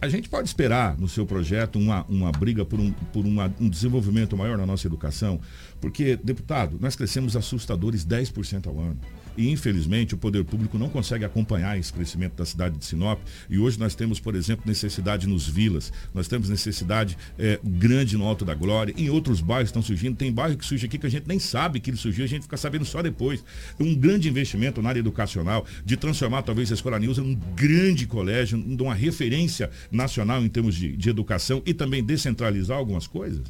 a 0.00 0.08
gente 0.08 0.28
pode 0.28 0.48
esperar 0.48 0.96
no 0.96 1.08
seu 1.08 1.26
projeto 1.26 1.78
uma, 1.78 2.04
uma 2.08 2.30
briga 2.30 2.64
por, 2.64 2.78
um, 2.78 2.92
por 2.92 3.24
uma, 3.26 3.52
um 3.60 3.68
desenvolvimento 3.68 4.36
maior 4.36 4.56
na 4.56 4.64
nossa 4.64 4.86
educação? 4.86 5.40
Porque, 5.80 6.16
deputado, 6.16 6.78
nós 6.80 6.94
crescemos 6.94 7.36
assustadores 7.36 8.04
10% 8.04 8.68
ao 8.68 8.78
ano. 8.78 8.98
E, 9.38 9.52
infelizmente, 9.52 10.16
o 10.16 10.18
poder 10.18 10.44
público 10.44 10.76
não 10.76 10.88
consegue 10.88 11.24
acompanhar 11.24 11.78
esse 11.78 11.92
crescimento 11.92 12.34
da 12.34 12.44
cidade 12.44 12.76
de 12.76 12.84
Sinop. 12.84 13.20
E 13.48 13.56
hoje 13.56 13.78
nós 13.78 13.94
temos, 13.94 14.18
por 14.18 14.34
exemplo, 14.34 14.64
necessidade 14.66 15.28
nos 15.28 15.46
vilas, 15.46 15.92
nós 16.12 16.26
temos 16.26 16.48
necessidade 16.48 17.16
é, 17.38 17.60
grande 17.62 18.16
no 18.16 18.24
Alto 18.24 18.44
da 18.44 18.52
Glória, 18.52 18.92
em 18.98 19.08
outros 19.08 19.40
bairros 19.40 19.68
estão 19.68 19.80
surgindo. 19.80 20.16
Tem 20.16 20.32
bairro 20.32 20.56
que 20.56 20.66
surge 20.66 20.86
aqui 20.86 20.98
que 20.98 21.06
a 21.06 21.10
gente 21.10 21.28
nem 21.28 21.38
sabe 21.38 21.78
que 21.78 21.88
ele 21.88 21.96
surgiu, 21.96 22.24
a 22.24 22.28
gente 22.28 22.42
fica 22.42 22.56
sabendo 22.56 22.84
só 22.84 23.00
depois. 23.00 23.44
Um 23.78 23.94
grande 23.94 24.28
investimento 24.28 24.82
na 24.82 24.88
área 24.88 24.98
educacional, 24.98 25.64
de 25.84 25.96
transformar 25.96 26.42
talvez 26.42 26.72
a 26.72 26.74
Escola 26.74 26.98
em 26.98 27.08
um 27.08 27.34
grande 27.54 28.08
colégio, 28.08 28.60
de 28.60 28.82
uma 28.82 28.94
referência 28.94 29.70
nacional 29.88 30.42
em 30.44 30.48
termos 30.48 30.74
de, 30.74 30.96
de 30.96 31.08
educação 31.08 31.62
e 31.64 31.72
também 31.72 32.02
descentralizar 32.02 32.76
algumas 32.76 33.06
coisas? 33.06 33.46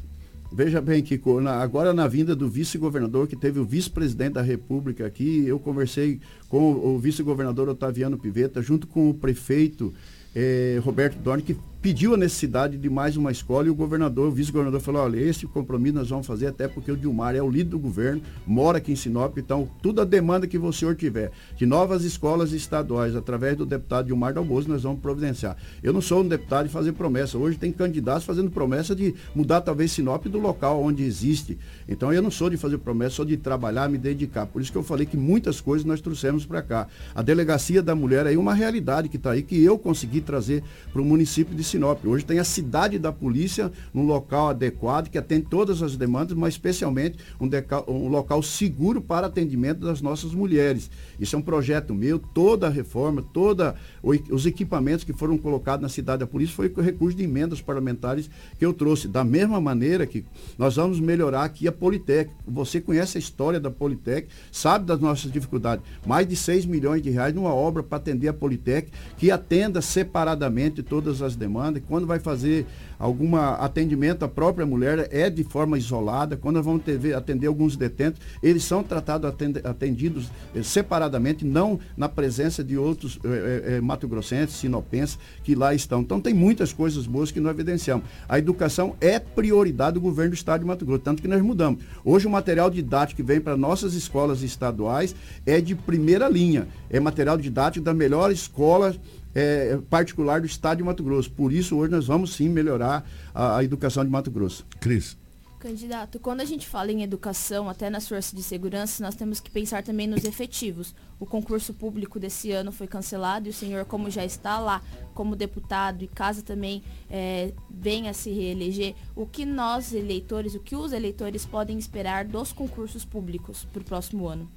Veja 0.51 0.81
bem, 0.81 1.03
Kiko, 1.03 1.39
na, 1.39 1.61
agora 1.61 1.93
na 1.93 2.07
vinda 2.07 2.35
do 2.35 2.49
vice-governador, 2.49 3.27
que 3.27 3.35
teve 3.35 3.59
o 3.59 3.65
vice-presidente 3.65 4.33
da 4.33 4.41
República 4.41 5.05
aqui, 5.05 5.45
eu 5.45 5.59
conversei 5.59 6.19
com 6.47 6.73
o, 6.73 6.95
o 6.95 6.99
vice-governador 6.99 7.69
Otaviano 7.69 8.17
Piveta, 8.17 8.59
junto 8.59 8.87
com 8.87 9.09
o 9.09 9.13
prefeito 9.13 9.93
eh, 10.35 10.79
Roberto 10.83 11.19
Dorn, 11.19 11.43
que 11.43 11.55
pediu 11.81 12.13
a 12.13 12.17
necessidade 12.17 12.77
de 12.77 12.89
mais 12.89 13.15
uma 13.15 13.31
escola 13.31 13.67
e 13.67 13.69
o 13.69 13.75
governador, 13.75 14.27
o 14.27 14.31
vice-governador 14.31 14.81
falou, 14.81 15.01
olha, 15.01 15.17
esse 15.17 15.47
compromisso 15.47 15.95
nós 15.95 16.09
vamos 16.09 16.27
fazer 16.27 16.47
até 16.47 16.67
porque 16.67 16.91
o 16.91 16.97
Dilmar 16.97 17.35
é 17.35 17.41
o 17.41 17.49
líder 17.49 17.69
do 17.69 17.79
governo, 17.79 18.21
mora 18.45 18.79
aqui 18.79 18.91
em 18.91 18.95
Sinop, 18.95 19.37
então 19.37 19.69
toda 19.81 20.01
a 20.01 20.05
demanda 20.05 20.45
que 20.45 20.57
o 20.57 20.73
senhor 20.73 20.95
tiver 20.95 21.31
de 21.55 21.65
novas 21.65 22.03
escolas 22.03 22.51
estaduais, 22.51 23.15
através 23.15 23.55
do 23.55 23.65
deputado 23.65 24.07
Dilmar 24.07 24.33
Dalbozo, 24.33 24.67
nós 24.67 24.83
vamos 24.83 24.99
providenciar. 24.99 25.55
Eu 25.81 25.93
não 25.93 26.01
sou 26.01 26.21
um 26.21 26.27
deputado 26.27 26.67
de 26.67 26.73
fazer 26.73 26.91
promessa, 26.91 27.37
hoje 27.37 27.57
tem 27.57 27.71
candidatos 27.71 28.25
fazendo 28.25 28.51
promessa 28.51 28.93
de 28.93 29.15
mudar 29.33 29.61
talvez 29.61 29.91
Sinop 29.91 30.25
do 30.25 30.39
local 30.39 30.83
onde 30.83 31.03
existe. 31.03 31.57
Então 31.87 32.11
eu 32.11 32.21
não 32.21 32.29
sou 32.31 32.49
de 32.49 32.57
fazer 32.57 32.77
promessa, 32.79 33.15
sou 33.15 33.25
de 33.25 33.37
trabalhar, 33.37 33.87
me 33.87 33.97
dedicar. 33.97 34.45
Por 34.45 34.61
isso 34.61 34.71
que 34.71 34.77
eu 34.77 34.83
falei 34.83 35.05
que 35.05 35.15
muitas 35.15 35.61
coisas 35.61 35.85
nós 35.85 36.01
trouxemos 36.01 36.45
para 36.45 36.61
cá. 36.61 36.87
A 37.15 37.21
delegacia 37.21 37.81
da 37.81 37.95
mulher 37.95 38.25
é 38.25 38.37
uma 38.37 38.53
realidade 38.53 39.07
que 39.07 39.15
está 39.15 39.31
aí, 39.31 39.41
que 39.41 39.63
eu 39.63 39.79
consegui 39.79 40.19
trazer 40.19 40.61
para 40.91 41.01
o 41.01 41.05
município 41.05 41.55
de 41.55 41.68
Sinop. 41.69 42.05
Hoje 42.05 42.25
tem 42.25 42.39
a 42.39 42.43
cidade 42.43 42.97
da 42.97 43.11
polícia 43.11 43.71
num 43.93 44.05
local 44.05 44.49
adequado, 44.49 45.09
que 45.09 45.17
atende 45.17 45.47
todas 45.49 45.81
as 45.81 45.95
demandas, 45.95 46.35
mas 46.35 46.55
especialmente 46.55 47.17
um, 47.39 47.47
um 47.91 48.07
local 48.07 48.41
seguro 48.41 49.01
para 49.01 49.27
atendimento 49.27 49.79
das 49.79 50.01
nossas 50.01 50.33
mulheres. 50.33 50.89
Isso 51.19 51.35
é 51.35 51.39
um 51.39 51.41
projeto 51.41 51.93
meu, 51.93 52.19
toda 52.19 52.67
a 52.67 52.69
reforma, 52.69 53.21
todos 53.21 53.73
os 54.03 54.45
equipamentos 54.45 55.03
que 55.03 55.13
foram 55.13 55.37
colocados 55.37 55.81
na 55.81 55.89
cidade 55.89 56.19
da 56.19 56.27
polícia 56.27 56.55
foi 56.55 56.69
com 56.69 56.81
recurso 56.81 57.15
de 57.15 57.23
emendas 57.23 57.61
parlamentares 57.61 58.29
que 58.57 58.65
eu 58.65 58.73
trouxe. 58.73 59.07
Da 59.07 59.23
mesma 59.23 59.61
maneira 59.61 60.05
que 60.05 60.25
nós 60.57 60.75
vamos 60.75 60.99
melhorar 60.99 61.43
aqui 61.43 61.67
a 61.67 61.71
Politec. 61.71 62.31
Você 62.47 62.81
conhece 62.81 63.17
a 63.17 63.19
história 63.19 63.59
da 63.59 63.69
Politec, 63.69 64.27
sabe 64.51 64.85
das 64.85 64.99
nossas 64.99 65.31
dificuldades. 65.31 65.85
Mais 66.05 66.27
de 66.27 66.35
6 66.35 66.65
milhões 66.65 67.01
de 67.01 67.09
reais 67.09 67.33
numa 67.33 67.53
obra 67.53 67.83
para 67.83 67.97
atender 67.97 68.27
a 68.27 68.33
Politec, 68.33 68.91
que 69.17 69.29
atenda 69.31 69.81
separadamente 69.81 70.81
todas 70.81 71.21
as 71.21 71.35
demandas. 71.35 71.58
Quando 71.87 72.07
vai 72.07 72.19
fazer 72.19 72.65
algum 72.97 73.35
atendimento 73.35 74.23
à 74.23 74.27
própria 74.27 74.65
mulher 74.65 75.07
é 75.11 75.29
de 75.29 75.43
forma 75.43 75.77
isolada. 75.77 76.35
Quando 76.37 76.61
vamos 76.61 76.83
ter, 76.83 77.15
atender 77.15 77.47
alguns 77.47 77.75
detentos, 77.75 78.21
eles 78.41 78.63
são 78.63 78.83
tratados, 78.83 79.31
atendidos 79.63 80.29
eh, 80.55 80.63
separadamente, 80.63 81.45
não 81.45 81.79
na 81.95 82.09
presença 82.09 82.63
de 82.63 82.77
outros 82.77 83.19
eh, 83.23 83.63
eh, 83.65 83.81
mato-grossenses, 83.81 84.55
sinopenses 84.55 85.17
que 85.43 85.55
lá 85.55 85.73
estão. 85.73 86.01
Então 86.01 86.19
tem 86.19 86.33
muitas 86.33 86.73
coisas 86.73 87.05
boas 87.05 87.31
que 87.31 87.39
nós 87.39 87.53
evidenciamos. 87.53 88.05
A 88.27 88.37
educação 88.37 88.95
é 88.99 89.19
prioridade 89.19 89.93
do 89.93 90.01
governo 90.01 90.31
do 90.31 90.35
estado 90.35 90.61
de 90.61 90.65
Mato 90.65 90.85
Grosso, 90.85 91.03
tanto 91.03 91.21
que 91.21 91.27
nós 91.27 91.41
mudamos. 91.41 91.83
Hoje 92.03 92.27
o 92.27 92.29
material 92.29 92.69
didático 92.69 93.17
que 93.17 93.23
vem 93.23 93.39
para 93.39 93.57
nossas 93.57 93.93
escolas 93.93 94.41
estaduais 94.41 95.15
é 95.45 95.59
de 95.61 95.75
primeira 95.75 96.27
linha. 96.27 96.67
É 96.89 96.99
material 96.99 97.37
didático 97.37 97.83
da 97.83 97.93
melhor 97.93 98.31
escola 98.31 98.95
é, 99.33 99.77
particular 99.89 100.41
do 100.41 100.47
estado 100.47 100.77
de 100.77 100.83
Mato 100.83 101.03
Grosso. 101.03 101.31
Por 101.31 101.51
isso, 101.51 101.75
hoje 101.77 101.91
nós 101.91 102.07
vamos 102.07 102.33
sim 102.35 102.49
melhorar 102.49 103.07
a, 103.33 103.57
a 103.57 103.63
educação 103.63 104.03
de 104.03 104.09
Mato 104.09 104.31
Grosso. 104.31 104.65
Cris. 104.79 105.17
Candidato, 105.59 106.21
quando 106.21 106.39
a 106.39 106.45
gente 106.45 106.65
fala 106.65 106.89
em 106.89 107.03
educação, 107.03 107.67
até 107.67 107.89
nas 107.89 108.07
forças 108.07 108.31
de 108.31 108.41
segurança, 108.41 109.03
nós 109.03 109.13
temos 109.13 109.41
que 109.41 109.51
pensar 109.51 109.83
também 109.83 110.07
nos 110.07 110.23
efetivos. 110.23 110.95
O 111.19 111.25
concurso 111.25 111.73
público 111.73 112.17
desse 112.17 112.49
ano 112.53 112.71
foi 112.71 112.87
cancelado 112.87 113.47
e 113.47 113.49
o 113.49 113.53
senhor, 113.53 113.83
como 113.83 114.09
já 114.09 114.23
está 114.23 114.57
lá 114.57 114.81
como 115.13 115.35
deputado 115.35 116.01
e 116.01 116.07
caso 116.07 116.43
também 116.43 116.81
é, 117.09 117.51
venha 117.69 118.13
se 118.13 118.31
reeleger, 118.31 118.95
o 119.13 119.25
que 119.25 119.45
nós, 119.45 119.93
eleitores, 119.93 120.55
o 120.55 120.61
que 120.61 120.77
os 120.77 120.93
eleitores 120.93 121.45
podem 121.45 121.77
esperar 121.77 122.23
dos 122.23 122.53
concursos 122.53 123.03
públicos 123.03 123.65
para 123.65 123.81
o 123.81 123.85
próximo 123.85 124.29
ano? 124.29 124.49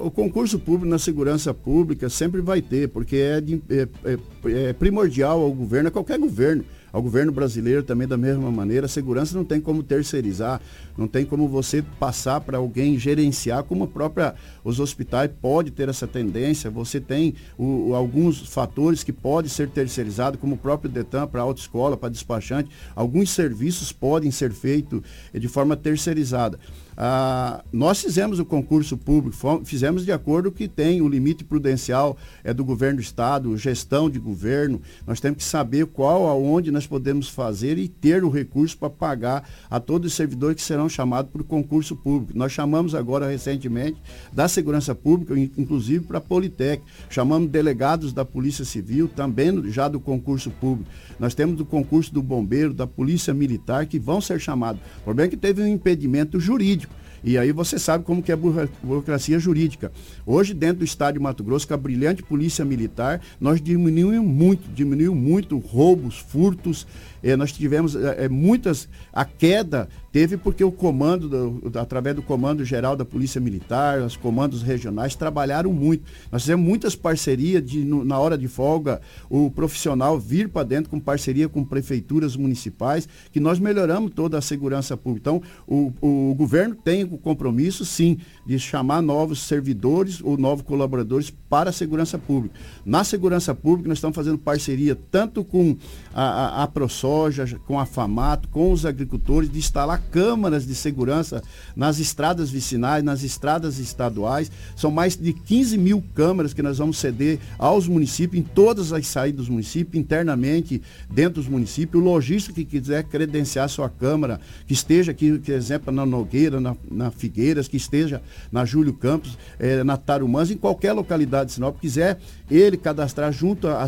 O 0.00 0.10
concurso 0.10 0.58
público 0.58 0.86
na 0.86 0.98
segurança 0.98 1.54
pública 1.54 2.08
sempre 2.08 2.40
vai 2.40 2.60
ter, 2.60 2.88
porque 2.88 3.16
é, 3.16 3.40
de, 3.40 3.62
é, 3.70 3.88
é, 4.04 4.18
é, 4.46 4.72
primordial 4.72 5.40
ao 5.40 5.52
governo, 5.52 5.88
a 5.88 5.90
qualquer 5.92 6.18
governo, 6.18 6.64
ao 6.92 7.00
governo 7.00 7.30
brasileiro 7.30 7.84
também 7.84 8.08
da 8.08 8.16
mesma 8.16 8.50
maneira. 8.50 8.86
A 8.86 8.88
segurança 8.88 9.36
não 9.36 9.44
tem 9.44 9.60
como 9.60 9.84
terceirizar, 9.84 10.60
não 10.96 11.06
tem 11.06 11.24
como 11.24 11.46
você 11.46 11.80
passar 11.98 12.40
para 12.40 12.58
alguém 12.58 12.98
gerenciar, 12.98 13.62
como 13.62 13.84
a 13.84 13.86
própria 13.86 14.34
os 14.64 14.80
hospitais 14.80 15.30
pode 15.40 15.70
ter 15.70 15.88
essa 15.88 16.08
tendência. 16.08 16.70
Você 16.70 17.00
tem 17.00 17.36
o, 17.56 17.94
alguns 17.94 18.40
fatores 18.48 19.04
que 19.04 19.12
podem 19.12 19.48
ser 19.48 19.68
terceirizados, 19.68 20.40
como 20.40 20.56
o 20.56 20.58
próprio 20.58 20.90
Detan 20.90 21.28
para 21.28 21.40
autoescola, 21.40 21.96
para 21.96 22.08
despachante. 22.08 22.68
Alguns 22.96 23.30
serviços 23.30 23.92
podem 23.92 24.32
ser 24.32 24.50
feitos 24.50 25.02
de 25.32 25.46
forma 25.46 25.76
terceirizada. 25.76 26.58
Ah, 27.00 27.62
nós 27.72 28.00
fizemos 28.02 28.40
o 28.40 28.44
concurso 28.44 28.96
público, 28.96 29.62
fizemos 29.64 30.04
de 30.04 30.10
acordo 30.10 30.50
que 30.50 30.66
tem 30.66 31.00
o 31.00 31.08
limite 31.08 31.44
prudencial 31.44 32.16
é 32.42 32.52
do 32.52 32.64
governo 32.64 32.96
do 32.96 33.02
estado, 33.02 33.56
gestão 33.56 34.10
de 34.10 34.18
governo. 34.18 34.82
Nós 35.06 35.20
temos 35.20 35.38
que 35.38 35.44
saber 35.44 35.86
qual, 35.86 36.26
aonde 36.26 36.72
nós 36.72 36.88
podemos 36.88 37.28
fazer 37.28 37.78
e 37.78 37.86
ter 37.86 38.24
o 38.24 38.28
recurso 38.28 38.76
para 38.76 38.90
pagar 38.90 39.48
a 39.70 39.78
todos 39.78 40.10
os 40.10 40.16
servidores 40.16 40.56
que 40.56 40.62
serão 40.62 40.88
chamados 40.88 41.30
o 41.32 41.44
concurso 41.44 41.94
público. 41.94 42.36
Nós 42.36 42.50
chamamos 42.50 42.96
agora 42.96 43.30
recentemente 43.30 44.02
da 44.32 44.48
segurança 44.48 44.92
pública, 44.92 45.38
inclusive 45.56 46.04
para 46.04 46.18
a 46.18 46.20
Politec. 46.20 46.82
Chamamos 47.08 47.48
delegados 47.48 48.12
da 48.12 48.24
Polícia 48.24 48.64
Civil, 48.64 49.06
também 49.06 49.70
já 49.70 49.86
do 49.86 50.00
concurso 50.00 50.50
público. 50.50 50.90
Nós 51.16 51.32
temos 51.32 51.56
do 51.56 51.64
concurso 51.64 52.12
do 52.12 52.22
bombeiro, 52.24 52.74
da 52.74 52.88
Polícia 52.88 53.32
Militar, 53.32 53.86
que 53.86 54.00
vão 54.00 54.20
ser 54.20 54.40
chamados. 54.40 54.80
O 55.00 55.04
problema 55.04 55.28
é 55.28 55.30
que 55.30 55.36
teve 55.36 55.62
um 55.62 55.66
impedimento 55.68 56.40
jurídico. 56.40 56.87
E 57.22 57.36
aí 57.36 57.52
você 57.52 57.78
sabe 57.78 58.04
como 58.04 58.22
que 58.22 58.30
é 58.30 58.34
a 58.34 58.38
burocracia 58.82 59.38
jurídica. 59.38 59.92
Hoje, 60.24 60.54
dentro 60.54 60.78
do 60.78 60.84
estado 60.84 61.14
de 61.14 61.20
Mato 61.20 61.42
Grosso, 61.42 61.66
com 61.66 61.74
a 61.74 61.76
brilhante 61.76 62.22
polícia 62.22 62.64
militar, 62.64 63.20
nós 63.40 63.60
diminuímos 63.60 64.28
muito, 64.28 64.68
diminuiu 64.72 65.14
muito 65.14 65.58
roubos, 65.58 66.18
furtos, 66.18 66.86
é, 67.22 67.36
nós 67.36 67.52
tivemos 67.52 67.94
é, 67.96 68.28
muitas. 68.28 68.88
A 69.12 69.24
queda 69.24 69.88
teve 70.12 70.36
porque 70.36 70.64
o 70.64 70.72
comando, 70.72 71.28
do, 71.28 71.78
através 71.78 72.16
do 72.16 72.22
Comando 72.22 72.64
Geral 72.64 72.96
da 72.96 73.04
Polícia 73.04 73.40
Militar, 73.40 74.00
os 74.00 74.16
comandos 74.16 74.62
regionais, 74.62 75.14
trabalharam 75.14 75.72
muito. 75.72 76.04
Nós 76.32 76.42
fizemos 76.42 76.66
muitas 76.66 76.96
parcerias 76.96 77.64
de, 77.64 77.84
no, 77.84 78.04
na 78.04 78.18
hora 78.18 78.36
de 78.36 78.48
folga, 78.48 79.00
o 79.28 79.50
profissional 79.50 80.18
vir 80.18 80.48
para 80.48 80.66
dentro 80.66 80.90
com 80.90 80.98
parceria 80.98 81.48
com 81.48 81.64
prefeituras 81.64 82.36
municipais, 82.36 83.08
que 83.30 83.40
nós 83.40 83.58
melhoramos 83.58 84.12
toda 84.14 84.38
a 84.38 84.40
segurança 84.40 84.96
pública. 84.96 85.30
Então, 85.30 85.42
o, 85.66 85.92
o 86.00 86.34
governo 86.34 86.74
tem 86.74 87.04
o 87.04 87.18
compromisso, 87.18 87.84
sim, 87.84 88.18
de 88.46 88.58
chamar 88.58 89.02
novos 89.02 89.42
servidores 89.42 90.20
ou 90.22 90.36
novos 90.36 90.64
colaboradores 90.64 91.30
para 91.48 91.70
a 91.70 91.72
segurança 91.72 92.18
pública. 92.18 92.58
Na 92.84 93.04
segurança 93.04 93.54
pública, 93.54 93.88
nós 93.88 93.98
estamos 93.98 94.14
fazendo 94.14 94.38
parceria 94.38 94.98
tanto 95.10 95.44
com 95.44 95.76
a, 96.12 96.22
a, 96.22 96.62
a 96.64 96.66
ProSoja, 97.08 97.58
com 97.66 97.80
a 97.80 97.86
FAMATO, 97.86 98.48
com 98.48 98.70
os 98.70 98.84
agricultores, 98.84 99.50
de 99.50 99.58
instalar 99.58 100.02
câmaras 100.10 100.66
de 100.66 100.74
segurança 100.74 101.42
nas 101.74 101.98
estradas 101.98 102.50
vicinais, 102.50 103.02
nas 103.02 103.22
estradas 103.22 103.78
estaduais. 103.78 104.50
São 104.76 104.90
mais 104.90 105.16
de 105.16 105.32
15 105.32 105.78
mil 105.78 106.04
câmaras 106.14 106.52
que 106.52 106.62
nós 106.62 106.76
vamos 106.78 106.98
ceder 106.98 107.38
aos 107.58 107.88
municípios, 107.88 108.40
em 108.40 108.44
todas 108.44 108.92
as 108.92 109.06
saídas 109.06 109.38
dos 109.38 109.48
municípios, 109.48 109.98
internamente, 109.98 110.82
dentro 111.10 111.40
dos 111.40 111.48
municípios. 111.48 112.02
O 112.02 112.04
lojista 112.04 112.52
que 112.52 112.64
quiser 112.64 113.04
credenciar 113.04 113.68
sua 113.68 113.88
câmara, 113.88 114.38
que 114.66 114.74
esteja 114.74 115.12
aqui, 115.12 115.38
por 115.38 115.52
exemplo, 115.52 115.92
na 115.92 116.04
Nogueira, 116.04 116.60
na, 116.60 116.76
na 116.90 117.10
Figueiras, 117.10 117.68
que 117.68 117.76
esteja 117.76 118.20
na 118.52 118.64
Júlio 118.64 118.92
Campos, 118.92 119.38
eh, 119.58 119.82
na 119.82 119.96
Tarumãs, 119.96 120.50
em 120.50 120.56
qualquer 120.56 120.92
localidade 120.92 121.48
de 121.48 121.54
Sinop, 121.54 121.78
quiser 121.80 122.18
ele 122.50 122.76
cadastrar 122.76 123.32
junto 123.32 123.68
à 123.68 123.86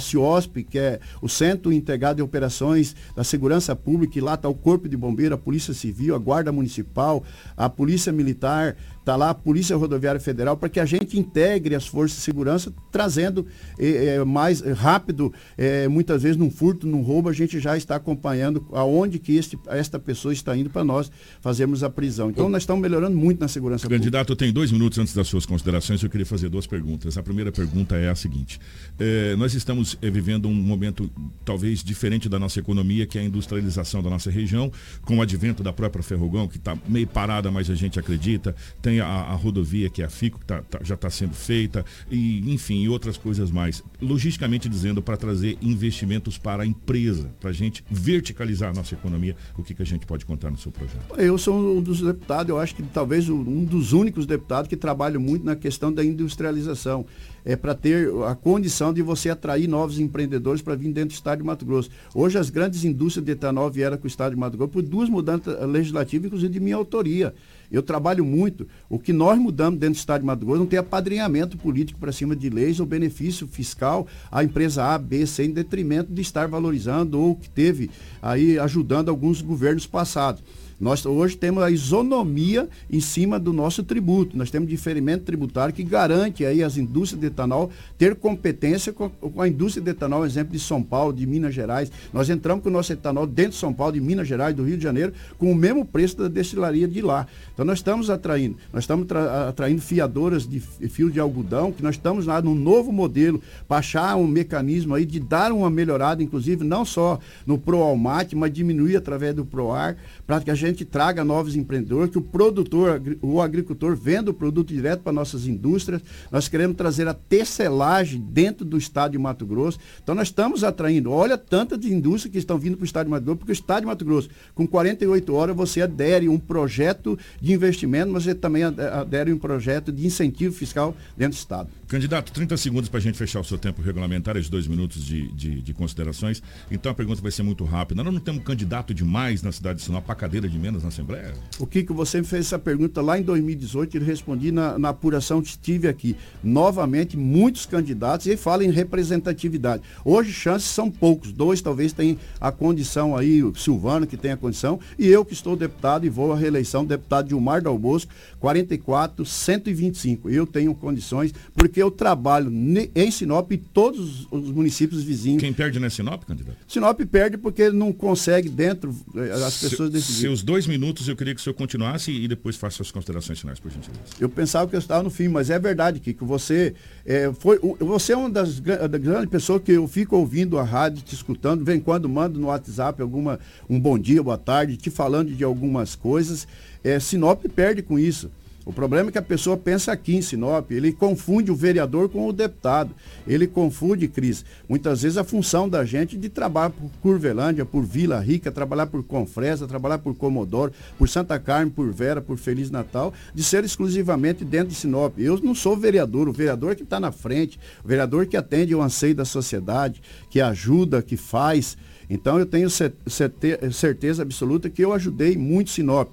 CIOSP, 0.00 0.64
que 0.64 0.78
é 0.78 1.00
o 1.20 1.28
Centro 1.28 1.72
Integrado 1.72 2.16
de 2.16 2.22
Operações 2.22 2.94
da 3.14 3.24
Segurança 3.24 3.74
Pública, 3.76 4.18
e 4.18 4.20
lá 4.20 4.34
está 4.34 4.48
o 4.48 4.54
Corpo 4.54 4.88
de 4.88 4.96
Bombeiro, 4.96 5.34
a 5.34 5.38
Polícia 5.38 5.72
Civil, 5.74 6.14
a 6.14 6.18
Guarda 6.18 6.52
Municipal, 6.52 7.22
a 7.56 7.68
Polícia 7.68 8.12
Militar, 8.12 8.76
está 9.02 9.16
lá 9.16 9.30
a 9.30 9.34
Polícia 9.34 9.76
Rodoviária 9.76 10.20
Federal, 10.20 10.56
para 10.56 10.68
que 10.68 10.78
a 10.78 10.86
gente 10.86 11.18
integre 11.18 11.74
as 11.74 11.86
forças 11.86 12.18
de 12.18 12.22
segurança, 12.22 12.72
trazendo 12.90 13.46
é, 13.78 14.22
mais 14.24 14.60
rápido, 14.60 15.32
é, 15.58 15.88
muitas 15.88 16.22
vezes 16.22 16.36
num 16.36 16.50
furto, 16.50 16.86
num 16.86 17.02
roubo, 17.02 17.28
a 17.28 17.32
gente 17.32 17.58
já 17.58 17.76
está 17.76 17.96
acompanhando 17.96 18.64
aonde 18.72 19.18
que 19.18 19.36
este, 19.36 19.58
esta 19.66 19.98
pessoa 19.98 20.32
está 20.32 20.56
indo 20.56 20.70
para 20.70 20.84
nós 20.84 21.10
fazermos 21.40 21.82
a 21.82 21.90
prisão. 21.90 22.30
Então 22.30 22.48
nós 22.48 22.62
estamos 22.62 22.80
melhorando 22.80 23.16
muito 23.16 23.40
na 23.40 23.48
segurança 23.48 23.88
Candidato, 23.88 24.28
pública. 24.28 24.44
tem 24.44 24.52
dois 24.52 24.70
minutos 24.70 24.98
antes 24.98 25.14
das 25.14 25.26
suas 25.26 25.44
considerações, 25.44 26.02
eu 26.02 26.08
queria 26.08 26.26
fazer 26.26 26.48
duas 26.48 26.66
perguntas. 26.66 27.18
A 27.18 27.22
primeira 27.22 27.50
pergunta 27.50 27.96
é 27.96 28.08
a 28.08 28.14
seguinte, 28.14 28.60
é, 28.98 29.34
nós 29.36 29.52
estamos 29.52 29.98
vivendo 30.00 30.48
um 30.48 30.54
momento 30.54 31.10
talvez 31.44 31.82
diferente 31.82 32.28
da 32.28 32.38
nossa 32.38 32.60
economia, 32.60 33.04
que 33.04 33.18
é 33.18 33.20
a 33.20 33.24
industrialização 33.24 34.00
da 34.00 34.08
nossa 34.08 34.30
região, 34.30 34.70
com 35.04 35.18
o 35.18 35.22
advento 35.22 35.62
da 35.62 35.72
própria 35.72 36.04
Ferrugão, 36.04 36.46
que 36.46 36.56
está 36.56 36.78
meio 36.86 37.06
parada, 37.06 37.50
mas 37.50 37.68
a 37.68 37.74
gente 37.74 37.98
acredita, 37.98 38.54
tem 38.80 38.91
tem 38.92 39.00
a, 39.00 39.06
a 39.06 39.34
rodovia 39.34 39.88
que 39.88 40.02
é 40.02 40.04
a 40.04 40.10
FICO, 40.10 40.38
que 40.38 40.44
tá, 40.44 40.62
tá, 40.62 40.80
já 40.82 40.94
está 40.94 41.08
sendo 41.08 41.32
feita, 41.32 41.84
e 42.10 42.52
enfim, 42.52 42.86
outras 42.88 43.16
coisas 43.16 43.50
mais. 43.50 43.82
Logisticamente 44.00 44.68
dizendo, 44.68 45.00
para 45.00 45.16
trazer 45.16 45.56
investimentos 45.62 46.36
para 46.36 46.62
a 46.62 46.66
empresa, 46.66 47.30
para 47.40 47.50
a 47.50 47.52
gente 47.52 47.82
verticalizar 47.90 48.70
a 48.70 48.72
nossa 48.74 48.94
economia, 48.94 49.34
o 49.56 49.62
que, 49.62 49.74
que 49.74 49.82
a 49.82 49.86
gente 49.86 50.04
pode 50.04 50.26
contar 50.26 50.50
no 50.50 50.58
seu 50.58 50.70
projeto? 50.70 51.14
Eu 51.16 51.38
sou 51.38 51.78
um 51.78 51.80
dos 51.80 52.02
deputados, 52.02 52.50
eu 52.50 52.58
acho 52.58 52.74
que 52.74 52.82
talvez 52.82 53.28
um 53.28 53.64
dos 53.64 53.92
únicos 53.92 54.26
deputados 54.26 54.68
que 54.68 54.76
trabalham 54.76 55.20
muito 55.20 55.44
na 55.44 55.56
questão 55.56 55.92
da 55.92 56.04
industrialização. 56.04 57.06
é, 57.44 57.56
para 57.56 57.74
ter 57.74 58.08
a 58.24 58.34
condição 58.34 58.92
de 58.92 59.02
você 59.02 59.30
atrair 59.30 59.68
novos 59.68 59.98
empreendedores 59.98 60.62
para 60.62 60.74
vir 60.74 60.92
dentro 60.92 61.10
do 61.10 61.12
estado 61.12 61.38
de 61.38 61.44
Mato 61.44 61.64
Grosso. 61.64 61.90
Hoje 62.14 62.38
as 62.38 62.50
grandes 62.50 62.84
indústrias 62.84 63.24
de 63.24 63.32
etanol 63.32 63.70
vieram 63.70 63.96
com 63.96 64.04
o 64.04 64.06
estado 64.06 64.32
de 64.34 64.38
Mato 64.38 64.56
Grosso 64.56 64.72
por 64.72 64.82
duas 64.82 65.08
mudanças 65.08 65.58
legislativas, 65.68 66.26
inclusive 66.26 66.52
de 66.52 66.60
minha 66.60 66.76
autoria. 66.76 67.34
Eu 67.72 67.82
trabalho 67.82 68.24
muito. 68.24 68.68
O 68.88 68.98
que 68.98 69.12
nós 69.12 69.38
mudamos 69.38 69.80
dentro 69.80 69.94
do 69.94 69.98
estado 69.98 70.20
de 70.20 70.26
Mato 70.26 70.44
Grosso 70.44 70.60
não 70.60 70.66
tem 70.66 70.78
apadrinhamento 70.78 71.56
político 71.56 71.98
para 71.98 72.12
cima 72.12 72.36
de 72.36 72.50
leis 72.50 72.78
ou 72.78 72.86
benefício 72.86 73.48
fiscal 73.48 74.06
à 74.30 74.44
empresa 74.44 74.84
A, 74.84 74.98
B, 74.98 75.26
C, 75.26 75.44
em 75.44 75.50
detrimento 75.50 76.12
de 76.12 76.20
estar 76.20 76.46
valorizando 76.46 77.18
ou 77.18 77.34
que 77.34 77.48
teve 77.48 77.90
aí 78.20 78.58
ajudando 78.58 79.08
alguns 79.08 79.40
governos 79.40 79.86
passados. 79.86 80.42
Nós 80.82 81.06
hoje 81.06 81.36
temos 81.36 81.62
a 81.62 81.70
isonomia 81.70 82.68
em 82.90 82.98
cima 82.98 83.38
do 83.38 83.52
nosso 83.52 83.84
tributo. 83.84 84.36
Nós 84.36 84.50
temos 84.50 84.68
diferimento 84.68 85.22
tributário 85.22 85.72
que 85.72 85.84
garante 85.84 86.44
aí 86.44 86.60
as 86.60 86.76
indústrias 86.76 87.20
de 87.20 87.28
etanol 87.28 87.70
ter 87.96 88.16
competência 88.16 88.92
com, 88.92 89.08
a 89.38 89.46
indústria 89.46 89.80
de 89.80 89.90
etanol, 89.92 90.26
exemplo 90.26 90.52
de 90.52 90.58
São 90.58 90.82
Paulo, 90.82 91.12
de 91.12 91.24
Minas 91.24 91.54
Gerais. 91.54 91.88
Nós 92.12 92.28
entramos 92.28 92.64
com 92.64 92.68
o 92.68 92.72
nosso 92.72 92.92
etanol 92.92 93.28
dentro 93.28 93.52
de 93.52 93.58
São 93.58 93.72
Paulo, 93.72 93.92
de 93.92 94.00
Minas 94.00 94.26
Gerais, 94.26 94.56
do 94.56 94.64
Rio 94.64 94.76
de 94.76 94.82
Janeiro, 94.82 95.12
com 95.38 95.52
o 95.52 95.54
mesmo 95.54 95.84
preço 95.84 96.16
da 96.16 96.26
destilaria 96.26 96.88
de 96.88 97.00
lá. 97.00 97.28
Então 97.54 97.64
nós 97.64 97.78
estamos 97.78 98.10
atraindo, 98.10 98.56
nós 98.72 98.82
estamos 98.82 99.06
atraindo 99.48 99.80
fiadoras 99.80 100.48
de 100.48 100.58
fio 100.58 101.12
de 101.12 101.20
algodão, 101.20 101.70
que 101.70 101.80
nós 101.80 101.94
estamos 101.94 102.26
lá 102.26 102.42
num 102.42 102.56
novo 102.56 102.90
modelo 102.90 103.40
para 103.68 103.76
achar 103.76 104.16
um 104.16 104.26
mecanismo 104.26 104.96
aí 104.96 105.06
de 105.06 105.20
dar 105.20 105.52
uma 105.52 105.70
melhorada, 105.70 106.24
inclusive 106.24 106.64
não 106.64 106.84
só 106.84 107.20
no 107.46 107.56
Proalmate, 107.56 108.34
mas 108.34 108.52
diminuir 108.52 108.96
através 108.96 109.32
do 109.32 109.44
Proar, 109.44 109.96
para 110.26 110.40
que 110.40 110.50
a 110.50 110.56
gente 110.56 110.71
gente 110.72 110.84
traga 110.84 111.24
novos 111.24 111.56
empreendedores, 111.56 112.10
que 112.10 112.18
o 112.18 112.22
produtor, 112.22 113.00
o 113.20 113.40
agricultor 113.40 113.96
venda 113.96 114.30
o 114.30 114.34
produto 114.34 114.68
direto 114.68 115.00
para 115.00 115.12
nossas 115.12 115.46
indústrias. 115.46 116.02
Nós 116.30 116.48
queremos 116.48 116.76
trazer 116.76 117.06
a 117.08 117.14
tecelagem 117.14 118.20
dentro 118.20 118.64
do 118.64 118.76
estado 118.76 119.12
de 119.12 119.18
Mato 119.18 119.46
Grosso. 119.46 119.78
Então 120.02 120.14
nós 120.14 120.28
estamos 120.28 120.64
atraindo, 120.64 121.10
olha 121.10 121.38
tanta 121.38 121.78
de 121.78 121.92
indústria 121.92 122.30
que 122.30 122.38
estão 122.38 122.58
vindo 122.58 122.76
para 122.76 122.82
o 122.82 122.86
estado 122.86 123.06
de 123.06 123.10
Mato 123.10 123.24
Grosso, 123.24 123.38
porque 123.38 123.52
o 123.52 123.54
estado 123.54 123.82
de 123.82 123.86
Mato 123.86 124.04
Grosso, 124.04 124.28
com 124.54 124.66
48 124.66 125.34
horas, 125.34 125.56
você 125.56 125.82
adere 125.82 126.28
um 126.28 126.38
projeto 126.38 127.18
de 127.40 127.52
investimento, 127.52 128.12
mas 128.12 128.24
você 128.24 128.34
também 128.34 128.64
adere 128.64 129.32
um 129.32 129.38
projeto 129.38 129.92
de 129.92 130.06
incentivo 130.06 130.54
fiscal 130.54 130.96
dentro 131.16 131.36
do 131.36 131.40
estado. 131.40 131.68
Candidato, 131.92 132.32
30 132.32 132.56
segundos 132.56 132.88
para 132.88 132.98
a 132.98 133.02
gente 133.02 133.18
fechar 133.18 133.40
o 133.40 133.44
seu 133.44 133.58
tempo 133.58 133.82
regulamentar, 133.82 134.36
os 134.38 134.48
dois 134.48 134.66
minutos 134.66 135.04
de, 135.04 135.28
de, 135.32 135.60
de, 135.60 135.74
considerações. 135.74 136.42
Então 136.70 136.90
a 136.90 136.94
pergunta 136.94 137.20
vai 137.20 137.30
ser 137.30 137.42
muito 137.42 137.64
rápida. 137.64 138.02
Nós 138.02 138.14
não 138.14 138.20
temos 138.20 138.42
candidato 138.42 138.94
demais 138.94 139.42
na 139.42 139.52
cidade 139.52 139.80
de 139.80 139.84
Sinop 139.84 140.02
para 140.06 140.14
cadeira 140.14 140.48
de 140.48 140.51
menos 140.58 140.82
na 140.82 140.88
Assembleia? 140.88 141.32
O 141.58 141.66
que 141.66 141.82
você 141.84 142.20
me 142.20 142.26
fez 142.26 142.46
essa 142.46 142.58
pergunta 142.58 143.00
lá 143.00 143.18
em 143.18 143.22
2018 143.22 143.96
e 143.96 144.00
respondi 144.00 144.50
na, 144.50 144.78
na 144.78 144.88
apuração 144.90 145.42
que 145.42 145.48
estive 145.48 145.88
aqui. 145.88 146.16
Novamente, 146.42 147.16
muitos 147.16 147.66
candidatos 147.66 148.26
e 148.26 148.36
fala 148.36 148.64
em 148.64 148.70
representatividade. 148.70 149.82
Hoje, 150.04 150.32
chances 150.32 150.68
são 150.68 150.90
poucos. 150.90 151.32
Dois 151.32 151.60
talvez 151.60 151.92
tenham 151.92 152.16
a 152.40 152.50
condição 152.50 153.16
aí, 153.16 153.42
o 153.42 153.54
Silvano 153.54 154.06
que 154.06 154.16
tem 154.16 154.32
a 154.32 154.36
condição, 154.36 154.80
e 154.98 155.06
eu 155.06 155.24
que 155.24 155.32
estou 155.32 155.56
deputado 155.56 156.06
e 156.06 156.08
vou 156.08 156.32
à 156.32 156.36
reeleição, 156.36 156.84
deputado 156.84 157.28
de 157.28 157.34
Mar 157.42 157.60
Dal 157.60 157.78
Bosco, 157.78 158.12
44, 158.40 159.24
125. 159.24 160.30
Eu 160.30 160.46
tenho 160.46 160.74
condições, 160.74 161.32
porque 161.54 161.82
eu 161.82 161.90
trabalho 161.90 162.50
em 162.94 163.10
Sinop 163.10 163.50
e 163.52 163.58
todos 163.58 164.26
os 164.30 164.50
municípios 164.50 165.02
vizinhos. 165.02 165.40
Quem 165.40 165.52
perde 165.52 165.78
não 165.78 165.86
é 165.86 165.90
Sinop, 165.90 166.24
candidato? 166.24 166.56
Sinop 166.66 167.00
perde 167.10 167.36
porque 167.36 167.70
não 167.70 167.92
consegue 167.92 168.48
dentro, 168.48 168.94
eh, 169.14 169.32
as 169.32 169.58
pessoas 169.58 169.90
decidirem. 169.90 170.22
Seus 170.22 170.41
dois 170.42 170.66
minutos 170.66 171.08
eu 171.08 171.16
queria 171.16 171.34
que 171.34 171.40
o 171.40 171.42
senhor 171.42 171.54
continuasse 171.54 172.10
e 172.10 172.26
depois 172.28 172.56
faça 172.56 172.76
suas 172.76 172.90
considerações 172.90 173.40
finais, 173.40 173.58
por 173.60 173.70
gentileza. 173.70 174.00
Eu 174.20 174.28
pensava 174.28 174.68
que 174.68 174.76
eu 174.76 174.78
estava 174.78 175.02
no 175.02 175.10
fim, 175.10 175.28
mas 175.28 175.50
é 175.50 175.58
verdade, 175.58 176.00
que 176.00 176.12
você 176.24 176.74
é, 177.04 177.32
foi, 177.32 177.58
você 177.78 178.12
é 178.12 178.16
uma 178.16 178.30
das, 178.30 178.60
das 178.60 179.00
grandes 179.00 179.30
pessoas 179.30 179.62
que 179.62 179.72
eu 179.72 179.86
fico 179.88 180.16
ouvindo 180.16 180.58
a 180.58 180.62
rádio, 180.62 181.02
te 181.02 181.14
escutando, 181.14 181.64
vem 181.64 181.80
quando 181.80 182.08
mando 182.08 182.38
no 182.38 182.48
WhatsApp 182.48 183.00
alguma, 183.00 183.38
um 183.68 183.78
bom 183.78 183.98
dia, 183.98 184.22
boa 184.22 184.38
tarde, 184.38 184.76
te 184.76 184.90
falando 184.90 185.34
de 185.34 185.44
algumas 185.44 185.94
coisas. 185.94 186.46
É, 186.82 186.98
Sinop 186.98 187.44
perde 187.54 187.82
com 187.82 187.98
isso. 187.98 188.30
O 188.64 188.72
problema 188.72 189.08
é 189.08 189.12
que 189.12 189.18
a 189.18 189.22
pessoa 189.22 189.56
pensa 189.56 189.90
aqui 189.90 190.14
em 190.14 190.22
Sinop, 190.22 190.70
ele 190.70 190.92
confunde 190.92 191.50
o 191.50 191.54
vereador 191.54 192.08
com 192.08 192.28
o 192.28 192.32
deputado. 192.32 192.94
Ele 193.26 193.48
confunde, 193.48 194.06
Cris, 194.06 194.44
muitas 194.68 195.02
vezes 195.02 195.18
a 195.18 195.24
função 195.24 195.68
da 195.68 195.84
gente 195.84 196.16
de 196.16 196.28
trabalhar 196.28 196.70
por 196.70 196.88
Curvelândia, 197.00 197.64
por 197.64 197.82
Vila 197.82 198.20
Rica, 198.20 198.52
trabalhar 198.52 198.86
por 198.86 199.02
Confresa, 199.02 199.66
trabalhar 199.66 199.98
por 199.98 200.14
Comodoro, 200.14 200.72
por 200.96 201.08
Santa 201.08 201.40
Carmen, 201.40 201.70
por 201.70 201.90
Vera, 201.90 202.20
por 202.20 202.38
Feliz 202.38 202.70
Natal, 202.70 203.12
de 203.34 203.42
ser 203.42 203.64
exclusivamente 203.64 204.44
dentro 204.44 204.68
de 204.68 204.76
Sinop. 204.76 205.18
Eu 205.18 205.40
não 205.40 205.56
sou 205.56 205.76
vereador, 205.76 206.28
o 206.28 206.32
vereador 206.32 206.76
que 206.76 206.84
está 206.84 207.00
na 207.00 207.10
frente, 207.10 207.58
o 207.84 207.88
vereador 207.88 208.26
que 208.26 208.36
atende 208.36 208.74
o 208.76 208.80
anseio 208.80 209.14
da 209.14 209.24
sociedade, 209.24 210.00
que 210.30 210.40
ajuda, 210.40 211.02
que 211.02 211.16
faz. 211.16 211.76
Então 212.08 212.38
eu 212.38 212.46
tenho 212.46 212.68
certeza 212.70 214.22
absoluta 214.22 214.70
que 214.70 214.84
eu 214.84 214.92
ajudei 214.92 215.36
muito 215.36 215.70
Sinop. 215.70 216.10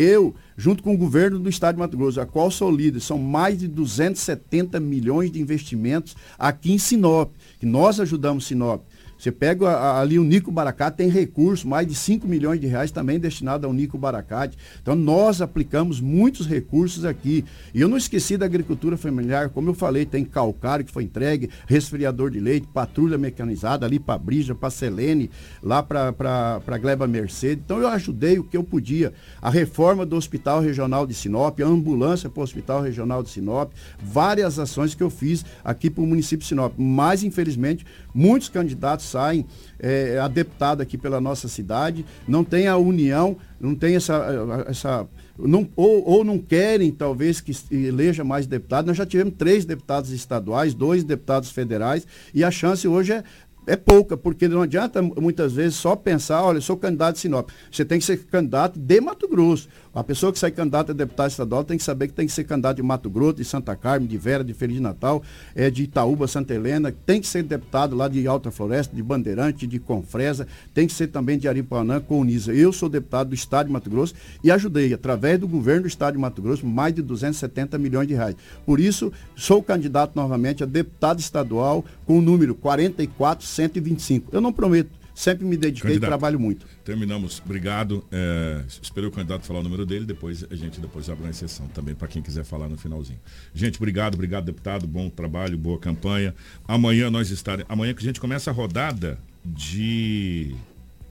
Eu, 0.00 0.32
junto 0.56 0.80
com 0.80 0.94
o 0.94 0.96
governo 0.96 1.40
do 1.40 1.48
estado 1.48 1.74
de 1.74 1.80
Mato 1.80 1.96
Grosso, 1.96 2.20
a 2.20 2.26
qual 2.26 2.52
sou 2.52 2.70
líder, 2.70 3.00
são 3.00 3.18
mais 3.18 3.58
de 3.58 3.66
270 3.66 4.78
milhões 4.78 5.32
de 5.32 5.40
investimentos 5.40 6.14
aqui 6.38 6.72
em 6.72 6.78
Sinop, 6.78 7.32
que 7.58 7.66
nós 7.66 7.98
ajudamos 7.98 8.46
Sinop. 8.46 8.82
Você 9.18 9.32
pega 9.32 9.98
ali 9.98 10.16
o 10.16 10.22
Nico 10.22 10.52
Baracate, 10.52 10.98
tem 10.98 11.08
recurso, 11.08 11.66
mais 11.66 11.86
de 11.86 11.94
5 11.94 12.26
milhões 12.26 12.60
de 12.60 12.68
reais 12.68 12.92
também 12.92 13.18
destinado 13.18 13.66
ao 13.66 13.72
Nico 13.72 13.98
Baracate. 13.98 14.56
Então 14.80 14.94
nós 14.94 15.42
aplicamos 15.42 16.00
muitos 16.00 16.46
recursos 16.46 17.04
aqui. 17.04 17.44
E 17.74 17.80
eu 17.80 17.88
não 17.88 17.96
esqueci 17.96 18.36
da 18.36 18.46
agricultura 18.46 18.96
familiar, 18.96 19.48
como 19.48 19.70
eu 19.70 19.74
falei, 19.74 20.06
tem 20.06 20.24
calcário 20.24 20.84
que 20.84 20.92
foi 20.92 21.02
entregue, 21.02 21.50
resfriador 21.66 22.30
de 22.30 22.38
leite, 22.38 22.68
patrulha 22.68 23.18
mecanizada 23.18 23.84
ali 23.84 23.98
para 23.98 24.16
Brija, 24.16 24.54
para 24.54 24.70
Selene, 24.70 25.30
lá 25.60 25.82
para 25.82 26.78
Gleba 26.80 27.08
Mercedes. 27.08 27.64
Então 27.64 27.78
eu 27.78 27.88
ajudei 27.88 28.38
o 28.38 28.44
que 28.44 28.56
eu 28.56 28.62
podia. 28.62 29.12
A 29.42 29.50
reforma 29.50 30.06
do 30.06 30.14
Hospital 30.14 30.60
Regional 30.60 31.06
de 31.06 31.14
Sinop, 31.14 31.58
a 31.60 31.66
ambulância 31.66 32.30
para 32.30 32.40
o 32.40 32.44
Hospital 32.44 32.82
Regional 32.82 33.24
de 33.24 33.30
Sinop, 33.30 33.72
várias 34.00 34.60
ações 34.60 34.94
que 34.94 35.02
eu 35.02 35.10
fiz 35.10 35.44
aqui 35.64 35.90
para 35.90 36.04
o 36.04 36.06
município 36.06 36.38
de 36.38 36.46
Sinop. 36.46 36.72
Mas, 36.78 37.24
infelizmente, 37.24 37.84
muitos 38.14 38.48
candidatos 38.48 39.07
saem 39.08 39.44
é, 39.78 40.18
a 40.18 40.28
deputado 40.28 40.80
aqui 40.80 40.96
pela 40.96 41.20
nossa 41.20 41.48
cidade, 41.48 42.04
não 42.26 42.44
tem 42.44 42.68
a 42.68 42.76
união, 42.76 43.36
não 43.60 43.74
tem 43.74 43.96
essa. 43.96 44.24
essa 44.68 45.06
não, 45.38 45.68
ou, 45.76 46.04
ou 46.04 46.24
não 46.24 46.36
querem, 46.38 46.90
talvez, 46.90 47.40
que 47.40 47.52
eleja 47.70 48.24
mais 48.24 48.46
deputados. 48.46 48.88
Nós 48.88 48.96
já 48.96 49.06
tivemos 49.06 49.34
três 49.38 49.64
deputados 49.64 50.10
estaduais, 50.10 50.74
dois 50.74 51.04
deputados 51.04 51.50
federais, 51.50 52.06
e 52.34 52.42
a 52.42 52.50
chance 52.50 52.88
hoje 52.88 53.12
é, 53.12 53.22
é 53.68 53.76
pouca, 53.76 54.16
porque 54.16 54.48
não 54.48 54.62
adianta 54.62 55.02
muitas 55.02 55.52
vezes 55.52 55.76
só 55.76 55.94
pensar, 55.94 56.42
olha, 56.42 56.56
eu 56.56 56.62
sou 56.62 56.76
candidato 56.76 57.14
de 57.16 57.20
Sinop. 57.20 57.50
Você 57.70 57.84
tem 57.84 57.98
que 57.98 58.04
ser 58.04 58.16
candidato 58.24 58.78
de 58.78 59.00
Mato 59.00 59.28
Grosso. 59.28 59.68
A 59.98 60.04
pessoa 60.04 60.32
que 60.32 60.38
sai 60.38 60.52
candidata 60.52 60.92
a 60.92 60.94
deputado 60.94 61.28
estadual 61.28 61.64
tem 61.64 61.76
que 61.76 61.82
saber 61.82 62.06
que 62.06 62.14
tem 62.14 62.24
que 62.24 62.32
ser 62.32 62.44
candidato 62.44 62.76
de 62.76 62.84
Mato 62.84 63.10
Grosso, 63.10 63.34
de 63.34 63.44
Santa 63.44 63.74
Carmen, 63.74 64.06
de 64.06 64.16
Vera, 64.16 64.44
de 64.44 64.54
Feliz 64.54 64.78
Natal, 64.78 65.20
é, 65.56 65.68
de 65.68 65.82
Itaúba, 65.82 66.28
Santa 66.28 66.54
Helena, 66.54 66.94
tem 67.04 67.20
que 67.20 67.26
ser 67.26 67.42
deputado 67.42 67.96
lá 67.96 68.06
de 68.06 68.24
Alta 68.24 68.52
Floresta, 68.52 68.94
de 68.94 69.02
Bandeirante, 69.02 69.66
de 69.66 69.80
Confresa, 69.80 70.46
tem 70.72 70.86
que 70.86 70.92
ser 70.92 71.08
também 71.08 71.36
de 71.36 71.48
Aripuanã, 71.48 72.00
Unisa. 72.08 72.54
Eu 72.54 72.72
sou 72.72 72.88
deputado 72.88 73.30
do 73.30 73.34
Estado 73.34 73.66
de 73.66 73.72
Mato 73.72 73.90
Grosso 73.90 74.14
e 74.44 74.52
ajudei, 74.52 74.94
através 74.94 75.36
do 75.40 75.48
governo 75.48 75.82
do 75.82 75.88
Estado 75.88 76.12
de 76.12 76.20
Mato 76.20 76.40
Grosso, 76.40 76.64
mais 76.64 76.94
de 76.94 77.02
270 77.02 77.76
milhões 77.76 78.06
de 78.06 78.14
reais. 78.14 78.36
Por 78.64 78.78
isso, 78.78 79.12
sou 79.34 79.60
candidato 79.60 80.14
novamente 80.14 80.62
a 80.62 80.66
deputado 80.66 81.18
estadual 81.18 81.84
com 82.06 82.18
o 82.18 82.22
número 82.22 82.54
44125. 82.54 84.28
Eu 84.30 84.40
não 84.40 84.52
prometo 84.52 84.97
sempre 85.18 85.44
me 85.44 85.56
dediquei 85.56 85.90
candidato, 85.90 86.08
e 86.08 86.10
trabalho 86.10 86.38
muito. 86.38 86.64
Terminamos. 86.84 87.42
Obrigado. 87.44 88.04
É, 88.12 88.62
esperei 88.80 89.08
o 89.08 89.12
candidato 89.12 89.44
falar 89.44 89.58
o 89.58 89.62
número 89.64 89.84
dele, 89.84 90.04
depois 90.04 90.46
a 90.48 90.54
gente 90.54 90.80
depois 90.80 91.10
abre 91.10 91.24
uma 91.24 91.30
exceção 91.30 91.66
também 91.68 91.92
para 91.92 92.06
quem 92.06 92.22
quiser 92.22 92.44
falar 92.44 92.68
no 92.68 92.78
finalzinho. 92.78 93.18
Gente, 93.52 93.78
obrigado, 93.78 94.14
obrigado, 94.14 94.44
deputado. 94.44 94.86
Bom 94.86 95.10
trabalho, 95.10 95.58
boa 95.58 95.76
campanha. 95.76 96.32
Amanhã 96.68 97.10
nós 97.10 97.30
estaremos. 97.30 97.68
Amanhã 97.68 97.92
que 97.94 98.00
a 98.00 98.04
gente 98.04 98.20
começa 98.20 98.50
a 98.50 98.54
rodada 98.54 99.18
de, 99.44 100.54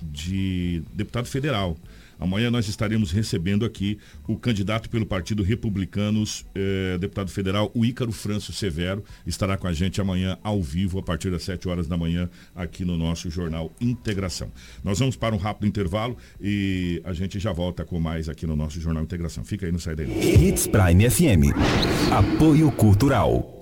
de 0.01 0.81
deputado 0.93 1.27
federal. 1.27 1.75
Amanhã 2.19 2.49
nós 2.49 2.67
estaremos 2.67 3.11
recebendo 3.11 3.65
aqui 3.65 3.97
o 4.27 4.37
candidato 4.37 4.89
pelo 4.89 5.05
Partido 5.05 5.43
Republicanos, 5.43 6.45
eh, 6.55 6.97
deputado 6.99 7.29
federal, 7.29 7.71
o 7.73 7.85
Ícaro 7.85 8.11
Franço 8.11 8.51
Severo, 8.51 9.03
estará 9.25 9.57
com 9.57 9.67
a 9.67 9.73
gente 9.73 10.01
amanhã 10.01 10.37
ao 10.43 10.61
vivo, 10.61 10.99
a 10.99 11.03
partir 11.03 11.29
das 11.29 11.43
7 11.43 11.67
horas 11.67 11.87
da 11.87 11.97
manhã, 11.97 12.29
aqui 12.55 12.83
no 12.83 12.97
nosso 12.97 13.29
jornal 13.29 13.71
Integração. 13.79 14.51
Nós 14.83 14.99
vamos 14.99 15.15
para 15.15 15.35
um 15.35 15.37
rápido 15.37 15.67
intervalo 15.67 16.17
e 16.41 17.01
a 17.03 17.13
gente 17.13 17.39
já 17.39 17.51
volta 17.51 17.85
com 17.85 17.99
mais 17.99 18.29
aqui 18.29 18.47
no 18.47 18.55
nosso 18.55 18.79
jornal 18.79 19.03
Integração. 19.03 19.43
Fica 19.43 19.65
aí, 19.65 19.71
não 19.71 19.79
sai 19.79 19.95
daí. 19.95 20.07
Hits 20.47 20.67
Prime 20.67 21.09
FM. 21.09 21.53
Apoio 22.11 22.71
Cultural. 22.71 23.61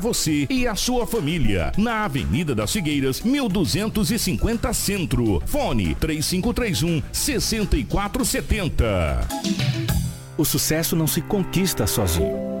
você 0.01 0.47
e 0.49 0.67
a 0.67 0.75
sua 0.75 1.07
família. 1.07 1.71
Na 1.77 2.03
Avenida 2.03 2.53
das 2.53 2.73
Figueiras, 2.73 3.21
1250 3.21 4.73
Centro. 4.73 5.41
Fone 5.45 5.95
3531 5.95 7.01
6470. 7.13 9.27
O 10.37 10.43
sucesso 10.43 10.95
não 10.95 11.07
se 11.07 11.21
conquista 11.21 11.85
sozinho 11.85 12.60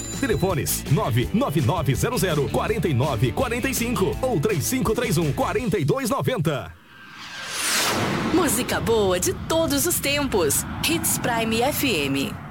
Telefones 0.21 0.83
99900 0.91 2.51
4945 2.51 4.17
ou 4.21 4.39
3531 4.39 5.33
4290. 5.33 6.71
Música 8.33 8.79
boa 8.79 9.19
de 9.19 9.33
todos 9.49 9.85
os 9.85 9.99
tempos. 9.99 10.65
Hits 10.87 11.17
Prime 11.17 11.57
FM. 11.73 12.50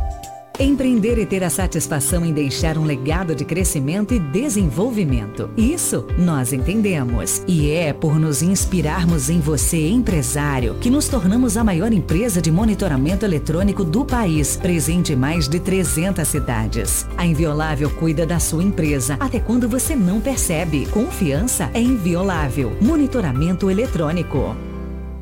Empreender 0.61 1.17
e 1.17 1.25
ter 1.25 1.43
a 1.43 1.49
satisfação 1.49 2.23
em 2.23 2.31
deixar 2.31 2.77
um 2.77 2.83
legado 2.83 3.33
de 3.33 3.43
crescimento 3.43 4.13
e 4.13 4.19
desenvolvimento. 4.19 5.49
Isso 5.57 6.05
nós 6.19 6.53
entendemos. 6.53 7.41
E 7.47 7.71
é 7.71 7.91
por 7.91 8.19
nos 8.19 8.43
inspirarmos 8.43 9.27
em 9.31 9.39
você, 9.39 9.89
empresário, 9.89 10.75
que 10.75 10.91
nos 10.91 11.07
tornamos 11.07 11.57
a 11.57 11.63
maior 11.63 11.91
empresa 11.91 12.39
de 12.39 12.51
monitoramento 12.51 13.25
eletrônico 13.25 13.83
do 13.83 14.05
país, 14.05 14.55
presente 14.55 15.13
em 15.13 15.15
mais 15.15 15.49
de 15.49 15.59
300 15.59 16.27
cidades. 16.27 17.07
A 17.17 17.25
Inviolável 17.25 17.89
cuida 17.89 18.23
da 18.23 18.39
sua 18.39 18.61
empresa 18.61 19.17
até 19.19 19.39
quando 19.39 19.67
você 19.67 19.95
não 19.95 20.21
percebe. 20.21 20.85
Confiança 20.91 21.71
é 21.73 21.81
inviolável. 21.81 22.77
Monitoramento 22.79 23.67
eletrônico. 23.67 24.55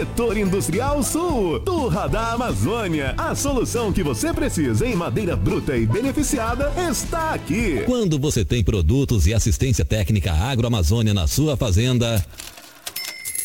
Setor 0.00 0.38
Industrial 0.38 1.02
Sul, 1.02 1.60
Turra 1.60 2.08
da 2.08 2.32
Amazônia. 2.32 3.14
A 3.18 3.34
solução 3.34 3.92
que 3.92 4.02
você 4.02 4.32
precisa 4.32 4.86
em 4.86 4.96
madeira 4.96 5.36
bruta 5.36 5.76
e 5.76 5.84
beneficiada 5.84 6.72
está 6.90 7.34
aqui. 7.34 7.82
Quando 7.84 8.18
você 8.18 8.42
tem 8.42 8.64
produtos 8.64 9.26
e 9.26 9.34
assistência 9.34 9.84
técnica 9.84 10.32
agroamazônia 10.32 11.12
na 11.12 11.26
sua 11.26 11.54
fazenda, 11.54 12.24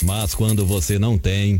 mas 0.04 0.34
quando 0.34 0.66
você 0.66 0.98
não 0.98 1.18
tem. 1.18 1.60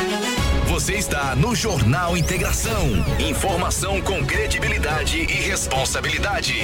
Você 0.71 0.93
está 0.93 1.35
no 1.35 1.53
Jornal 1.53 2.15
Integração. 2.15 2.87
Informação 3.19 4.01
com 4.01 4.25
credibilidade 4.25 5.17
e 5.17 5.25
responsabilidade. 5.25 6.55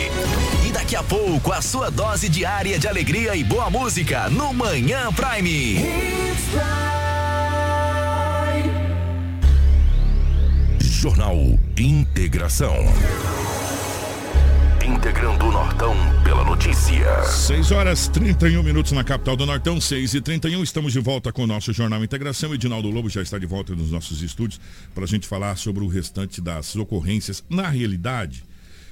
E 0.66 0.72
daqui 0.72 0.96
a 0.96 1.04
pouco, 1.04 1.52
a 1.52 1.62
sua 1.62 1.92
dose 1.92 2.30
diária 2.30 2.80
de 2.80 2.88
alegria 2.88 3.36
e 3.36 3.44
boa 3.44 3.70
música 3.70 4.30
no 4.30 4.54
Manhã 4.54 5.12
Prime. 5.12 5.86
Jornal 10.80 11.36
Integração. 11.78 12.78
Integrando 14.88 15.46
o 15.46 15.52
Nortão 15.52 15.94
pela 16.24 16.46
notícia. 16.46 17.22
6 17.24 17.72
horas 17.72 18.08
31 18.08 18.64
minutos 18.64 18.94
na 18.94 19.04
capital 19.04 19.36
do 19.36 19.46
Nortão, 19.46 19.82
6 19.82 20.14
e 20.14 20.22
31 20.22 20.64
Estamos 20.64 20.94
de 20.94 21.00
volta 21.02 21.30
com 21.32 21.44
o 21.44 21.48
nosso 21.48 21.74
Jornal 21.74 22.02
Integração. 22.02 22.54
Edinaldo 22.54 22.90
Lobo 22.90 23.10
já 23.10 23.22
está 23.22 23.38
de 23.38 23.46
volta 23.46 23.76
nos 23.76 23.92
nossos 23.92 24.22
estúdios 24.22 24.62
para 24.96 25.04
a 25.04 25.08
gente 25.08 25.28
falar 25.28 25.58
sobre 25.58 25.84
o 25.84 25.88
restante 25.88 26.40
das 26.40 26.74
ocorrências. 26.78 27.44
Na 27.50 27.68
realidade, 27.68 28.46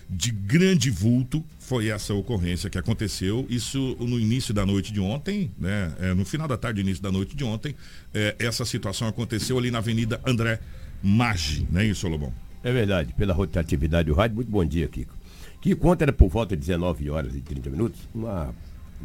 de 0.10 0.32
grande 0.32 0.89
vulto 0.89 1.41
foi 1.60 1.88
essa 1.88 2.14
ocorrência 2.14 2.70
que 2.70 2.78
aconteceu. 2.78 3.46
Isso 3.50 3.96
no 3.98 4.20
início 4.20 4.54
da 4.54 4.66
noite 4.66 4.91
de 4.91 5.00
ontem, 5.00 5.50
né? 5.58 5.93
É, 6.02 6.14
no 6.14 6.26
final 6.26 6.48
da 6.48 6.58
tarde, 6.58 6.82
início 6.82 7.02
da 7.02 7.12
noite 7.12 7.38
de 7.38 7.43
ontem. 7.46 7.74
É, 8.14 8.36
essa 8.38 8.66
situação 8.66 9.08
aconteceu 9.08 9.58
ali 9.58 9.72
na 9.72 9.78
Avenida 9.78 10.20
André 10.26 10.60
Maggi, 11.02 11.66
não 11.72 11.80
é 11.80 11.86
isso, 11.86 12.06
Lobão? 12.08 12.34
É 12.62 12.74
verdade, 12.74 13.14
pela 13.14 13.34
rotatividade 13.34 14.10
do 14.10 14.16
rádio. 14.16 14.36
Muito 14.36 14.52
bom 14.52 14.66
dia, 14.66 14.88
Kiko. 14.88 15.25
Que 15.66 15.76
conta 15.76 16.03
era 16.05 16.13
por 16.13 16.30
volta 16.30 16.55
de 16.55 16.59
19 16.59 17.09
horas 17.09 17.36
e 17.36 17.41
30 17.41 17.72
minutos, 17.72 18.07
uma 18.13 18.53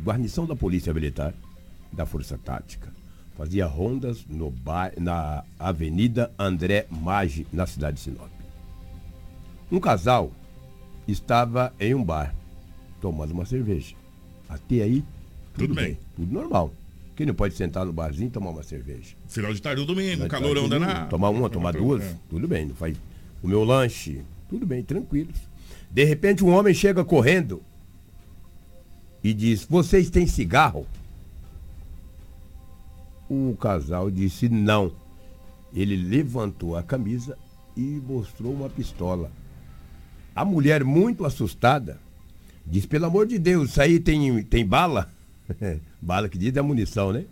guarnição 0.05 0.45
da 0.45 0.55
Polícia 0.55 0.93
Militar, 0.93 1.33
da 1.91 2.05
Força 2.05 2.37
Tática, 2.37 2.93
fazia 3.35 3.65
rondas 3.65 4.27
no 4.29 4.53
na 4.99 5.43
Avenida 5.59 6.31
André 6.39 6.87
Maggi, 6.91 7.47
na 7.51 7.67
cidade 7.67 7.97
de 7.97 8.03
Sinop. 8.03 8.29
Um 9.73 9.81
casal 9.81 10.31
estava 11.09 11.73
em 11.81 11.95
um 11.95 12.05
bar, 12.05 12.35
tomando 13.01 13.31
uma 13.31 13.47
cerveja. 13.47 13.97
Até 14.47 14.83
aí, 14.83 15.03
tudo, 15.55 15.69
Tudo 15.69 15.75
bem. 15.77 15.85
bem. 15.87 15.99
Tudo 16.15 16.31
normal. 16.31 16.75
Quem 17.17 17.25
não 17.25 17.33
pode 17.33 17.55
sentar 17.55 17.87
no 17.87 17.93
barzinho 17.95 18.27
e 18.29 18.31
tomar 18.31 18.51
uma 18.51 18.63
cerveja? 18.63 19.17
Final 19.29 19.55
de 19.55 19.63
tarde 19.63 19.81
do 19.81 19.87
domingo, 19.87 20.29
calorão 20.29 20.69
danado. 20.69 21.09
Tomar 21.09 21.31
uma, 21.31 21.49
tomar 21.49 21.73
duas, 21.73 22.03
É. 22.05 22.17
tudo 22.29 22.47
bem. 22.47 22.67
Não 22.67 22.75
faz 22.75 22.99
o 23.43 23.49
meu 23.49 23.65
lanche, 23.65 24.21
tudo 24.51 24.67
bem, 24.67 24.83
tranquilos. 24.83 25.49
De 25.91 26.05
repente 26.05 26.45
um 26.45 26.55
homem 26.55 26.73
chega 26.73 27.05
correndo 27.05 27.63
e 29.23 29.35
diz: 29.35 29.65
Vocês 29.65 30.09
têm 30.09 30.27
cigarro? 30.27 30.87
O 33.29 33.57
casal 33.61 34.11
disse 34.11 34.49
não. 34.49 34.93
Ele 35.73 35.97
levantou 35.97 36.77
a 36.77 36.83
camisa 36.83 37.37
e 37.77 37.81
mostrou 37.81 38.53
uma 38.53 38.69
pistola. 38.69 39.31
A 40.35 40.45
mulher, 40.45 40.85
muito 40.85 41.25
assustada, 41.25 41.99
diz: 42.67 42.87
Pelo 42.87 43.07
amor 43.07 43.27
de 43.27 43.39
Deus, 43.39 43.71
isso 43.71 43.83
aí 43.83 43.99
tem, 43.99 44.43
tem 44.45 44.65
bala? 44.65 45.11
bala 46.01 46.29
que 46.29 46.39
diz 46.39 46.57
é 46.57 46.63
munição, 46.63 47.13
né? 47.13 47.25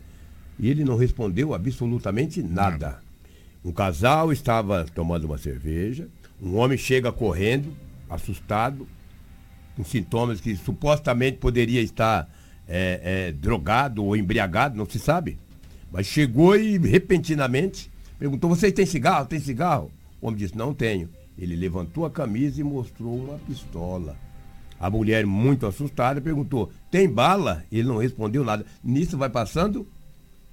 E 0.59 0.69
ele 0.69 0.85
não 0.85 0.97
respondeu 0.97 1.55
absolutamente 1.55 2.43
nada. 2.43 3.01
Um 3.65 3.73
casal 3.73 4.33
estava 4.33 4.85
tomando 4.95 5.25
uma 5.25 5.39
cerveja, 5.39 6.09
um 6.43 6.57
homem 6.57 6.77
chega 6.77 7.13
correndo, 7.13 7.73
assustado, 8.09 8.87
com 9.77 9.85
sintomas 9.85 10.41
que 10.41 10.57
supostamente 10.57 11.39
poderia 11.39 11.81
estar 11.81 12.29
é, 12.67 13.29
é, 13.29 13.33
drogado 13.33 14.05
ou 14.05 14.17
embriagado, 14.17 14.77
não 14.77 14.89
se 14.89 14.99
sabe. 14.99 15.39
Mas 15.91 16.07
chegou 16.07 16.57
e 16.57 16.79
repentinamente 16.79 17.91
perguntou: 18.19 18.51
Vocês 18.51 18.73
têm 18.73 18.85
cigarro? 18.85 19.27
Tem 19.27 19.41
cigarro? 19.41 19.91
O 20.21 20.27
homem 20.27 20.39
disse: 20.39 20.57
Não 20.57 20.75
tenho. 20.75 21.09
Ele 21.39 21.55
levantou 21.55 22.05
a 22.05 22.11
camisa 22.11 22.61
e 22.61 22.65
mostrou 22.65 23.17
uma 23.17 23.39
pistola. 23.39 24.17
A 24.79 24.91
mulher, 24.91 25.25
muito 25.27 25.67
assustada, 25.67 26.21
perguntou: 26.21 26.71
Tem 26.91 27.09
bala? 27.09 27.65
Ele 27.71 27.89
não 27.89 27.99
respondeu 27.99 28.45
nada. 28.45 28.67
Nisso 28.83 29.17
vai 29.17 29.31
passando 29.31 29.87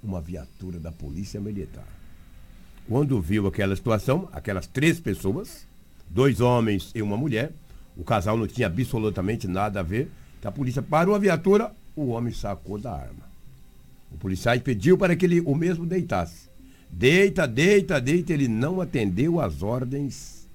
uma 0.04 0.22
viatura 0.22 0.80
da 0.80 0.92
Polícia 0.92 1.42
Militar. 1.42 1.88
Quando 2.88 3.20
viu 3.20 3.48
aquela 3.48 3.76
situação, 3.76 4.30
aquelas 4.32 4.68
três 4.68 5.00
pessoas, 5.00 5.68
dois 6.10 6.42
homens 6.42 6.92
e 6.96 7.02
uma 7.02 7.18
mulher, 7.18 7.52
o 7.98 8.04
casal 8.04 8.38
não 8.38 8.48
tinha 8.48 8.68
absolutamente 8.68 9.48
nada 9.48 9.80
a 9.80 9.84
ver, 9.84 10.10
a 10.44 10.52
polícia 10.52 10.82
parou 10.82 11.16
a 11.16 11.20
viatura, 11.20 11.74
o 11.96 12.10
homem 12.10 12.32
sacou 12.32 12.78
da 12.78 12.94
arma. 12.94 13.26
O 14.12 14.18
policial 14.18 14.60
pediu 14.60 14.96
para 14.98 15.16
que 15.16 15.26
ele 15.26 15.42
o 15.42 15.56
mesmo 15.56 15.86
deitasse. 15.86 16.50
Deita, 16.90 17.48
deita, 17.48 18.00
deita, 18.00 18.32
ele 18.32 18.48
não 18.48 18.80
atendeu 18.80 19.42
às 19.42 19.64
ordens 19.64 20.48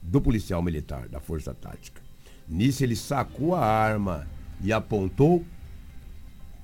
do 0.00 0.20
policial 0.20 0.62
militar, 0.62 1.08
da 1.08 1.20
Força 1.20 1.52
Tática. 1.52 2.00
Nisso 2.48 2.84
ele 2.84 2.96
sacou 2.96 3.54
a 3.54 3.64
arma 3.64 4.26
e 4.62 4.72
apontou 4.72 5.44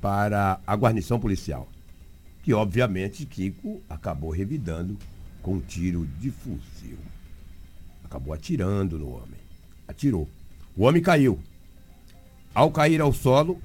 para 0.01 0.61
a 0.67 0.77
guarnição 0.77 1.19
policial, 1.19 1.69
que 2.43 2.55
obviamente 2.55 3.27
Kiko 3.27 3.83
acabou 3.89 4.31
revidando 4.31 4.97
com 5.43 5.55
um 5.55 5.61
tiro 5.61 6.07
de 6.21 6.31
fuzil. 6.31 6.99
Acabou 8.09 8.33
atirando 8.33 8.99
no 8.99 9.09
homem. 9.11 9.39
Atirou. 9.87 10.29
O 10.77 10.85
homem 10.85 11.03
caiu. 11.03 11.39
Ao 12.55 12.71
cair 12.71 13.01
ao 13.01 13.13
solo, 13.13 13.61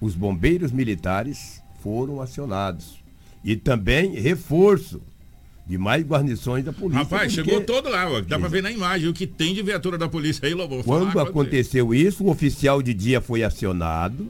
os 0.00 0.14
bombeiros 0.14 0.72
militares 0.72 1.62
foram 1.82 2.20
acionados. 2.20 3.02
E 3.44 3.54
também 3.56 4.14
reforço 4.14 5.00
de 5.66 5.76
mais 5.78 6.04
guarnições 6.04 6.64
da 6.64 6.72
polícia. 6.72 7.02
Rapaz, 7.02 7.34
porque- 7.34 7.50
chegou 7.50 7.64
todo 7.64 7.88
lá, 7.88 8.08
ó. 8.10 8.20
Dá 8.20 8.38
pra 8.38 8.48
ver 8.48 8.62
na 8.62 8.70
imagem 8.70 9.08
o 9.08 9.12
que 9.12 9.26
tem 9.26 9.54
de 9.54 9.62
viatura 9.62 9.98
da 9.98 10.08
polícia 10.08 10.46
aí, 10.46 10.54
Lobão. 10.54 10.82
Vou 10.82 10.98
Quando 10.98 11.12
você. 11.12 11.18
aconteceu 11.28 11.94
isso, 11.94 12.24
o 12.24 12.30
oficial 12.30 12.82
de 12.82 12.94
dia 12.94 13.20
foi 13.20 13.42
acionado. 13.44 14.28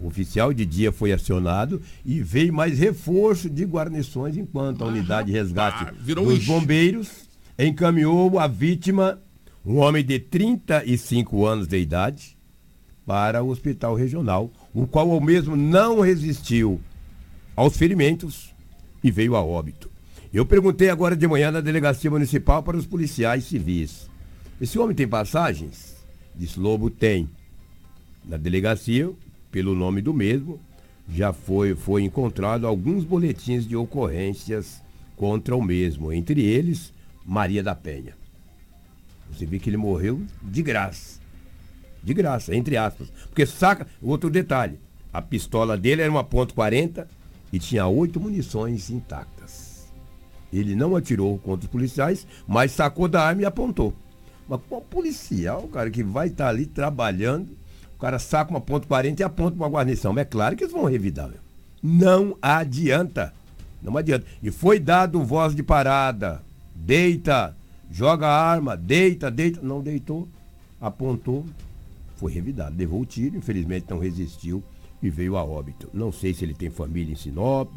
O 0.00 0.08
oficial 0.08 0.52
de 0.52 0.66
dia 0.66 0.92
foi 0.92 1.12
acionado 1.12 1.80
e 2.04 2.20
veio 2.20 2.52
mais 2.52 2.78
reforço 2.78 3.48
de 3.48 3.64
guarnições 3.64 4.36
enquanto 4.36 4.84
a 4.84 4.86
unidade 4.88 5.28
de 5.28 5.32
resgate 5.32 5.84
Ah, 5.86 5.92
dos 6.14 6.44
bombeiros 6.44 7.25
encaminhou 7.58 8.38
a 8.38 8.46
vítima, 8.46 9.18
um 9.64 9.78
homem 9.78 10.04
de 10.04 10.18
35 10.18 11.46
anos 11.46 11.66
de 11.66 11.78
idade, 11.78 12.36
para 13.06 13.42
o 13.42 13.48
hospital 13.48 13.94
regional, 13.94 14.50
o 14.74 14.86
qual 14.86 15.10
ao 15.10 15.20
mesmo 15.20 15.54
não 15.56 16.00
resistiu 16.00 16.80
aos 17.54 17.76
ferimentos 17.76 18.52
e 19.02 19.10
veio 19.10 19.36
a 19.36 19.42
óbito. 19.42 19.90
Eu 20.34 20.44
perguntei 20.44 20.90
agora 20.90 21.16
de 21.16 21.26
manhã 21.26 21.50
na 21.50 21.60
delegacia 21.60 22.10
municipal 22.10 22.62
para 22.62 22.76
os 22.76 22.84
policiais 22.84 23.44
civis. 23.44 24.10
Esse 24.60 24.78
homem 24.78 24.94
tem 24.94 25.06
passagens? 25.06 25.96
Disse 26.34 26.58
Lobo 26.58 26.90
tem. 26.90 27.30
Na 28.24 28.36
delegacia, 28.36 29.10
pelo 29.52 29.74
nome 29.74 30.02
do 30.02 30.12
mesmo, 30.12 30.60
já 31.08 31.32
foi, 31.32 31.74
foi 31.76 32.02
encontrado 32.02 32.66
alguns 32.66 33.04
boletins 33.04 33.66
de 33.66 33.76
ocorrências 33.76 34.82
contra 35.16 35.54
o 35.54 35.62
mesmo, 35.62 36.12
entre 36.12 36.42
eles 36.42 36.92
Maria 37.26 37.62
da 37.62 37.74
Penha. 37.74 38.14
Você 39.30 39.44
vê 39.44 39.58
que 39.58 39.68
ele 39.68 39.76
morreu 39.76 40.22
de 40.40 40.62
graça. 40.62 41.18
De 42.02 42.14
graça, 42.14 42.54
entre 42.54 42.76
aspas. 42.76 43.10
Porque 43.26 43.44
saca, 43.44 43.86
outro 44.00 44.30
detalhe, 44.30 44.78
a 45.12 45.20
pistola 45.20 45.76
dele 45.76 46.02
era 46.02 46.10
uma 46.10 46.22
ponto 46.22 46.54
.40 46.54 47.06
e 47.52 47.58
tinha 47.58 47.86
oito 47.86 48.20
munições 48.20 48.90
intactas. 48.90 49.92
Ele 50.52 50.76
não 50.76 50.94
atirou 50.94 51.36
contra 51.38 51.66
os 51.66 51.70
policiais, 51.70 52.26
mas 52.46 52.70
sacou 52.70 53.08
da 53.08 53.22
arma 53.22 53.42
e 53.42 53.44
apontou. 53.44 53.92
Mas 54.48 54.60
qual 54.68 54.80
policial, 54.80 55.62
cara, 55.68 55.90
que 55.90 56.04
vai 56.04 56.28
estar 56.28 56.48
ali 56.48 56.64
trabalhando, 56.64 57.56
o 57.96 57.98
cara 57.98 58.20
saca 58.20 58.52
uma 58.52 58.60
ponto 58.60 58.86
.40 58.86 59.18
e 59.18 59.22
aponta 59.24 59.56
uma 59.56 59.68
guarnição. 59.68 60.12
Mas 60.12 60.22
é 60.22 60.26
claro 60.26 60.54
que 60.54 60.62
eles 60.62 60.72
vão 60.72 60.84
revidar, 60.84 61.28
meu. 61.28 61.40
Não 61.82 62.38
adianta. 62.40 63.34
Não 63.82 63.96
adianta. 63.96 64.24
E 64.40 64.52
foi 64.52 64.78
dado 64.78 65.24
voz 65.24 65.54
de 65.54 65.62
parada. 65.64 66.45
Deita, 66.86 67.56
joga 67.90 68.28
a 68.28 68.48
arma, 68.48 68.76
deita, 68.76 69.28
deita. 69.28 69.60
Não 69.60 69.80
deitou, 69.82 70.28
apontou, 70.80 71.44
foi 72.14 72.32
revidado. 72.32 72.76
Levou 72.78 73.00
o 73.00 73.04
tiro, 73.04 73.36
infelizmente 73.36 73.86
não 73.90 73.98
resistiu 73.98 74.62
e 75.02 75.10
veio 75.10 75.36
a 75.36 75.42
óbito. 75.44 75.90
Não 75.92 76.12
sei 76.12 76.32
se 76.32 76.44
ele 76.44 76.54
tem 76.54 76.70
família 76.70 77.12
em 77.12 77.16
Sinop, 77.16 77.76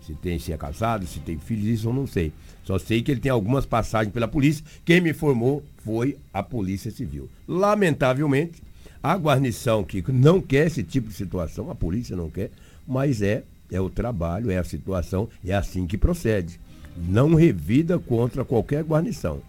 Se 0.00 0.14
tem, 0.14 0.40
se 0.40 0.52
é 0.52 0.56
casado, 0.56 1.06
se 1.06 1.20
tem 1.20 1.38
filhos, 1.38 1.66
isso 1.66 1.88
eu 1.88 1.92
não 1.92 2.04
sei. 2.04 2.32
Só 2.64 2.80
sei 2.80 3.00
que 3.00 3.12
ele 3.12 3.20
tem 3.20 3.30
algumas 3.30 3.64
passagens 3.64 4.12
pela 4.12 4.26
polícia. 4.26 4.64
Quem 4.84 5.00
me 5.00 5.10
informou 5.10 5.62
foi 5.84 6.18
a 6.34 6.42
Polícia 6.42 6.90
Civil. 6.90 7.30
Lamentavelmente, 7.46 8.60
a 9.00 9.16
guarnição 9.16 9.84
que 9.84 10.02
não 10.10 10.40
quer 10.40 10.66
esse 10.66 10.82
tipo 10.82 11.08
de 11.08 11.14
situação, 11.14 11.70
a 11.70 11.76
polícia 11.76 12.16
não 12.16 12.28
quer, 12.28 12.50
mas 12.84 13.22
é, 13.22 13.44
é 13.70 13.80
o 13.80 13.88
trabalho, 13.88 14.50
é 14.50 14.58
a 14.58 14.64
situação, 14.64 15.28
é 15.44 15.54
assim 15.54 15.86
que 15.86 15.96
procede. 15.96 16.58
Não 16.96 17.34
revida 17.34 17.98
contra 17.98 18.44
qualquer 18.44 18.82
guarnição. 18.84 19.40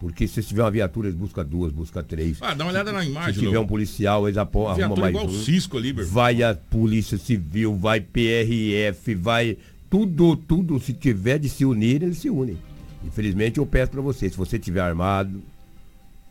Porque 0.00 0.28
se 0.28 0.40
tiver 0.44 0.62
uma 0.62 0.70
viatura, 0.70 1.08
eles 1.08 1.18
buscam 1.18 1.44
duas, 1.44 1.72
busca 1.72 2.02
três. 2.04 2.38
Ah, 2.40 2.54
dá 2.54 2.64
uma 2.64 2.70
olhada 2.70 2.92
na 2.92 3.04
imagem. 3.04 3.34
Se 3.34 3.40
tiver 3.40 3.58
um 3.58 3.66
policial, 3.66 4.28
eles 4.28 4.38
apo- 4.38 4.68
arrumam 4.68 4.96
mais 4.96 5.10
igual 5.10 5.26
um. 5.26 5.42
Cisco 5.42 5.76
ali, 5.76 5.92
meu. 5.92 6.06
Vai 6.06 6.40
a 6.42 6.54
Polícia 6.54 7.18
Civil, 7.18 7.74
vai 7.76 8.00
PRF, 8.00 9.14
vai 9.16 9.56
tudo, 9.90 10.36
tudo. 10.36 10.78
Se 10.78 10.92
tiver 10.92 11.38
de 11.40 11.48
se 11.48 11.64
unir, 11.64 12.02
eles 12.04 12.18
se 12.18 12.30
unem. 12.30 12.56
Infelizmente, 13.04 13.58
eu 13.58 13.66
peço 13.66 13.90
para 13.90 14.00
você, 14.00 14.30
se 14.30 14.36
você 14.36 14.56
tiver 14.56 14.80
armado, 14.80 15.42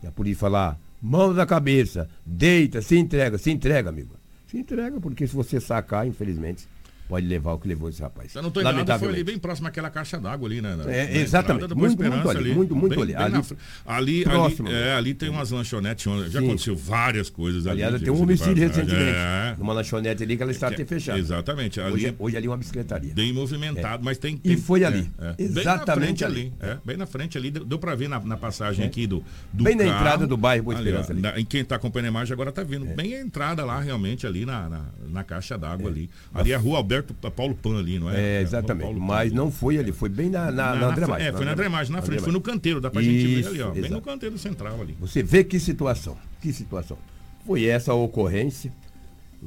e 0.01 0.07
a 0.07 0.11
polícia 0.11 0.39
falar, 0.39 0.79
mãos 1.01 1.35
na 1.35 1.45
cabeça, 1.45 2.07
deita, 2.25 2.81
se 2.81 2.97
entrega, 2.97 3.37
se 3.37 3.51
entrega, 3.51 3.89
amigo. 3.89 4.15
Se 4.49 4.57
entrega, 4.57 4.97
porque 5.01 5.27
se 5.27 5.35
você 5.35 5.59
sacar, 5.59 6.07
infelizmente, 6.07 6.65
pode 7.07 7.25
levar 7.27 7.53
o 7.53 7.59
que 7.59 7.67
levou 7.67 7.89
esse 7.89 8.01
rapaz. 8.01 8.31
Se 8.31 8.37
eu 8.37 8.43
não 8.43 8.51
tô 8.51 8.59
enganado, 8.61 8.99
foi 8.99 9.09
ali 9.09 9.23
bem 9.23 9.37
próximo 9.39 9.67
àquela 9.67 9.89
caixa 9.89 10.19
d'água 10.19 10.47
ali, 10.47 10.61
né? 10.61 10.75
na- 10.75 10.83
É, 10.91 11.05
na 11.05 11.11
exatamente. 11.19 11.65
entrada 11.65 11.67
da 11.67 11.75
Boa 11.75 11.87
Muito, 11.87 11.99
muito 12.01 12.13
Esperança 12.17 12.37
ali, 12.39 12.53
muito, 12.53 12.75
muito 12.75 12.89
bem- 12.95 13.03
ali. 13.03 13.13
bem 13.13 13.23
Ali- 13.23 13.43
ali, 13.85 14.23
próximo. 14.23 14.67
ali, 14.67 14.77
é, 14.77 14.93
ali 14.93 15.13
tem 15.13 15.29
umas 15.29 15.51
lanchonetes, 15.51 16.05
onde 16.07 16.29
já 16.29 16.39
Sim. 16.39 16.47
aconteceu 16.47 16.75
várias 16.75 17.29
coisas 17.29 17.65
ali. 17.67 17.83
Aliás, 17.83 18.01
tem 18.03 18.11
um 18.13 18.21
homicídio 18.21 18.55
recentemente. 18.67 18.93
É. 19.15 19.55
Numa 19.57 19.73
lanchonete 19.73 20.23
ali 20.23 20.35
que 20.37 20.43
ela 20.43 20.51
está 20.51 20.67
até 20.67 20.83
fechada. 20.85 21.17
Exatamente. 21.19 21.79
Ali, 21.79 21.93
Hoje, 21.93 22.15
hoje 22.19 22.37
ali 22.37 22.47
é 22.47 22.49
uma 22.49 22.57
bicicletaria. 22.57 23.13
Bem 23.13 23.31
movimentado, 23.33 24.01
É. 24.01 24.05
mas 24.05 24.17
tem, 24.17 24.35
E 24.35 24.49
tem- 24.49 24.57
foi 24.57 24.83
ali. 24.83 25.09
é, 25.19 25.27
é. 25.29 25.35
Exatamente 25.43 25.65
bem 25.65 25.65
na 25.65 25.95
frente 25.95 26.25
ali. 26.25 26.53
ali. 26.61 26.71
é, 26.71 26.77
bem 26.83 26.97
na 26.97 27.05
frente 27.05 27.37
ali, 27.37 27.51
deu, 27.51 27.63
deu 27.65 27.79
pra 27.79 27.95
ver 27.95 28.07
na, 28.09 28.19
na 28.19 28.37
passagem 28.37 28.83
É. 28.83 28.87
aqui 28.87 29.07
do, 29.07 29.23
do 29.53 29.63
Bem 29.63 29.75
na 29.75 29.85
entrada 29.85 30.25
do 30.27 30.35
bairro 30.35 30.65
Boa 30.65 30.75
Ali, 30.77 30.89
Esperança 30.89 31.13
ali. 31.31 31.45
quem 31.45 31.63
tá 31.63 31.75
acompanhando 31.75 32.05
a 32.07 32.09
imagem 32.09 32.33
agora 32.33 32.51
tá 32.51 32.63
vendo 32.63 32.85
bem 32.85 33.15
a 33.15 33.21
entrada 33.21 33.63
lá 33.63 33.79
realmente 33.79 34.25
ali 34.27 34.45
na 34.45 35.23
caixa 35.25 35.57
d'água 35.57 35.89
ali. 35.89 36.09
Ali 36.33 36.51
é 36.51 36.55
a 36.55 36.57
rua 36.57 36.77
Alberto 36.77 36.96
Paulo 37.03 37.55
Pan 37.55 37.77
ali, 37.79 37.99
não 37.99 38.09
é? 38.09 38.15
É, 38.19 38.37
É, 38.37 38.41
exatamente. 38.41 38.83
Paulo 38.83 38.99
Mas 38.99 39.31
não 39.31 39.51
foi 39.51 39.77
ali, 39.77 39.91
foi 39.91 40.09
bem 40.09 40.29
na, 40.29 40.51
na, 40.51 40.75
na, 40.75 40.87
André 40.87 41.01
fre- 41.05 41.07
Matos, 41.11 41.25
É, 41.25 41.31
foi 41.33 41.45
na 41.45 41.51
André 41.53 41.69
Matos, 41.69 41.89
na 41.89 42.01
frente, 42.01 42.11
André 42.13 42.23
foi 42.23 42.33
no 42.33 42.41
canteiro, 42.41 42.81
dá 42.81 42.89
pra 42.89 43.01
gente 43.01 43.25
ver 43.27 43.39
Isso, 43.39 43.49
ali, 43.49 43.61
ó. 43.61 43.71
Bem 43.71 43.81
no 43.81 43.87
exato. 43.87 44.01
canteiro 44.01 44.37
central 44.37 44.81
ali. 44.81 44.95
Você 44.99 45.21
vê 45.23 45.43
que 45.43 45.59
situação, 45.59 46.17
que 46.41 46.51
situação. 46.53 46.97
Foi 47.45 47.65
essa 47.65 47.91
a 47.91 47.95
ocorrência, 47.95 48.71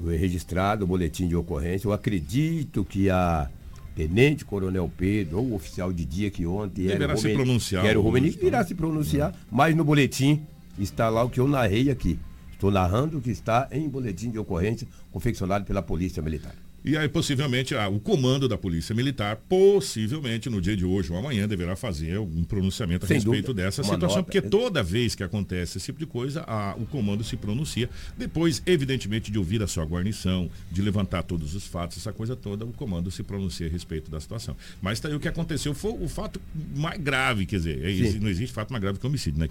registrado 0.09 0.85
o 0.85 0.89
boletim 0.89 1.27
de 1.29 1.37
ocorrência. 1.37 1.87
Eu 1.89 1.93
acredito 1.93 2.85
que 2.85 3.11
a 3.11 3.49
Tenente 3.95 4.45
Coronel 4.45 4.91
Pedro, 4.97 5.39
ou 5.39 5.47
o 5.51 5.55
oficial 5.55 5.93
de 5.93 6.05
dia 6.05 6.31
que 6.31 6.47
ontem 6.47 6.85
era 6.87 6.93
Deverá 6.93 7.15
o 7.15 7.17
se 7.17 7.23
Romeni- 7.29 7.37
pronunciar 7.45 7.85
era 7.87 7.99
o 7.99 8.03
Romeni, 8.03 8.33
tá? 8.33 8.47
irá 8.47 8.65
se 8.65 8.75
pronunciar, 8.75 9.35
mas 9.51 9.75
no 9.75 9.85
boletim 9.85 10.43
está 10.79 11.09
lá 11.09 11.23
o 11.25 11.29
que 11.31 11.41
eu 11.41 11.49
narrei 11.49 11.91
aqui. 11.91 12.19
Estou 12.53 12.71
narrando 12.71 13.19
o 13.19 13.21
que 13.21 13.31
está 13.31 13.69
em 13.73 13.89
boletim 13.89 14.31
de 14.31 14.39
ocorrência 14.39 14.87
confeccionado 15.11 15.65
pela 15.65 15.83
Polícia 15.83 16.23
Militar. 16.23 16.55
E 16.85 16.97
aí, 16.97 17.09
possivelmente, 17.09 17.75
ah, 17.75 17.89
o 17.89 18.01
comando 18.01 18.49
da 18.49 18.57
Polícia 18.57 18.95
Militar, 18.95 19.37
possivelmente 19.49 20.49
no 20.49 20.61
dia 20.61 20.77
de 20.77 20.85
hoje 20.85 21.13
ou 21.13 21.19
amanhã, 21.19 21.47
deverá 21.47 21.77
fazer 21.77 22.19
um 22.19 22.43
pronunciamento 22.43 23.05
a 23.05 23.09
Sem 23.09 23.17
respeito 23.19 23.49
dúvida. 23.49 23.65
dessa 23.65 23.83
Uma 23.83 23.93
situação, 23.95 24.17
nota. 24.19 24.23
porque 24.25 24.41
toda 24.41 24.83
vez 24.83 25.15
que 25.15 25.23
acontece 25.23 25.77
esse 25.79 25.87
tipo 25.87 25.99
de 25.99 26.07
coisa, 26.07 26.43
a- 26.47 26.75
o 26.79 26.87
comando 26.87 27.23
se 27.23 27.37
pronuncia. 27.37 27.89
Depois, 28.17 28.63
evidentemente, 28.65 29.31
de 29.31 29.39
ouvir 29.39 29.63
a 29.63 29.67
sua 29.67 29.85
guarnição, 29.85 30.51
de 30.73 30.81
levantar 30.81 31.23
todos 31.23 31.55
os 31.55 31.67
fatos, 31.67 31.99
essa 31.99 32.13
coisa 32.13 32.35
toda, 32.35 32.65
o 32.65 32.73
comando 32.73 33.11
se 33.11 33.23
pronuncia 33.23 33.67
a 33.67 33.71
respeito 33.71 34.11
da 34.11 34.19
situação. 34.19 34.57
Mas 34.81 34.99
tá 35.01 35.09
aí 35.09 35.15
o 35.15 35.21
que 35.21 35.29
aconteceu 35.29 35.75
foi 35.75 35.93
o 35.93 36.09
fato 36.09 36.41
mais 36.75 36.99
grave, 36.99 37.45
quer 37.47 37.57
dizer, 37.57 37.85
é, 37.85 38.19
não 38.21 38.29
existe 38.29 38.55
fato 38.55 38.71
mais 38.71 38.81
grave 38.83 38.99
que 38.99 39.07
homicídio, 39.07 39.39
né? 39.39 39.49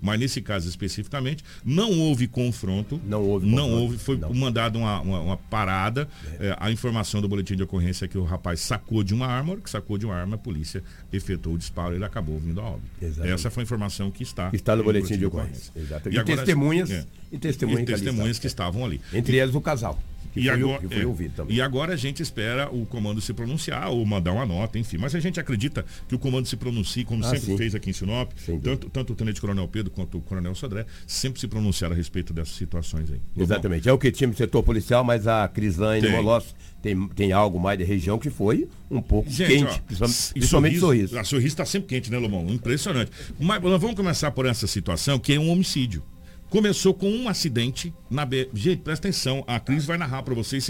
Mas 0.00 0.18
nesse 0.18 0.40
caso 0.40 0.68
especificamente, 0.68 1.44
não 1.64 1.98
houve 1.98 2.26
confronto. 2.26 3.00
Não 3.06 3.22
houve 3.22 3.46
Não 3.46 3.64
confronto, 3.64 3.82
houve, 3.82 3.98
foi 3.98 4.16
mandado 4.34 4.78
uma, 4.78 5.00
uma, 5.00 5.20
uma 5.20 5.36
parada. 5.36 6.08
É, 6.38 6.56
a 6.70 6.72
informação 6.72 7.20
do 7.20 7.28
boletim 7.28 7.54
de 7.56 7.62
ocorrência 7.62 8.04
é 8.04 8.08
que 8.08 8.16
o 8.16 8.24
rapaz 8.24 8.60
sacou 8.60 9.02
de 9.02 9.12
uma 9.14 9.26
arma, 9.26 9.56
que 9.56 9.68
sacou 9.68 9.98
de 9.98 10.06
uma 10.06 10.14
arma, 10.14 10.36
a 10.36 10.38
polícia 10.38 10.82
efetuou 11.12 11.54
o 11.56 11.58
disparo 11.58 11.92
e 11.92 11.96
ele 11.96 12.04
acabou 12.04 12.38
vindo 12.38 12.60
a 12.60 12.64
óbito. 12.64 12.90
Exatamente. 13.02 13.32
Essa 13.34 13.50
foi 13.50 13.62
a 13.62 13.64
informação 13.64 14.10
que 14.10 14.22
está, 14.22 14.50
Que 14.50 14.56
está 14.56 14.74
no 14.76 14.84
boletim 14.84 15.18
de 15.18 15.26
ocorrência. 15.26 15.70
ocorrência. 15.70 15.94
Exato. 15.94 16.08
E, 16.08 16.14
E 16.14 16.18
agora- 16.18 16.36
testemunhas- 16.38 16.90
é. 16.90 17.06
e 17.32 17.38
testemunhas 17.38 17.80
E 17.82 17.84
que 17.86 17.92
testemunhas 17.92 18.36
estavam. 18.36 18.40
que 18.40 18.46
estavam 18.46 18.84
ali. 18.84 19.00
Entre 19.12 19.36
elas 19.36 19.54
o 19.54 19.60
casal, 19.60 20.00
que 20.32 20.40
E 20.40 20.44
foi, 20.44 20.52
agora, 20.52 20.78
que 20.80 20.88
foi 20.88 21.02
é, 21.02 21.06
ouvido 21.06 21.34
também. 21.34 21.56
e 21.56 21.60
agora 21.60 21.94
a 21.94 21.96
gente 21.96 22.22
espera 22.22 22.68
o 22.70 22.86
comando 22.86 23.20
se 23.20 23.32
pronunciar 23.32 23.88
ou 23.90 24.04
mandar 24.06 24.32
uma 24.32 24.46
nota, 24.46 24.78
enfim. 24.78 24.96
Mas 24.98 25.14
a 25.14 25.20
gente 25.20 25.38
acredita 25.40 25.84
que 26.08 26.14
o 26.14 26.18
comando 26.18 26.46
se 26.46 26.56
pronuncie, 26.56 27.04
como 27.04 27.24
Ah, 27.24 27.30
sempre 27.30 27.46
sim. 27.46 27.56
fez 27.56 27.74
aqui 27.74 27.90
em 27.90 27.92
Sinop, 27.92 28.30
tanto, 28.62 28.88
tanto 28.90 29.12
o 29.12 29.16
Tenente 29.16 29.40
Coronel 29.40 29.66
Pedro 29.68 29.90
quanto 29.90 30.18
o 30.18 30.20
Coronel 30.20 30.54
Sodré, 30.54 30.86
sempre 31.06 31.40
se 31.40 31.48
pronunciaram 31.48 31.94
a 31.94 31.96
respeito 31.96 32.32
dessas 32.32 32.54
situações 32.54 33.10
aí. 33.10 33.20
Exatamente. 33.36 33.88
É 33.88 33.92
o 33.92 33.98
que 33.98 34.10
tinha 34.12 34.28
no 34.28 34.36
setor 34.36 34.62
policial, 34.62 35.02
mas 35.04 35.26
a 35.26 35.46
Crislane. 35.48 36.08
Molossi 36.08 36.54
tem, 36.82 37.08
tem 37.08 37.32
algo 37.32 37.58
mais 37.60 37.78
da 37.78 37.84
região 37.84 38.18
que 38.18 38.30
foi 38.30 38.66
um 38.90 39.02
pouco 39.02 39.30
Gente, 39.30 39.48
quente, 39.48 39.64
ó, 39.64 39.78
principalmente, 39.86 40.30
e 40.30 40.32
principalmente 40.34 40.78
sorriso. 40.78 41.18
A 41.18 41.24
sorriso 41.24 41.48
está 41.48 41.64
sempre 41.64 41.88
quente, 41.88 42.10
né, 42.10 42.18
Lomão? 42.18 42.46
Impressionante. 42.48 43.10
Mas 43.38 43.60
vamos 43.60 43.94
começar 43.94 44.30
por 44.30 44.46
essa 44.46 44.66
situação, 44.66 45.18
que 45.18 45.32
é 45.34 45.38
um 45.38 45.50
homicídio. 45.50 46.02
Começou 46.50 46.92
com 46.92 47.08
um 47.08 47.28
acidente 47.28 47.94
na 48.10 48.26
B. 48.26 48.50
Gente, 48.52 48.82
presta 48.82 49.08
atenção, 49.08 49.44
a 49.46 49.60
Cris 49.60 49.84
vai 49.84 49.96
narrar 49.96 50.22
para 50.24 50.34
vocês. 50.34 50.68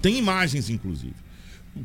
Tem 0.00 0.16
imagens, 0.16 0.70
inclusive. 0.70 1.14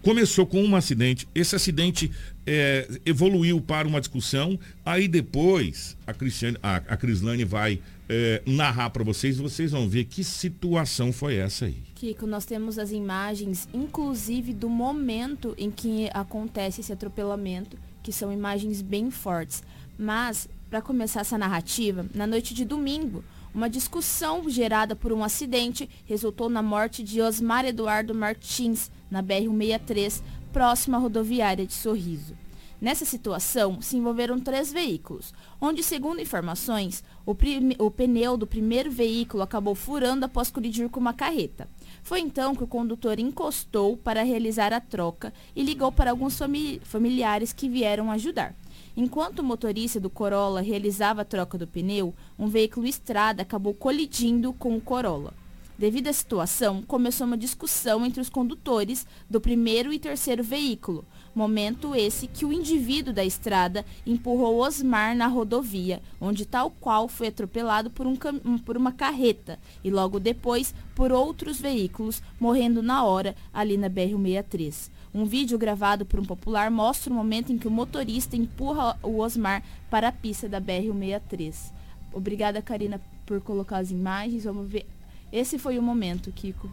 Começou 0.04 0.46
com 0.46 0.64
um 0.64 0.76
acidente, 0.76 1.28
esse 1.36 1.54
acidente 1.54 2.10
é, 2.46 2.88
evoluiu 3.06 3.60
para 3.60 3.86
uma 3.88 4.00
discussão, 4.00 4.58
aí 4.86 5.06
depois 5.06 5.98
a, 6.08 6.14
Cristiane, 6.14 6.58
a, 6.64 6.78
a 6.78 6.96
Crislane 6.96 7.44
vai 7.44 7.82
é, 8.08 8.42
narrar 8.46 8.90
para 8.92 9.04
vocês, 9.04 9.38
vocês 9.38 9.72
vão 9.72 9.90
ver 9.90 10.06
que 10.06 10.24
situação 10.24 11.12
foi 11.12 11.36
essa 11.36 11.66
aí. 11.66 11.78
Kiko, 11.96 12.26
nós 12.26 12.46
temos 12.46 12.80
as 12.80 12.92
imagens, 12.92 13.68
inclusive 13.74 14.54
do 14.54 14.70
momento 14.70 15.54
em 15.58 15.70
que 15.70 16.10
acontece 16.14 16.80
esse 16.80 16.94
atropelamento, 16.94 17.78
que 18.02 18.14
são 18.14 18.32
imagens 18.32 18.82
bem 18.82 19.12
fortes. 19.12 19.62
Mas, 20.00 20.48
para 20.72 20.82
começar 20.82 21.20
essa 21.20 21.38
narrativa, 21.38 22.06
na 22.16 22.26
noite 22.26 22.54
de 22.54 22.64
domingo, 22.64 23.26
uma 23.54 23.70
discussão 23.70 24.50
gerada 24.50 24.96
por 24.96 25.12
um 25.12 25.22
acidente 25.22 25.90
resultou 26.06 26.50
na 26.50 26.62
morte 26.62 27.04
de 27.04 27.22
Osmar 27.22 27.66
Eduardo 27.66 28.16
Martins, 28.16 28.90
na 29.12 29.22
BR-163, 29.22 30.22
próxima 30.54 30.96
à 30.96 31.00
rodoviária 31.02 31.68
de 31.68 31.74
Sorriso. 31.74 32.38
Nessa 32.80 33.04
situação, 33.04 33.82
se 33.82 33.98
envolveram 33.98 34.40
três 34.40 34.72
veículos, 34.72 35.34
onde, 35.60 35.84
segundo 35.84 36.22
informações, 36.22 37.04
o, 37.26 37.36
o 37.78 37.92
pneu 37.92 38.38
do 38.38 38.48
primeiro 38.48 38.90
veículo 38.90 39.44
acabou 39.44 39.76
furando 39.76 40.26
após 40.26 40.50
colidir 40.50 40.90
com 40.90 41.02
uma 41.02 41.14
carreta. 41.14 41.68
Foi 42.02 42.22
então 42.22 42.56
que 42.56 42.64
o 42.64 42.68
condutor 42.68 43.20
encostou 43.20 43.98
para 43.98 44.24
realizar 44.24 44.72
a 44.74 44.80
troca 44.80 45.34
e 45.54 45.62
ligou 45.62 45.92
para 45.92 46.10
alguns 46.10 46.38
fami- 46.38 46.80
familiares 46.84 47.52
que 47.54 47.68
vieram 47.70 48.10
ajudar. 48.10 48.56
Enquanto 48.96 49.40
o 49.40 49.44
motorista 49.44 50.00
do 50.00 50.10
Corolla 50.10 50.62
realizava 50.62 51.22
a 51.22 51.26
troca 51.26 51.58
do 51.58 51.66
pneu, 51.66 52.14
um 52.38 52.48
veículo 52.48 52.86
estrada 52.86 53.42
acabou 53.42 53.74
colidindo 53.74 54.52
com 54.54 54.76
o 54.76 54.82
Corolla. 54.82 55.34
Devido 55.82 56.10
à 56.10 56.14
situação, 56.14 56.84
começou 56.84 57.26
uma 57.26 57.38
discussão 57.38 58.06
entre 58.06 58.22
os 58.22 58.30
condutores 58.30 59.08
do 59.28 59.42
primeiro 59.42 59.92
e 59.92 59.98
terceiro 59.98 60.44
veículo. 60.44 61.04
Momento 61.34 61.96
esse 61.96 62.28
que 62.28 62.46
o 62.46 62.54
indivíduo 62.54 63.12
da 63.12 63.26
estrada 63.26 63.84
empurrou 64.06 64.60
Osmar 64.60 65.16
na 65.16 65.26
rodovia, 65.26 66.00
onde 66.20 66.46
tal 66.46 66.70
qual 66.70 67.08
foi 67.08 67.30
atropelado 67.30 67.90
por, 67.90 68.06
um 68.06 68.16
por 68.60 68.78
uma 68.78 68.92
carreta 68.92 69.58
e 69.84 69.90
logo 69.90 70.20
depois 70.20 70.76
por 70.94 71.12
outros 71.12 71.60
veículos, 71.60 72.22
morrendo 72.40 72.84
na 72.84 73.04
hora 73.04 73.36
ali 73.52 73.76
na 73.76 73.90
BR-163. 73.90 74.92
Um 75.14 75.26
vídeo 75.26 75.58
gravado 75.58 76.06
por 76.06 76.22
um 76.22 76.24
popular 76.24 76.72
mostra 76.72 77.12
o 77.12 77.16
momento 77.16 77.52
em 77.52 77.58
que 77.58 77.68
o 77.68 77.72
motorista 77.72 78.38
empurra 78.38 78.98
o 79.04 79.20
Osmar 79.20 79.62
para 79.90 80.08
a 80.08 80.12
pista 80.12 80.48
da 80.48 80.62
BR-163. 80.62 81.74
Obrigada, 82.14 82.62
Karina, 82.62 83.02
por 83.26 83.42
colocar 83.42 83.80
as 83.80 83.92
imagens. 83.92 84.46
Vamos 84.46 84.70
ver. 84.70 84.88
Esse 85.30 85.60
foi 85.60 85.78
o 85.78 85.82
momento, 85.82 86.32
Kiko, 86.32 86.72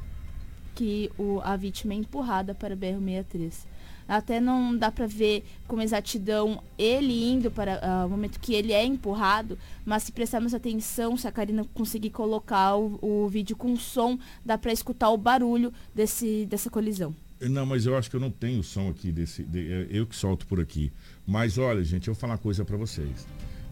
que 0.73 1.11
o, 1.19 1.41
a 1.43 1.57
vítima 1.57 1.95
é 1.95 1.97
empurrada 1.97 2.55
para 2.55 2.75
a 2.75 2.77
BR-163. 2.77 3.67
Até 4.07 4.41
não 4.41 4.75
dá 4.75 4.91
para 4.91 5.07
ver 5.07 5.45
com 5.67 5.83
exatidão 5.83 6.63
ele 6.79 7.31
indo 7.31 7.51
para 7.51 7.81
ah, 7.83 8.07
o 8.07 8.09
momento 8.09 8.41
que 8.41 8.55
ele 8.55 8.73
é 8.73 8.85
empurrado, 8.85 9.59
mas 9.85 10.05
se 10.05 10.13
prestarmos 10.13 10.55
atenção, 10.55 11.17
se 11.17 11.27
a 11.27 11.33
Karina 11.33 11.67
conseguir 11.75 12.11
colocar 12.11 12.77
o, 12.77 12.99
o 13.03 13.29
vídeo 13.29 13.57
com 13.57 13.77
som, 13.77 14.17
dá 14.45 14.57
para 14.57 14.73
escutar 14.73 15.11
o 15.11 15.19
barulho 15.19 15.75
desse, 15.95 16.47
dessa 16.47 16.71
colisão. 16.71 17.15
Não, 17.41 17.65
mas 17.65 17.87
eu 17.87 17.97
acho 17.97 18.11
que 18.11 18.17
eu 18.17 18.21
não 18.21 18.31
tenho 18.31 18.63
som 18.63 18.89
aqui 18.91 19.13
desse. 19.13 19.43
de- 19.45 19.73
é 19.73 19.87
eu 19.91 20.07
que 20.07 20.17
solto 20.17 20.47
por 20.47 20.61
aqui. 20.61 20.91
Mas 21.27 21.57
olha, 21.59 21.85
gente, 21.85 22.09
eu 22.09 22.15
vou 22.15 22.21
falar 22.21 22.33
uma 22.35 22.39
coisa 22.39 22.65
para 22.65 22.77
vocês. 22.77 23.27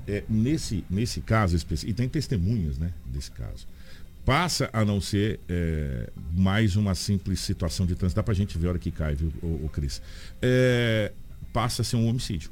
É, 0.06 0.22
nesse, 0.28 0.84
nesse 0.88 1.20
caso 1.20 1.56
específico, 1.56 1.90
e 1.90 1.94
tem 1.94 2.08
testemunhas, 2.08 2.78
né, 2.78 2.92
desse 3.06 3.30
caso. 3.32 3.66
passa 4.24 4.68
a 4.72 4.84
não 4.84 5.00
ser 5.00 5.38
é, 5.48 6.10
mais 6.32 6.74
uma 6.76 6.94
simples 6.96 7.40
situação 7.40 7.86
de 7.86 7.94
trânsito. 7.94 8.16
Dá 8.16 8.22
pra 8.22 8.34
gente 8.34 8.56
ver 8.58 8.66
a 8.66 8.70
hora 8.70 8.78
que 8.78 8.90
cai, 8.90 9.14
viu, 9.14 9.32
o, 9.42 9.64
o 9.64 9.68
Cris? 9.72 10.00
É, 10.42 11.12
passa 11.52 11.82
a 11.82 11.84
ser 11.84 11.96
um 11.96 12.06
homicídio. 12.08 12.50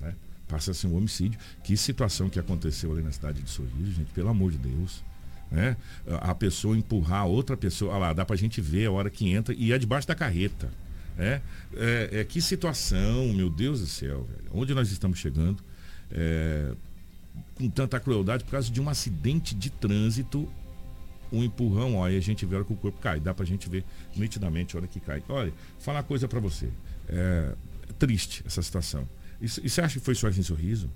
Né? 0.00 0.14
Passa 0.48 0.70
a 0.72 0.74
ser 0.74 0.86
um 0.88 0.96
homicídio. 0.96 1.38
Que 1.64 1.76
situação 1.76 2.28
que 2.28 2.38
aconteceu 2.40 2.92
ali 2.92 3.02
na 3.02 3.10
cidade 3.12 3.40
de 3.42 3.48
Sorriso, 3.50 3.92
gente, 3.92 4.12
pelo 4.12 4.28
amor 4.28 4.50
de 4.52 4.58
Deus. 4.58 5.02
Né? 5.50 5.76
A 6.20 6.34
pessoa 6.34 6.76
empurrar 6.76 7.26
outra 7.26 7.56
pessoa, 7.56 7.96
lá, 7.98 8.12
dá 8.12 8.24
pra 8.24 8.36
gente 8.36 8.60
ver 8.60 8.86
a 8.86 8.92
hora 8.92 9.10
que 9.10 9.30
entra 9.30 9.54
e 9.56 9.72
é 9.72 9.78
debaixo 9.78 10.06
da 10.06 10.14
carreta. 10.14 10.70
Né? 11.16 11.40
É, 11.74 12.08
é, 12.12 12.24
que 12.24 12.40
situação, 12.42 13.32
meu 13.32 13.48
Deus 13.48 13.80
do 13.80 13.86
céu, 13.86 14.24
velho. 14.24 14.50
Onde 14.52 14.74
nós 14.74 14.90
estamos 14.90 15.18
chegando? 15.18 15.62
É, 16.10 16.72
com 17.54 17.68
tanta 17.70 17.98
crueldade 17.98 18.44
por 18.44 18.50
causa 18.50 18.70
de 18.70 18.80
um 18.80 18.88
acidente 18.88 19.54
de 19.54 19.70
trânsito, 19.70 20.48
um 21.32 21.42
empurrão, 21.42 21.96
ó, 21.96 22.08
e 22.08 22.16
a 22.16 22.20
gente 22.20 22.46
vê 22.46 22.54
a 22.54 22.58
hora 22.58 22.66
que 22.66 22.72
o 22.72 22.76
corpo 22.76 22.98
cai. 23.00 23.18
Dá 23.18 23.34
pra 23.34 23.44
gente 23.44 23.68
ver 23.68 23.84
nitidamente 24.14 24.76
a 24.76 24.80
hora 24.80 24.86
que 24.86 25.00
cai. 25.00 25.22
Olha, 25.28 25.52
falar 25.78 26.02
coisa 26.02 26.28
para 26.28 26.40
você. 26.40 26.68
É, 27.08 27.52
triste 27.98 28.42
essa 28.46 28.62
situação. 28.62 29.08
E, 29.40 29.48
você 29.48 29.80
acha 29.80 29.98
que 29.98 30.04
foi 30.04 30.14
só 30.14 30.28
em 30.28 30.42
Sorriso? 30.42 30.90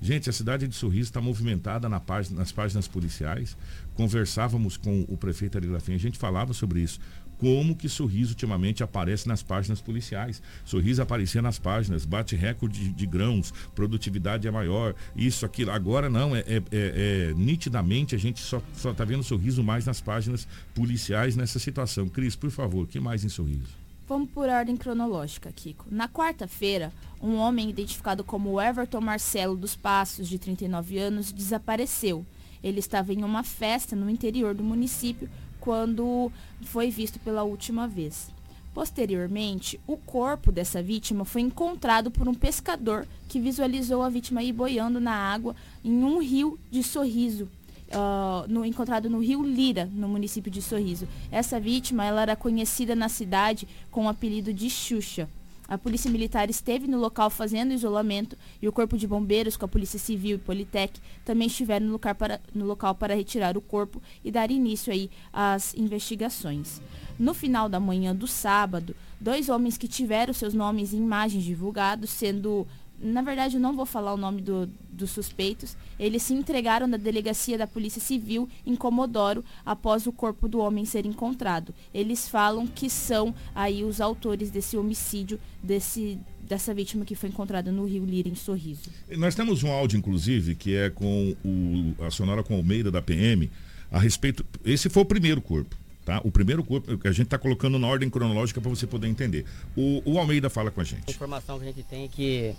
Gente, 0.00 0.30
a 0.30 0.32
cidade 0.32 0.66
de 0.66 0.74
Sorriso 0.74 1.10
está 1.10 1.20
movimentada 1.20 1.88
na 1.88 2.00
página, 2.00 2.38
nas 2.38 2.50
páginas 2.50 2.88
policiais. 2.88 3.56
Conversávamos 3.94 4.76
com 4.76 5.04
o 5.08 5.16
prefeito 5.16 5.58
Ari 5.58 5.68
a 5.74 5.98
gente 5.98 6.18
falava 6.18 6.54
sobre 6.54 6.80
isso 6.80 7.00
como 7.40 7.74
que 7.74 7.88
Sorriso 7.88 8.32
ultimamente 8.32 8.82
aparece 8.82 9.26
nas 9.26 9.42
páginas 9.42 9.80
policiais. 9.80 10.42
Sorriso 10.62 11.00
aparecia 11.00 11.40
nas 11.40 11.58
páginas, 11.58 12.04
bate 12.04 12.36
recorde 12.36 12.78
de, 12.78 12.92
de 12.92 13.06
grãos, 13.06 13.52
produtividade 13.74 14.46
é 14.46 14.50
maior, 14.50 14.94
isso, 15.16 15.46
aquilo. 15.46 15.70
Agora 15.70 16.10
não, 16.10 16.36
é, 16.36 16.40
é, 16.40 16.56
é, 16.56 16.62
é 16.70 17.34
nitidamente 17.34 18.14
a 18.14 18.18
gente 18.18 18.40
só 18.40 18.60
está 18.90 19.04
vendo 19.06 19.22
Sorriso 19.22 19.64
mais 19.64 19.86
nas 19.86 20.02
páginas 20.02 20.46
policiais 20.74 21.34
nessa 21.34 21.58
situação. 21.58 22.08
Cris, 22.08 22.36
por 22.36 22.50
favor, 22.50 22.84
o 22.84 22.86
que 22.86 23.00
mais 23.00 23.24
em 23.24 23.30
Sorriso? 23.30 23.79
Vamos 24.10 24.28
por 24.30 24.48
ordem 24.48 24.76
cronológica, 24.76 25.52
Kiko. 25.52 25.86
Na 25.88 26.08
quarta-feira, 26.08 26.92
um 27.22 27.36
homem 27.36 27.70
identificado 27.70 28.24
como 28.24 28.60
Everton 28.60 29.00
Marcelo 29.00 29.56
dos 29.56 29.76
Passos, 29.76 30.28
de 30.28 30.36
39 30.36 30.98
anos, 30.98 31.30
desapareceu. 31.30 32.26
Ele 32.60 32.80
estava 32.80 33.12
em 33.12 33.22
uma 33.22 33.44
festa 33.44 33.94
no 33.94 34.10
interior 34.10 34.52
do 34.52 34.64
município 34.64 35.30
quando 35.60 36.32
foi 36.62 36.90
visto 36.90 37.20
pela 37.20 37.44
última 37.44 37.86
vez. 37.86 38.32
Posteriormente, 38.74 39.78
o 39.86 39.96
corpo 39.96 40.50
dessa 40.50 40.82
vítima 40.82 41.24
foi 41.24 41.42
encontrado 41.42 42.10
por 42.10 42.26
um 42.26 42.34
pescador 42.34 43.06
que 43.28 43.38
visualizou 43.38 44.02
a 44.02 44.08
vítima 44.08 44.40
aí 44.40 44.52
boiando 44.52 44.98
na 44.98 45.14
água 45.14 45.54
em 45.84 46.02
um 46.02 46.20
rio 46.20 46.58
de 46.68 46.82
Sorriso, 46.82 47.48
uh, 47.90 48.46
no, 48.48 48.64
encontrado 48.64 49.10
no 49.10 49.20
rio 49.20 49.42
Lira, 49.42 49.88
no 49.92 50.08
município 50.08 50.50
de 50.50 50.62
Sorriso. 50.62 51.06
Essa 51.30 51.60
vítima 51.60 52.04
ela 52.04 52.22
era 52.22 52.36
conhecida 52.36 52.94
na 52.94 53.08
cidade 53.08 53.66
com 53.90 54.06
o 54.06 54.08
apelido 54.08 54.52
de 54.52 54.68
Xuxa. 54.70 55.28
A 55.70 55.78
Polícia 55.78 56.10
Militar 56.10 56.50
esteve 56.50 56.88
no 56.88 56.98
local 56.98 57.30
fazendo 57.30 57.72
isolamento 57.72 58.36
e 58.60 58.66
o 58.66 58.72
Corpo 58.72 58.98
de 58.98 59.06
Bombeiros, 59.06 59.56
com 59.56 59.64
a 59.64 59.68
Polícia 59.68 60.00
Civil 60.00 60.34
e 60.34 60.40
Politec, 60.40 61.00
também 61.24 61.46
estiveram 61.46 61.86
no, 61.86 61.96
para, 61.96 62.40
no 62.52 62.64
local 62.64 62.92
para 62.96 63.14
retirar 63.14 63.56
o 63.56 63.60
corpo 63.60 64.02
e 64.24 64.32
dar 64.32 64.50
início 64.50 64.92
aí 64.92 65.08
às 65.32 65.72
investigações. 65.74 66.82
No 67.16 67.32
final 67.32 67.68
da 67.68 67.78
manhã 67.78 68.12
do 68.12 68.26
sábado, 68.26 68.96
dois 69.20 69.48
homens 69.48 69.78
que 69.78 69.86
tiveram 69.86 70.34
seus 70.34 70.54
nomes 70.54 70.92
e 70.92 70.96
imagens 70.96 71.44
divulgados, 71.44 72.10
sendo 72.10 72.66
na 73.00 73.22
verdade 73.22 73.56
eu 73.56 73.60
não 73.60 73.74
vou 73.74 73.86
falar 73.86 74.12
o 74.12 74.16
nome 74.16 74.42
do, 74.42 74.68
dos 74.90 75.10
suspeitos, 75.10 75.76
eles 75.98 76.22
se 76.22 76.34
entregaram 76.34 76.86
na 76.86 76.96
delegacia 76.96 77.56
da 77.56 77.66
Polícia 77.66 78.00
Civil 78.00 78.48
em 78.66 78.76
Comodoro 78.76 79.44
após 79.64 80.06
o 80.06 80.12
corpo 80.12 80.48
do 80.48 80.58
homem 80.58 80.84
ser 80.84 81.06
encontrado. 81.06 81.74
Eles 81.94 82.28
falam 82.28 82.66
que 82.66 82.90
são 82.90 83.34
aí 83.54 83.82
os 83.82 84.00
autores 84.00 84.50
desse 84.50 84.76
homicídio 84.76 85.40
desse 85.62 86.18
dessa 86.42 86.74
vítima 86.74 87.04
que 87.04 87.14
foi 87.14 87.28
encontrada 87.28 87.70
no 87.70 87.84
Rio 87.84 88.04
Lira 88.04 88.28
em 88.28 88.34
Sorriso. 88.34 88.90
Nós 89.16 89.36
temos 89.36 89.62
um 89.62 89.70
áudio 89.70 89.96
inclusive 89.96 90.56
que 90.56 90.74
é 90.74 90.90
com 90.90 91.36
o, 91.44 92.04
a 92.04 92.10
sonora 92.10 92.42
com 92.42 92.56
Almeida 92.56 92.90
da 92.90 93.00
PM 93.00 93.48
a 93.90 93.98
respeito, 93.98 94.44
esse 94.64 94.88
foi 94.88 95.02
o 95.02 95.06
primeiro 95.06 95.40
corpo. 95.40 95.76
Tá? 96.04 96.20
O 96.24 96.30
primeiro 96.30 96.64
corpo, 96.64 96.90
a 97.04 97.12
gente 97.12 97.26
está 97.26 97.38
colocando 97.38 97.78
na 97.78 97.86
ordem 97.86 98.08
cronológica 98.08 98.60
para 98.60 98.70
você 98.70 98.86
poder 98.86 99.06
entender. 99.06 99.44
O, 99.76 100.02
o, 100.04 100.18
Almeida 100.18 100.48
fala 100.48 100.70
com 100.70 100.80
a 100.80 100.84
gente. 100.84 101.04
A 101.06 101.10
informação 101.10 101.58
que 101.58 101.64
a 101.64 101.68
gente 101.68 101.82
tem 101.82 102.04
é 102.04 102.08
que 102.08 102.54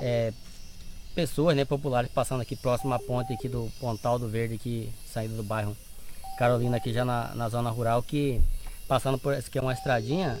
é, 0.00 0.32
pessoas 1.14 1.56
né, 1.56 1.64
populares 1.64 2.10
passando 2.10 2.40
aqui 2.40 2.56
próximo 2.56 2.92
à 2.92 2.98
ponte 2.98 3.32
aqui 3.32 3.48
do 3.48 3.70
Pontal 3.78 4.18
do 4.18 4.28
Verde, 4.28 4.54
aqui, 4.54 4.90
saindo 5.06 5.36
do 5.36 5.42
bairro 5.42 5.76
Carolina, 6.36 6.78
aqui 6.78 6.92
já 6.92 7.04
na, 7.04 7.32
na 7.34 7.48
zona 7.48 7.70
rural, 7.70 8.02
que 8.02 8.40
passando 8.88 9.18
por 9.18 9.32
essa 9.32 9.48
que 9.48 9.56
é 9.56 9.62
uma 9.62 9.72
estradinha, 9.72 10.38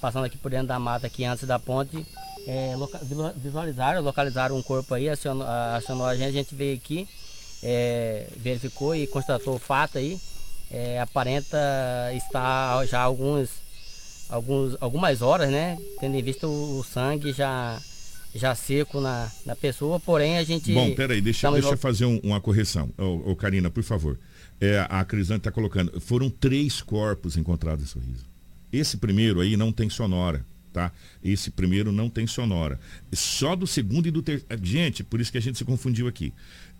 passando 0.00 0.24
aqui 0.24 0.36
por 0.36 0.50
dentro 0.50 0.66
da 0.66 0.78
mata 0.80 1.06
aqui 1.06 1.24
antes 1.24 1.46
da 1.46 1.58
ponte, 1.58 2.04
é, 2.48 2.74
loca, 2.76 3.00
visualizaram, 3.36 4.02
localizaram 4.02 4.56
um 4.56 4.62
corpo 4.62 4.92
aí, 4.92 5.08
acionou, 5.08 5.46
acionou 5.46 6.06
a 6.06 6.16
gente, 6.16 6.28
a 6.28 6.32
gente 6.32 6.54
veio 6.54 6.76
aqui, 6.76 7.08
é, 7.62 8.28
verificou 8.36 8.94
e 8.94 9.06
constatou 9.06 9.54
o 9.54 9.58
fato 9.58 9.98
aí 9.98 10.20
é, 10.70 11.00
aparenta 11.00 11.58
estar 12.14 12.84
já 12.86 13.00
alguns, 13.00 13.50
alguns, 14.28 14.76
algumas 14.80 15.22
horas, 15.22 15.50
né? 15.50 15.78
Tendo 16.00 16.16
em 16.16 16.22
vista 16.22 16.46
o, 16.46 16.78
o 16.78 16.84
sangue 16.84 17.32
já, 17.32 17.80
já 18.34 18.54
seco 18.54 19.00
na, 19.00 19.30
na 19.44 19.56
pessoa, 19.56 20.00
porém 20.00 20.38
a 20.38 20.44
gente. 20.44 20.72
Bom, 20.72 20.94
peraí, 20.94 21.20
deixa, 21.20 21.50
deixa 21.50 21.68
eu 21.68 21.78
fazer 21.78 22.04
um, 22.04 22.18
uma 22.22 22.40
correção. 22.40 22.90
Ô, 22.98 23.32
ô, 23.32 23.36
Karina, 23.36 23.70
por 23.70 23.82
favor. 23.82 24.18
É, 24.60 24.86
a 24.88 25.04
Crisante 25.04 25.40
está 25.40 25.50
colocando. 25.50 26.00
Foram 26.00 26.30
três 26.30 26.80
corpos 26.80 27.36
encontrados 27.36 27.84
em 27.84 27.88
sorriso. 27.88 28.24
Esse 28.72 28.96
primeiro 28.96 29.40
aí 29.40 29.56
não 29.56 29.70
tem 29.70 29.88
sonora. 29.88 30.44
Tá? 30.72 30.92
Esse 31.24 31.50
primeiro 31.50 31.90
não 31.90 32.10
tem 32.10 32.26
sonora. 32.26 32.78
Só 33.10 33.56
do 33.56 33.66
segundo 33.66 34.08
e 34.08 34.10
do 34.10 34.20
terceiro. 34.20 34.62
Gente, 34.62 35.02
por 35.02 35.22
isso 35.22 35.32
que 35.32 35.38
a 35.38 35.40
gente 35.40 35.56
se 35.56 35.64
confundiu 35.64 36.06
aqui. 36.06 36.34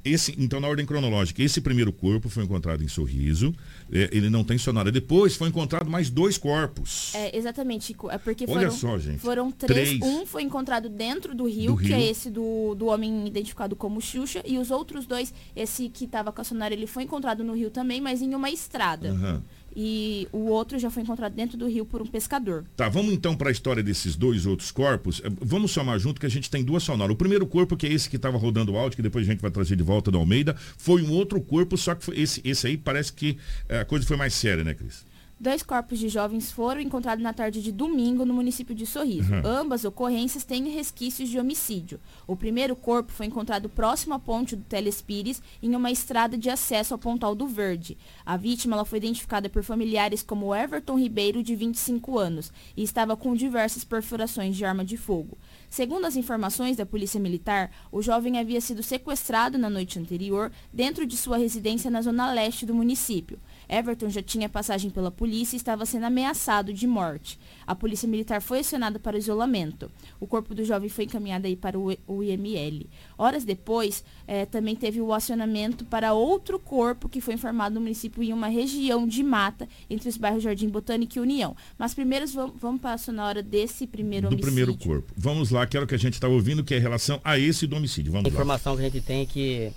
Esse, 0.05 0.35
então, 0.39 0.61
na 0.61 0.69
ordem 0.69 0.87
cronológica, 0.87 1.43
esse 1.43 1.61
primeiro 1.61 1.93
corpo 1.93 2.29
foi 2.29 2.45
encontrado 2.45 2.83
em 2.83 2.89
Sorriso, 2.89 3.55
é, 3.91 4.09
ele 4.13 4.31
não 4.31 4.45
tem 4.45 4.57
sonora. 4.57 4.93
Depois 4.93 5.35
foi 5.35 5.49
encontrado 5.49 5.91
mais 5.91 6.09
dois 6.09 6.39
corpos. 6.39 7.15
É, 7.15 7.37
exatamente, 7.37 7.97
É 8.11 8.19
porque 8.19 8.45
Olha 8.49 8.71
foram, 8.71 8.71
só, 8.71 8.99
gente. 8.99 9.19
foram 9.19 9.51
três. 9.51 9.99
três. 9.99 10.03
Um 10.03 10.25
foi 10.25 10.43
encontrado 10.43 10.89
dentro 10.89 11.35
do 11.35 11.49
rio, 11.49 11.75
do 11.75 11.79
que 11.79 11.93
é 11.93 11.97
rio. 11.97 12.07
é 12.07 12.11
esse 12.11 12.31
do, 12.31 12.75
do 12.77 12.87
homem 12.87 13.27
identificado 13.27 13.75
como 13.75 14.01
Xuxa, 14.01 14.43
e 14.47 14.59
os 14.59 14.71
outros 14.71 15.07
dois, 15.07 15.35
esse 15.57 15.89
que 15.89 16.05
estava 16.05 16.31
com 16.31 16.41
a 16.41 16.45
sonora, 16.45 16.73
ele 16.73 16.87
foi 16.87 17.03
encontrado 17.03 17.43
no 17.43 17.55
rio 17.55 17.71
também, 17.71 18.01
mas 18.01 18.23
em 18.23 18.35
uma 18.35 18.51
estrada. 18.51 19.13
Uhum 19.13 19.43
e 19.77 20.27
o 20.33 20.47
outro 20.47 20.79
já 20.79 20.91
foi 20.91 21.03
encontrado 21.03 21.35
dentro 21.35 21.59
do 21.59 21.69
rio 21.69 21.85
por 21.85 22.01
um 22.01 22.07
pescador. 22.07 22.65
Tá, 22.75 22.89
vamos 22.89 23.13
então 23.13 23.37
para 23.37 23.51
a 23.51 23.53
história 23.53 23.83
desses 23.83 24.17
dois 24.17 24.47
outros 24.47 24.71
corpos. 24.71 25.21
É, 25.23 25.29
vamos 25.43 25.71
somar 25.71 25.99
junto 25.99 26.19
que 26.19 26.25
a 26.25 26.31
gente 26.31 26.51
tem 26.51 26.65
duas 26.65 26.83
sonoras. 26.83 27.13
O 27.13 27.19
primeiro 27.19 27.47
corpo, 27.47 27.77
que 27.77 27.87
é 27.87 27.93
esse 27.93 28.09
que 28.09 28.17
estava 28.17 28.39
rodando 28.39 28.73
o 28.73 28.79
áudio, 28.79 28.97
que 28.97 29.03
depois 29.03 29.29
a 29.29 29.31
gente 29.31 29.43
vai 29.43 29.51
trazer 29.51 29.77
de 29.77 29.83
volta 29.83 30.11
do 30.11 30.17
Almeida, 30.17 30.57
foi 30.79 31.03
um 31.03 31.13
outro 31.13 31.39
corpo, 31.43 31.77
só 31.77 31.95
que 31.95 32.11
esse, 32.19 32.41
esse 32.43 32.67
aí 32.67 32.79
parece 32.79 33.13
que 33.13 33.37
é, 33.69 33.81
a 33.81 33.85
coisa 33.85 34.07
foi 34.07 34.17
mais 34.17 34.33
séria, 34.33 34.65
né, 34.65 34.73
Cris? 34.73 35.05
Dois 35.39 35.63
corpos 35.63 35.99
de 35.99 36.09
jovens 36.09 36.51
foram 36.51 36.81
encontrados 36.81 37.23
na 37.23 37.31
tarde 37.31 37.61
de 37.61 37.71
domingo 37.71 38.25
no 38.25 38.33
município 38.33 38.75
de 38.75 38.87
Sorriso. 38.87 39.35
Uhum. 39.35 39.43
Ambas 39.45 39.85
ocorrências 39.85 40.45
têm 40.45 40.71
resquícios 40.71 41.29
de 41.29 41.39
homicídio. 41.39 42.01
O 42.27 42.35
primeiro 42.35 42.75
corpo 42.75 43.13
foi 43.13 43.27
encontrado 43.27 43.69
próximo 43.69 44.15
à 44.15 44.19
ponte 44.19 44.57
do 44.57 44.65
Telespires, 44.65 45.43
em 45.63 45.77
uma 45.77 45.91
estrada 45.91 46.39
de 46.39 46.49
acesso 46.49 46.95
ao 46.95 46.99
Pontal 46.99 47.35
do 47.35 47.47
Verde. 47.47 47.99
A 48.25 48.39
vítima 48.39 48.77
ela 48.77 48.87
foi 48.87 48.97
identificada 48.97 49.51
por 49.51 49.63
familiares 49.63 50.23
como 50.23 50.55
Everton 50.55 50.99
Ribeiro, 50.99 51.43
de 51.43 51.55
25 51.55 52.19
anos, 52.19 52.51
e 52.75 52.83
estava 52.83 53.15
com 53.15 53.35
diversas 53.35 53.85
perfurações 53.85 54.57
de 54.57 54.65
arma 54.65 54.87
de 54.87 54.97
fogo. 54.97 55.37
Segundo 55.69 56.07
as 56.07 56.17
informações 56.17 56.79
da 56.79 56.87
Polícia 56.87 57.21
Militar, 57.21 57.71
o 57.93 58.01
jovem 58.01 58.39
havia 58.39 58.61
sido 58.63 58.83
sequestrado 58.83 59.59
na 59.59 59.69
noite 59.69 59.99
anterior 59.99 60.51
dentro 60.73 61.05
de 61.05 61.15
sua 61.15 61.37
residência 61.37 61.91
na 61.91 62.01
zona 62.01 62.33
leste 62.33 62.65
do 62.65 62.75
município. 62.75 63.39
Everton 63.69 64.09
já 64.09 64.23
tinha 64.23 64.49
passagem 64.49 64.91
pela 64.91 65.11
polícia 65.11 65.57
e 65.57 65.59
estava 65.59 65.85
sendo 65.87 66.05
ameaçado 66.05 66.73
de 66.73 66.87
morte. 66.87 67.39
A 67.67 67.75
polícia 67.75 68.09
militar 68.09 68.41
foi 68.41 68.61
acionada 68.61 68.99
para 68.99 69.17
o 69.17 69.19
isolamento. 69.19 69.91
O 70.21 70.27
corpo 70.27 70.55
do 70.55 70.65
jovem 70.65 70.89
foi 70.89 71.05
encaminhado 71.05 71.47
aí 71.47 71.57
para 71.57 71.79
o 71.79 72.23
IML. 72.23 72.87
Horas 73.19 73.45
depois, 73.45 74.05
eh, 74.27 74.47
também 74.47 74.77
teve 74.77 75.01
o 75.01 75.13
acionamento 75.13 75.85
para 75.85 76.13
outro 76.13 76.59
corpo 76.59 77.09
que 77.09 77.21
foi 77.21 77.35
informado 77.35 77.75
no 77.75 77.81
município 77.81 78.23
em 78.23 78.33
uma 78.33 78.49
região 78.49 79.07
de 79.07 79.23
mata 79.23 79.69
entre 79.91 80.09
os 80.09 80.17
bairros 80.17 80.43
Jardim 80.43 80.69
Botânico 80.69 81.19
e 81.19 81.21
União. 81.21 81.57
Mas 81.79 81.95
primeiro 81.95 82.27
vamos, 82.29 82.55
vamos 82.61 82.81
passar 82.81 83.13
na 83.13 83.27
hora 83.27 83.43
desse 83.43 83.87
primeiro 83.87 84.29
do 84.29 84.35
homicídio. 84.35 84.51
Do 84.51 84.55
primeiro 84.55 84.77
corpo. 84.77 85.13
Vamos 85.17 85.51
lá, 85.51 85.67
que 85.67 85.77
era 85.77 85.85
o 85.85 85.89
que 85.89 85.95
a 85.95 85.99
gente 85.99 86.15
está 86.15 86.29
ouvindo, 86.29 86.65
que 86.65 86.75
é 86.75 86.79
em 86.79 86.81
relação 86.81 87.21
a 87.25 87.39
esse 87.39 87.67
do 87.67 87.77
homicídio. 87.77 88.13
Vamos 88.13 88.27
a 88.27 88.29
informação 88.29 88.75
lá. 88.75 88.81
que 88.81 88.87
a 88.87 88.91
gente 88.91 89.05
tem 89.05 89.23
é 89.23 89.27
que 89.27 89.73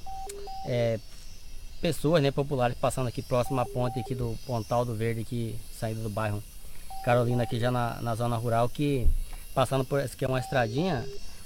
é, 0.68 1.00
pessoas 1.82 2.22
né, 2.22 2.32
populares 2.32 2.78
passando 2.78 3.08
aqui 3.08 3.22
próximo 3.22 3.60
à 3.60 3.66
ponte 3.66 4.00
aqui 4.00 4.14
do 4.14 4.38
Pontal 4.46 4.86
do 4.86 4.96
Verde, 4.96 5.22
aqui, 5.22 5.56
saindo 5.80 6.04
do 6.04 6.10
bairro 6.10 6.44
Carolina, 7.04 7.44
aqui 7.44 7.60
já 7.60 7.72
na, 7.72 8.02
na 8.02 8.16
zona 8.16 8.36
rural, 8.36 8.68
que 8.70 9.08
passando 9.54 9.86
por 9.86 10.00
essa 10.00 10.16
que 10.16 10.26
é 10.26 10.28
uma 10.28 10.40
estradinha, 10.40 11.06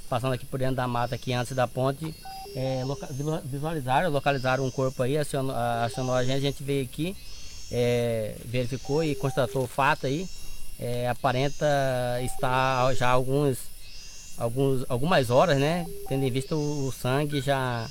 passando 0.09 0.33
aqui 0.33 0.45
por 0.45 0.59
dentro 0.59 0.75
da 0.75 0.87
mata 0.87 1.15
aqui 1.15 1.33
antes 1.33 1.55
da 1.55 1.67
ponte, 1.67 2.13
é, 2.55 2.83
visualizaram, 3.45 4.09
localizaram 4.09 4.65
um 4.65 4.71
corpo 4.71 5.01
aí, 5.03 5.17
acionou, 5.17 5.55
acionou 5.55 6.15
a 6.15 6.23
gente, 6.23 6.37
a 6.37 6.39
gente 6.39 6.63
veio 6.63 6.83
aqui, 6.83 7.15
é, 7.71 8.35
verificou 8.45 9.03
e 9.03 9.15
constatou 9.15 9.63
o 9.63 9.67
fato 9.67 10.05
aí. 10.05 10.27
É, 10.79 11.07
aparenta 11.07 11.65
estar 12.23 12.93
já 12.93 13.09
alguns, 13.09 13.57
alguns, 14.37 14.85
algumas 14.89 15.29
horas, 15.29 15.57
né? 15.59 15.85
Tendo 16.07 16.25
em 16.25 16.31
vista 16.31 16.55
o, 16.55 16.87
o 16.87 16.91
sangue 16.91 17.41
já, 17.41 17.87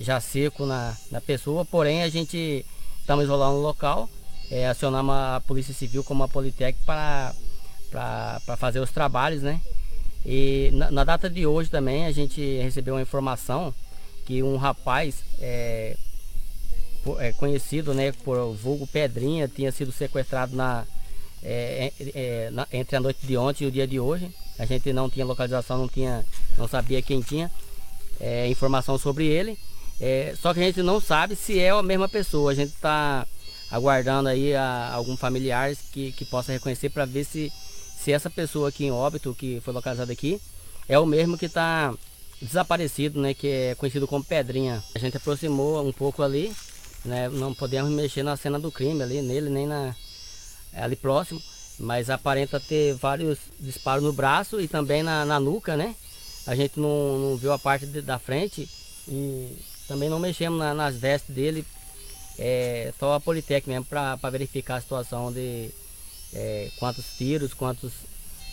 já 0.00 0.18
seco 0.20 0.64
na, 0.64 0.96
na 1.10 1.20
pessoa, 1.20 1.64
porém 1.64 2.02
a 2.02 2.08
gente 2.08 2.64
estamos 3.00 3.24
isolando 3.24 3.58
o 3.58 3.62
local, 3.62 4.08
é, 4.50 4.66
acionamos 4.66 5.14
a 5.14 5.42
Polícia 5.46 5.74
Civil 5.74 6.02
como 6.02 6.24
a 6.24 6.28
Politec 6.28 6.78
para, 6.84 7.34
para, 7.90 8.40
para 8.46 8.56
fazer 8.56 8.80
os 8.80 8.90
trabalhos, 8.90 9.42
né? 9.42 9.60
E 10.24 10.70
na, 10.72 10.90
na, 10.90 11.04
data 11.04 11.30
de 11.30 11.46
hoje 11.46 11.70
também 11.70 12.06
a 12.06 12.12
gente 12.12 12.40
recebeu 12.58 12.94
uma 12.94 13.02
informação 13.02 13.74
que 14.26 14.42
um 14.42 14.56
rapaz 14.56 15.24
é, 15.38 15.96
é, 17.18 17.32
conhecido 17.32 17.94
né, 17.94 18.12
por 18.12 18.52
vulgo 18.54 18.86
Pedrinha 18.86 19.48
tinha 19.48 19.72
sido 19.72 19.90
sequestrado 19.90 20.54
na, 20.54 20.84
é, 21.42 21.92
é, 21.98 22.10
é, 22.14 22.50
na, 22.50 22.66
entre 22.72 22.96
a 22.96 23.00
noite 23.00 23.26
de 23.26 23.36
ontem 23.36 23.64
e 23.64 23.66
o 23.66 23.72
dia 23.72 23.86
de 23.86 23.98
hoje. 23.98 24.30
A 24.58 24.66
gente 24.66 24.92
não 24.92 25.08
tinha 25.08 25.24
localização, 25.24 25.78
não, 25.78 25.88
tinha, 25.88 26.24
não 26.58 26.68
sabia 26.68 27.00
quem 27.00 27.22
tinha 27.22 27.50
é, 28.20 28.46
informação 28.48 28.98
sobre 28.98 29.26
ele. 29.26 29.58
Só 30.40 30.54
que 30.54 30.60
a 30.60 30.64
gente 30.64 30.82
não 30.82 31.00
sabe 31.00 31.36
se 31.36 31.58
é 31.58 31.70
a 31.70 31.82
mesma 31.82 32.08
pessoa. 32.08 32.52
A 32.52 32.54
gente 32.54 32.72
está 32.72 33.26
aguardando 33.70 34.28
aí 34.28 34.54
a, 34.54 34.92
algum 34.92 35.16
familiar 35.16 35.74
que, 35.92 36.12
que 36.12 36.24
possa 36.24 36.52
reconhecer 36.52 36.90
para 36.90 37.04
ver 37.04 37.24
se, 37.24 37.52
se 37.96 38.12
essa 38.12 38.28
pessoa 38.28 38.68
aqui 38.68 38.84
em 38.86 38.90
óbito, 38.90 39.34
que 39.34 39.60
foi 39.60 39.72
localizada 39.72 40.12
aqui, 40.12 40.40
é 40.88 40.98
o 40.98 41.06
mesmo 41.06 41.38
que 41.38 41.46
está 41.46 41.94
desaparecido, 42.40 43.20
né, 43.20 43.34
que 43.34 43.46
é 43.46 43.74
conhecido 43.74 44.08
como 44.08 44.24
Pedrinha. 44.24 44.82
A 44.94 44.98
gente 44.98 45.16
aproximou 45.16 45.86
um 45.86 45.92
pouco 45.92 46.22
ali, 46.22 46.52
né, 47.04 47.28
não 47.28 47.54
podemos 47.54 47.90
mexer 47.90 48.22
na 48.22 48.36
cena 48.36 48.58
do 48.58 48.72
crime 48.72 49.02
ali, 49.02 49.22
nele 49.22 49.50
nem 49.50 49.66
na 49.66 49.94
ali 50.72 50.96
próximo, 50.96 51.40
mas 51.78 52.08
aparenta 52.10 52.60
ter 52.60 52.94
vários 52.94 53.38
disparos 53.58 54.04
no 54.04 54.12
braço 54.12 54.60
e 54.60 54.68
também 54.68 55.02
na, 55.02 55.24
na 55.24 55.40
nuca, 55.40 55.76
né? 55.76 55.94
A 56.46 56.54
gente 56.54 56.78
não, 56.78 57.18
não 57.18 57.36
viu 57.36 57.52
a 57.52 57.58
parte 57.58 57.86
de, 57.86 58.00
da 58.00 58.18
frente 58.18 58.68
e 59.08 59.56
também 59.90 60.08
não 60.08 60.20
mexemos 60.20 60.56
na, 60.56 60.72
nas 60.72 60.96
vestes 60.96 61.34
dele, 61.34 61.64
é, 62.38 62.94
só 62.96 63.14
a 63.14 63.20
Politec 63.20 63.68
mesmo 63.68 63.84
para 63.84 64.30
verificar 64.30 64.76
a 64.76 64.80
situação 64.80 65.32
de 65.32 65.68
é, 66.32 66.70
quantos 66.78 67.04
tiros, 67.18 67.52
quantos 67.52 67.92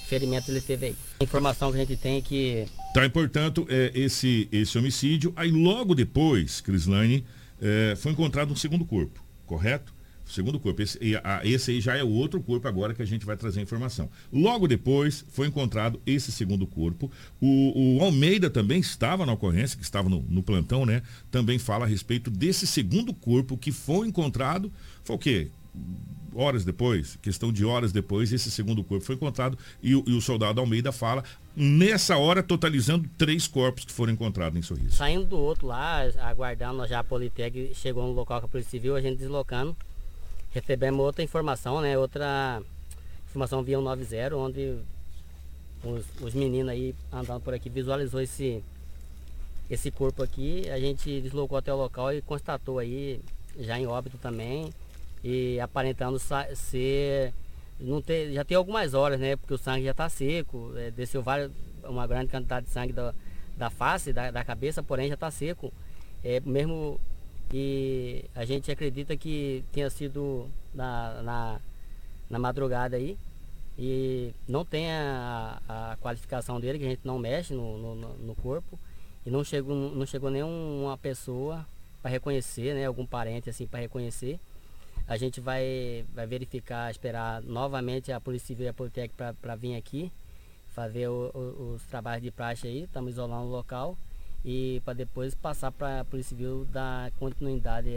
ferimentos 0.08 0.50
ele 0.50 0.62
teve 0.62 0.88
aí. 0.88 0.96
A 1.20 1.24
informação 1.24 1.70
que 1.70 1.78
a 1.78 1.82
gente 1.82 1.96
tem 1.96 2.18
é 2.18 2.22
que. 2.22 2.66
Tá, 2.92 3.08
portanto, 3.08 3.68
é, 3.70 3.92
esse, 3.94 4.50
esse 4.52 4.76
homicídio. 4.80 5.32
Aí 5.36 5.52
logo 5.52 5.94
depois, 5.94 6.60
Crislane, 6.60 7.24
é, 7.62 7.96
foi 7.96 8.14
encontrado 8.14 8.52
um 8.52 8.56
segundo 8.56 8.84
corpo, 8.84 9.24
correto? 9.46 9.94
Segundo 10.28 10.60
corpo. 10.60 10.82
Esse, 10.82 11.00
esse 11.44 11.72
aí 11.72 11.82
já 11.82 11.96
é 11.96 12.04
o 12.04 12.10
outro 12.10 12.42
corpo 12.42 12.68
agora 12.68 12.94
que 12.94 13.02
a 13.02 13.06
gente 13.06 13.26
vai 13.26 13.38
trazer 13.38 13.62
informação. 13.62 14.10
Logo 14.32 14.68
depois 14.68 15.26
foi 15.30 15.48
encontrado 15.48 16.02
esse 16.06 16.32
segundo 16.32 16.68
corpo. 16.68 17.12
O, 17.42 17.98
o 17.98 18.04
Almeida 18.04 18.50
também 18.50 18.80
estava 18.80 19.26
na 19.26 19.34
ocorrência, 19.34 19.78
que 19.78 19.84
estava 19.84 20.10
no, 20.10 20.24
no, 20.30 20.44
plantão, 20.44 20.86
né? 20.86 21.02
Também 21.32 21.58
fala 21.58 21.86
a 21.86 21.88
respeito 21.88 22.30
desse 22.30 22.68
segundo 22.68 23.14
corpo 23.14 23.58
que 23.58 23.72
foi 23.72 24.08
encontrado. 24.08 24.72
Foi 25.04 25.16
o 25.16 25.20
quê? 25.20 25.50
horas 26.38 26.64
depois, 26.64 27.18
questão 27.22 27.52
de 27.52 27.66
horas 27.66 27.92
depois, 27.92 28.32
esse 28.32 28.52
segundo 28.52 28.84
corpo 28.84 29.04
foi 29.04 29.16
encontrado 29.16 29.58
e, 29.82 29.92
e, 29.92 30.14
o 30.14 30.22
soldado 30.22 30.62
Almeida 30.62 30.92
fala, 30.92 31.24
nessa 31.56 32.18
hora, 32.18 32.44
totalizando 32.44 33.10
três 33.18 33.48
corpos 33.48 33.86
que 33.86 33.92
foram 33.92 34.14
encontrados 34.14 34.58
em 34.58 34.62
Sorriso. 34.62 34.96
Saindo 34.96 35.26
do 35.26 35.38
outro 35.38 35.68
lá, 35.68 36.02
aguardando 36.22 36.86
já 36.86 37.00
a 37.00 37.04
Politec, 37.04 37.74
chegou 37.74 38.06
no 38.06 38.14
local 38.14 38.40
com 38.40 38.46
a 38.46 38.50
Polícia 38.50 38.72
Civil, 38.72 38.96
a 38.96 39.02
gente 39.02 39.18
deslocando, 39.18 39.76
recebemos 40.60 41.06
outra 41.06 41.24
informação, 41.24 41.82
né? 41.82 41.98
Outra 41.98 42.62
informação 43.30 43.64
via 43.64 43.78
190, 43.78 44.36
onde 44.36 44.78
os, 45.84 46.06
os 46.22 46.34
meninos 46.34 46.70
aí 46.70 46.96
andando 47.12 47.42
por 47.42 47.54
aqui 47.54 47.70
visualizou 47.70 48.20
esse, 48.20 48.64
esse 49.70 49.92
corpo 49.92 50.24
aqui, 50.24 50.68
a 50.70 50.80
gente 50.80 51.22
deslocou 51.22 51.58
até 51.58 51.72
o 51.72 51.78
local 51.78 52.12
e 52.14 52.22
constatou 52.22 52.80
aí, 52.80 53.22
já 53.60 53.80
em 53.80 53.86
óbito 53.86 54.18
também, 54.18 54.74
e 55.24 55.60
aparentando 55.60 56.20
ser 56.20 57.34
não 57.80 58.02
ter, 58.02 58.34
já 58.34 58.44
tem 58.44 58.58
algumas 58.58 58.96
horas, 58.96 59.20
né? 59.20 59.36
Porque 59.36 59.54
o 59.54 59.58
sangue 59.58 59.86
já 59.86 59.92
está 59.92 60.10
seco, 60.10 60.74
é, 60.76 60.90
desceu 60.90 61.22
várias, 61.22 61.52
uma 61.84 62.08
grande 62.08 62.32
quantidade 62.32 62.66
de 62.66 62.72
sangue 62.72 62.94
da, 62.94 63.14
da 63.56 63.70
face, 63.70 64.12
da, 64.12 64.32
da 64.32 64.44
cabeça, 64.44 64.82
porém 64.82 65.08
já 65.08 65.14
está 65.14 65.30
seco. 65.30 65.72
É, 66.24 66.40
mesmo 66.40 67.00
e 67.54 68.26
a 68.36 68.44
gente 68.44 68.70
acredita 68.72 69.16
que 69.16 69.64
tenha 69.72 69.90
sido 69.90 70.50
na, 70.74 71.22
na, 71.22 71.60
na 72.30 72.40
madrugada 72.40 72.98
aí. 72.98 73.18
E 73.80 74.34
não 74.48 74.66
tem 74.66 74.92
a, 74.92 75.62
a, 75.68 75.98
qualificação 76.02 76.60
dele, 76.60 76.80
que 76.80 76.86
a 76.86 76.90
gente 76.90 77.06
não 77.06 77.20
mexe 77.20 77.54
no, 77.54 77.78
no, 77.78 78.18
no 78.18 78.36
corpo. 78.36 78.78
E 79.26 79.30
não 79.30 79.44
chegou, 79.44 79.76
não 79.76 80.06
chegou 80.06 80.30
nenhuma 80.32 80.98
pessoa 80.98 81.66
para 82.02 82.12
reconhecer, 82.12 82.74
né? 82.74 82.86
Algum 82.86 83.06
parente 83.06 83.50
assim 83.50 83.68
para 83.68 83.80
reconhecer. 83.80 84.40
A 85.08 85.16
gente 85.16 85.40
vai, 85.40 86.06
vai 86.14 86.26
verificar, 86.26 86.92
esperar 86.92 87.42
novamente 87.42 88.12
a 88.12 88.20
Polícia 88.20 88.48
Civil 88.48 88.66
e 88.66 88.70
a 88.70 88.74
Politec 88.74 89.14
para 89.14 89.56
vir 89.56 89.76
aqui, 89.76 90.12
fazer 90.74 91.08
o, 91.08 91.32
o, 91.34 91.74
os 91.76 91.84
trabalhos 91.84 92.24
de 92.24 92.32
praxe 92.32 92.68
aí, 92.68 92.84
estamos 92.84 93.14
isolando 93.14 93.46
o 93.46 93.52
local 93.52 93.98
e 94.44 94.82
para 94.86 94.94
depois 94.94 95.36
passar 95.36 95.72
para 95.72 96.02
a 96.02 96.06
Polícia 96.06 96.30
Civil 96.36 96.66
dar 96.72 97.12
continuidade 97.12 97.90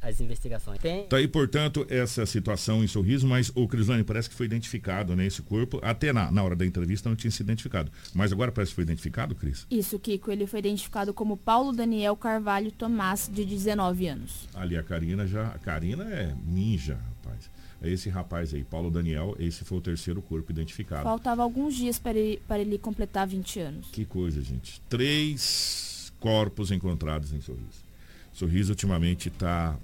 às 0.00 0.20
investigações. 0.20 0.78
Tem... 0.78 1.06
Tá 1.06 1.16
aí, 1.16 1.28
portanto, 1.28 1.86
essa 1.88 2.26
situação 2.26 2.82
em 2.82 2.86
Sorriso, 2.86 3.26
mas 3.26 3.50
o 3.54 3.68
Crislane 3.68 4.04
parece 4.04 4.28
que 4.28 4.34
foi 4.34 4.46
identificado, 4.46 5.14
né, 5.14 5.26
esse 5.26 5.42
corpo, 5.42 5.78
até 5.82 6.12
na, 6.12 6.30
na 6.30 6.42
hora 6.42 6.56
da 6.56 6.66
entrevista 6.66 7.08
não 7.08 7.16
tinha 7.16 7.30
sido 7.30 7.46
identificado, 7.46 7.90
mas 8.14 8.32
agora 8.32 8.52
parece 8.52 8.70
que 8.70 8.76
foi 8.76 8.84
identificado, 8.84 9.34
Cris? 9.34 9.66
Isso, 9.70 9.98
Kiko, 9.98 10.30
ele 10.30 10.46
foi 10.46 10.60
identificado 10.60 11.14
como 11.14 11.36
Paulo 11.36 11.72
Daniel 11.72 12.16
Carvalho 12.16 12.70
Tomás, 12.72 13.30
de 13.32 13.44
19 13.44 14.08
anos. 14.08 14.48
Ali 14.54 14.76
a 14.76 14.82
Karina 14.82 15.26
já, 15.26 15.46
a 15.48 15.58
Karina 15.58 16.04
é 16.04 16.34
ninja, 16.44 16.94
rapaz. 16.94 17.53
É 17.84 17.90
esse 17.90 18.08
rapaz 18.08 18.54
aí, 18.54 18.64
Paulo 18.64 18.90
Daniel, 18.90 19.36
esse 19.38 19.62
foi 19.62 19.76
o 19.76 19.80
terceiro 19.80 20.22
corpo 20.22 20.50
identificado. 20.50 21.02
Faltava 21.02 21.42
alguns 21.42 21.74
dias 21.74 21.98
para 21.98 22.18
ele, 22.18 22.40
para 22.48 22.58
ele 22.58 22.78
completar 22.78 23.26
20 23.26 23.60
anos. 23.60 23.88
Que 23.92 24.06
coisa, 24.06 24.40
gente. 24.40 24.80
Três 24.88 26.10
corpos 26.18 26.70
encontrados 26.70 27.30
em 27.34 27.42
Sorriso. 27.42 27.84
Sorriso 28.32 28.72
ultimamente 28.72 29.28
está 29.28 29.76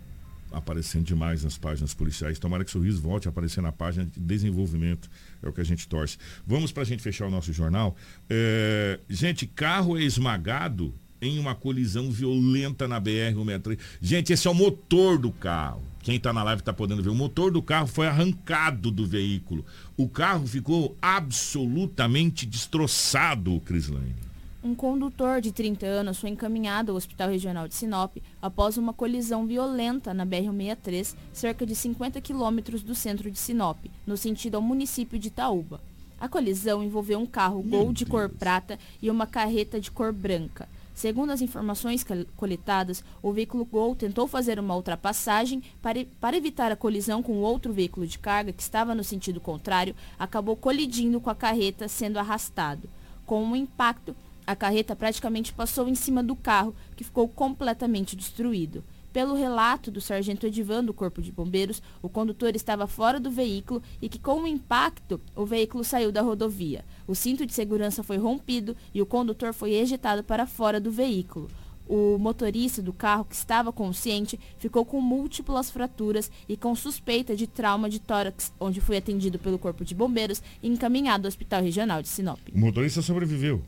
aparecendo 0.50 1.04
demais 1.04 1.44
nas 1.44 1.58
páginas 1.58 1.92
policiais. 1.92 2.38
Tomara 2.38 2.64
que 2.64 2.70
Sorriso 2.70 3.02
volte 3.02 3.28
a 3.28 3.30
aparecer 3.30 3.60
na 3.60 3.70
página 3.70 4.06
de 4.06 4.18
desenvolvimento. 4.18 5.10
É 5.42 5.48
o 5.48 5.52
que 5.52 5.60
a 5.60 5.64
gente 5.64 5.86
torce. 5.86 6.16
Vamos 6.46 6.72
para 6.72 6.84
a 6.84 6.86
gente 6.86 7.02
fechar 7.02 7.26
o 7.26 7.30
nosso 7.30 7.52
jornal. 7.52 7.94
É, 8.30 8.98
gente, 9.10 9.46
carro 9.46 9.98
é 9.98 10.02
esmagado 10.02 10.94
em 11.20 11.38
uma 11.38 11.54
colisão 11.54 12.10
violenta 12.10 12.88
na 12.88 13.00
BR-163. 13.00 13.78
Gente, 14.00 14.32
esse 14.32 14.46
é 14.46 14.50
o 14.50 14.54
motor 14.54 15.18
do 15.18 15.30
carro. 15.30 15.82
Quem 16.02 16.16
está 16.16 16.32
na 16.32 16.42
live 16.42 16.60
está 16.60 16.72
podendo 16.72 17.02
ver. 17.02 17.10
O 17.10 17.14
motor 17.14 17.50
do 17.50 17.62
carro 17.62 17.86
foi 17.86 18.06
arrancado 18.06 18.90
do 18.90 19.06
veículo. 19.06 19.64
O 19.96 20.08
carro 20.08 20.46
ficou 20.46 20.96
absolutamente 21.00 22.46
destroçado, 22.46 23.60
Crislane. 23.60 24.14
Um 24.62 24.74
condutor 24.74 25.40
de 25.40 25.52
30 25.52 25.86
anos 25.86 26.18
foi 26.18 26.30
encaminhado 26.30 26.92
ao 26.92 26.96
Hospital 26.96 27.30
Regional 27.30 27.66
de 27.66 27.74
Sinop 27.74 28.16
após 28.42 28.76
uma 28.76 28.92
colisão 28.92 29.46
violenta 29.46 30.12
na 30.12 30.26
BR-163, 30.26 31.14
cerca 31.32 31.64
de 31.64 31.74
50 31.74 32.20
quilômetros 32.20 32.82
do 32.82 32.94
centro 32.94 33.30
de 33.30 33.38
Sinop, 33.38 33.78
no 34.06 34.18
sentido 34.18 34.56
ao 34.56 34.62
município 34.62 35.18
de 35.18 35.28
Itaúba. 35.28 35.80
A 36.20 36.28
colisão 36.28 36.82
envolveu 36.82 37.18
um 37.18 37.24
carro 37.24 37.62
Gol 37.62 37.90
de 37.94 38.04
cor 38.04 38.28
prata 38.28 38.78
e 39.00 39.10
uma 39.10 39.26
carreta 39.26 39.80
de 39.80 39.90
cor 39.90 40.12
branca. 40.12 40.68
Segundo 41.00 41.30
as 41.30 41.40
informações 41.40 42.04
coletadas, 42.36 43.02
o 43.22 43.32
veículo 43.32 43.64
Gol 43.64 43.96
tentou 43.96 44.28
fazer 44.28 44.60
uma 44.60 44.76
ultrapassagem 44.76 45.62
para, 45.80 46.04
para 46.20 46.36
evitar 46.36 46.70
a 46.70 46.76
colisão 46.76 47.22
com 47.22 47.38
outro 47.38 47.72
veículo 47.72 48.06
de 48.06 48.18
carga 48.18 48.52
que 48.52 48.60
estava 48.60 48.94
no 48.94 49.02
sentido 49.02 49.40
contrário, 49.40 49.96
acabou 50.18 50.54
colidindo 50.56 51.18
com 51.18 51.30
a 51.30 51.34
carreta, 51.34 51.88
sendo 51.88 52.18
arrastado. 52.18 52.86
Com 53.24 53.42
o 53.42 53.46
um 53.46 53.56
impacto, 53.56 54.14
a 54.46 54.54
carreta 54.54 54.94
praticamente 54.94 55.54
passou 55.54 55.88
em 55.88 55.94
cima 55.94 56.22
do 56.22 56.36
carro, 56.36 56.76
que 56.94 57.02
ficou 57.02 57.26
completamente 57.26 58.14
destruído. 58.14 58.84
Pelo 59.12 59.34
relato 59.34 59.90
do 59.90 60.00
sargento 60.00 60.46
Edivan 60.46 60.84
do 60.84 60.94
Corpo 60.94 61.20
de 61.20 61.32
Bombeiros, 61.32 61.82
o 62.00 62.08
condutor 62.08 62.54
estava 62.54 62.86
fora 62.86 63.18
do 63.18 63.30
veículo 63.30 63.82
e 64.00 64.08
que, 64.08 64.20
com 64.20 64.42
o 64.42 64.46
impacto, 64.46 65.20
o 65.34 65.44
veículo 65.44 65.82
saiu 65.82 66.12
da 66.12 66.22
rodovia. 66.22 66.84
O 67.08 67.14
cinto 67.14 67.44
de 67.44 67.52
segurança 67.52 68.04
foi 68.04 68.18
rompido 68.18 68.76
e 68.94 69.02
o 69.02 69.06
condutor 69.06 69.52
foi 69.52 69.72
ejetado 69.72 70.22
para 70.22 70.46
fora 70.46 70.80
do 70.80 70.92
veículo. 70.92 71.48
O 71.88 72.18
motorista 72.18 72.80
do 72.80 72.92
carro, 72.92 73.24
que 73.24 73.34
estava 73.34 73.72
consciente, 73.72 74.38
ficou 74.58 74.84
com 74.84 75.00
múltiplas 75.00 75.72
fraturas 75.72 76.30
e 76.48 76.56
com 76.56 76.72
suspeita 76.76 77.34
de 77.34 77.48
trauma 77.48 77.90
de 77.90 77.98
tórax, 77.98 78.52
onde 78.60 78.80
foi 78.80 78.96
atendido 78.96 79.40
pelo 79.40 79.58
Corpo 79.58 79.84
de 79.84 79.92
Bombeiros 79.92 80.40
e 80.62 80.68
encaminhado 80.68 81.26
ao 81.26 81.28
Hospital 81.28 81.64
Regional 81.64 82.00
de 82.00 82.06
Sinop. 82.06 82.38
O 82.54 82.58
motorista 82.60 83.02
sobreviveu. 83.02 83.60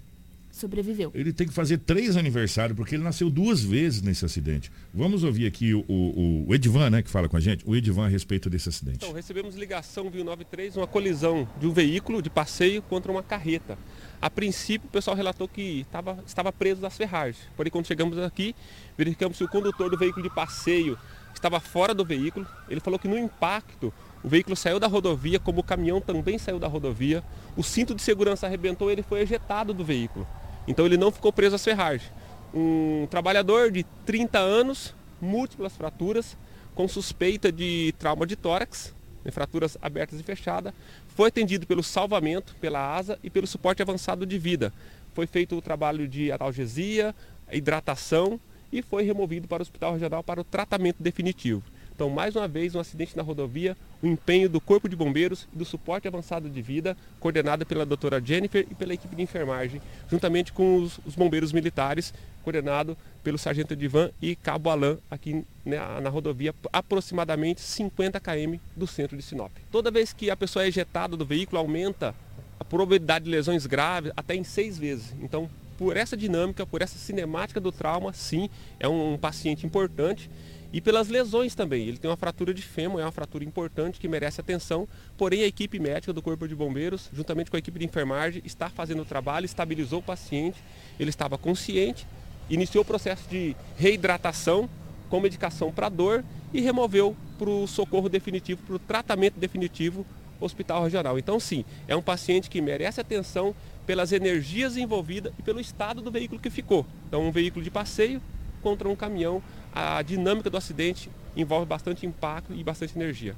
Sobreviveu. 0.62 1.10
Ele 1.14 1.32
tem 1.32 1.46
que 1.46 1.52
fazer 1.52 1.78
três 1.78 2.16
aniversários, 2.16 2.76
porque 2.76 2.94
ele 2.94 3.02
nasceu 3.02 3.28
duas 3.28 3.62
vezes 3.62 4.02
nesse 4.02 4.24
acidente. 4.24 4.70
Vamos 4.94 5.24
ouvir 5.24 5.46
aqui 5.46 5.74
o, 5.74 5.84
o, 5.88 6.48
o 6.48 6.54
Edvan, 6.54 6.90
né, 6.90 7.02
que 7.02 7.10
fala 7.10 7.28
com 7.28 7.36
a 7.36 7.40
gente, 7.40 7.64
o 7.66 7.76
Edvan 7.76 8.06
a 8.06 8.08
respeito 8.08 8.48
desse 8.48 8.68
acidente. 8.68 8.98
Então, 8.98 9.12
recebemos 9.12 9.54
ligação 9.54 10.10
via 10.10 10.24
93, 10.24 10.76
uma 10.76 10.86
colisão 10.86 11.48
de 11.60 11.66
um 11.66 11.72
veículo 11.72 12.22
de 12.22 12.30
passeio 12.30 12.80
contra 12.82 13.10
uma 13.10 13.22
carreta. 13.22 13.76
A 14.20 14.30
princípio, 14.30 14.88
o 14.88 14.90
pessoal 14.90 15.16
relatou 15.16 15.48
que 15.48 15.84
tava, 15.90 16.22
estava 16.26 16.52
preso 16.52 16.80
das 16.80 16.96
ferragens. 16.96 17.38
Porém, 17.56 17.72
quando 17.72 17.86
chegamos 17.86 18.16
aqui, 18.18 18.54
verificamos 18.96 19.36
que 19.36 19.44
o 19.44 19.48
condutor 19.48 19.90
do 19.90 19.98
veículo 19.98 20.22
de 20.22 20.32
passeio 20.32 20.96
estava 21.34 21.58
fora 21.58 21.92
do 21.92 22.04
veículo. 22.04 22.46
Ele 22.68 22.78
falou 22.78 22.98
que 22.98 23.08
no 23.08 23.18
impacto, 23.18 23.92
o 24.22 24.28
veículo 24.28 24.54
saiu 24.54 24.78
da 24.78 24.86
rodovia, 24.86 25.40
como 25.40 25.60
o 25.60 25.64
caminhão 25.64 26.00
também 26.00 26.38
saiu 26.38 26.58
da 26.60 26.68
rodovia. 26.68 27.24
O 27.56 27.64
cinto 27.64 27.94
de 27.94 28.02
segurança 28.02 28.46
arrebentou 28.46 28.88
e 28.88 28.92
ele 28.92 29.02
foi 29.02 29.20
ejetado 29.22 29.74
do 29.74 29.84
veículo. 29.84 30.26
Então 30.66 30.86
ele 30.86 30.96
não 30.96 31.10
ficou 31.10 31.32
preso 31.32 31.56
às 31.56 31.64
ferragens. 31.64 32.10
Um 32.54 33.06
trabalhador 33.10 33.70
de 33.70 33.84
30 34.04 34.38
anos, 34.38 34.94
múltiplas 35.20 35.76
fraturas, 35.76 36.36
com 36.74 36.86
suspeita 36.88 37.50
de 37.50 37.94
trauma 37.98 38.26
de 38.26 38.36
tórax, 38.36 38.94
né, 39.24 39.30
fraturas 39.30 39.76
abertas 39.80 40.20
e 40.20 40.22
fechadas, 40.22 40.72
foi 41.08 41.28
atendido 41.28 41.66
pelo 41.66 41.82
salvamento, 41.82 42.54
pela 42.60 42.94
asa 42.96 43.18
e 43.22 43.30
pelo 43.30 43.46
suporte 43.46 43.82
avançado 43.82 44.24
de 44.24 44.38
vida. 44.38 44.72
Foi 45.14 45.26
feito 45.26 45.56
o 45.56 45.62
trabalho 45.62 46.08
de 46.08 46.32
analgesia, 46.32 47.14
hidratação 47.50 48.40
e 48.72 48.80
foi 48.82 49.02
removido 49.02 49.46
para 49.46 49.60
o 49.60 49.62
Hospital 49.62 49.92
Regional 49.92 50.22
para 50.22 50.40
o 50.40 50.44
tratamento 50.44 51.02
definitivo. 51.02 51.62
Então, 51.94 52.08
mais 52.08 52.34
uma 52.34 52.48
vez, 52.48 52.74
um 52.74 52.80
acidente 52.80 53.16
na 53.16 53.22
rodovia, 53.22 53.76
o 54.02 54.06
empenho 54.06 54.48
do 54.48 54.60
Corpo 54.60 54.88
de 54.88 54.96
Bombeiros 54.96 55.46
e 55.54 55.58
do 55.58 55.64
suporte 55.64 56.08
avançado 56.08 56.48
de 56.48 56.62
vida, 56.62 56.96
coordenado 57.20 57.64
pela 57.66 57.84
doutora 57.84 58.20
Jennifer 58.20 58.66
e 58.70 58.74
pela 58.74 58.94
equipe 58.94 59.14
de 59.14 59.22
enfermagem, 59.22 59.80
juntamente 60.10 60.52
com 60.52 60.76
os, 60.76 60.98
os 61.06 61.14
bombeiros 61.14 61.52
militares, 61.52 62.12
coordenado 62.42 62.96
pelo 63.22 63.38
sargento 63.38 63.76
Divan 63.76 64.10
e 64.20 64.34
cabo 64.34 64.70
Alain, 64.70 64.98
aqui 65.10 65.44
né, 65.64 65.78
na 66.00 66.10
rodovia, 66.10 66.54
aproximadamente 66.72 67.60
50 67.60 68.18
km 68.18 68.56
do 68.74 68.86
centro 68.86 69.16
de 69.16 69.22
Sinop. 69.22 69.52
Toda 69.70 69.90
vez 69.90 70.12
que 70.12 70.30
a 70.30 70.36
pessoa 70.36 70.64
é 70.64 70.68
ejetada 70.68 71.16
do 71.16 71.24
veículo, 71.24 71.60
aumenta 71.60 72.14
a 72.58 72.64
probabilidade 72.64 73.26
de 73.26 73.30
lesões 73.30 73.66
graves 73.66 74.12
até 74.16 74.34
em 74.34 74.42
seis 74.42 74.78
vezes. 74.78 75.14
Então, 75.20 75.48
por 75.78 75.96
essa 75.96 76.16
dinâmica, 76.16 76.66
por 76.66 76.82
essa 76.82 76.96
cinemática 76.98 77.60
do 77.60 77.72
trauma, 77.72 78.12
sim, 78.12 78.48
é 78.78 78.88
um, 78.88 79.14
um 79.14 79.18
paciente 79.18 79.66
importante 79.66 80.30
e 80.72 80.80
pelas 80.80 81.08
lesões 81.08 81.54
também. 81.54 81.86
Ele 81.86 81.98
tem 81.98 82.10
uma 82.10 82.16
fratura 82.16 82.54
de 82.54 82.62
fêmur, 82.62 83.00
é 83.00 83.04
uma 83.04 83.12
fratura 83.12 83.44
importante 83.44 84.00
que 84.00 84.08
merece 84.08 84.40
atenção, 84.40 84.88
porém 85.16 85.42
a 85.42 85.46
equipe 85.46 85.78
médica 85.78 86.12
do 86.12 86.22
Corpo 86.22 86.48
de 86.48 86.54
Bombeiros, 86.54 87.10
juntamente 87.12 87.50
com 87.50 87.56
a 87.56 87.58
equipe 87.58 87.78
de 87.78 87.84
enfermagem, 87.84 88.42
está 88.44 88.70
fazendo 88.70 89.02
o 89.02 89.04
trabalho, 89.04 89.44
estabilizou 89.44 89.98
o 89.98 90.02
paciente, 90.02 90.62
ele 90.98 91.10
estava 91.10 91.36
consciente, 91.36 92.06
iniciou 92.48 92.82
o 92.82 92.86
processo 92.86 93.28
de 93.28 93.54
reidratação 93.76 94.68
com 95.10 95.20
medicação 95.20 95.70
para 95.70 95.88
dor 95.88 96.24
e 96.54 96.60
removeu 96.60 97.14
para 97.38 97.50
o 97.50 97.66
socorro 97.66 98.08
definitivo, 98.08 98.62
para 98.62 98.76
o 98.76 98.78
tratamento 98.78 99.38
definitivo 99.38 100.06
hospital 100.40 100.82
regional. 100.82 101.18
Então 101.18 101.38
sim, 101.38 101.64
é 101.86 101.94
um 101.94 102.02
paciente 102.02 102.50
que 102.50 102.60
merece 102.60 103.00
atenção 103.00 103.54
pelas 103.86 104.12
energias 104.12 104.76
envolvidas 104.76 105.32
e 105.38 105.42
pelo 105.42 105.60
estado 105.60 106.00
do 106.00 106.10
veículo 106.10 106.40
que 106.40 106.50
ficou. 106.50 106.86
Então 107.06 107.22
um 107.22 107.30
veículo 107.30 107.62
de 107.62 107.70
passeio 107.70 108.20
contra 108.62 108.88
um 108.88 108.96
caminhão 108.96 109.42
a 109.72 110.02
dinâmica 110.02 110.50
do 110.50 110.56
acidente 110.56 111.10
envolve 111.36 111.66
bastante 111.66 112.06
impacto 112.06 112.52
e 112.52 112.62
bastante 112.62 112.96
energia. 112.96 113.34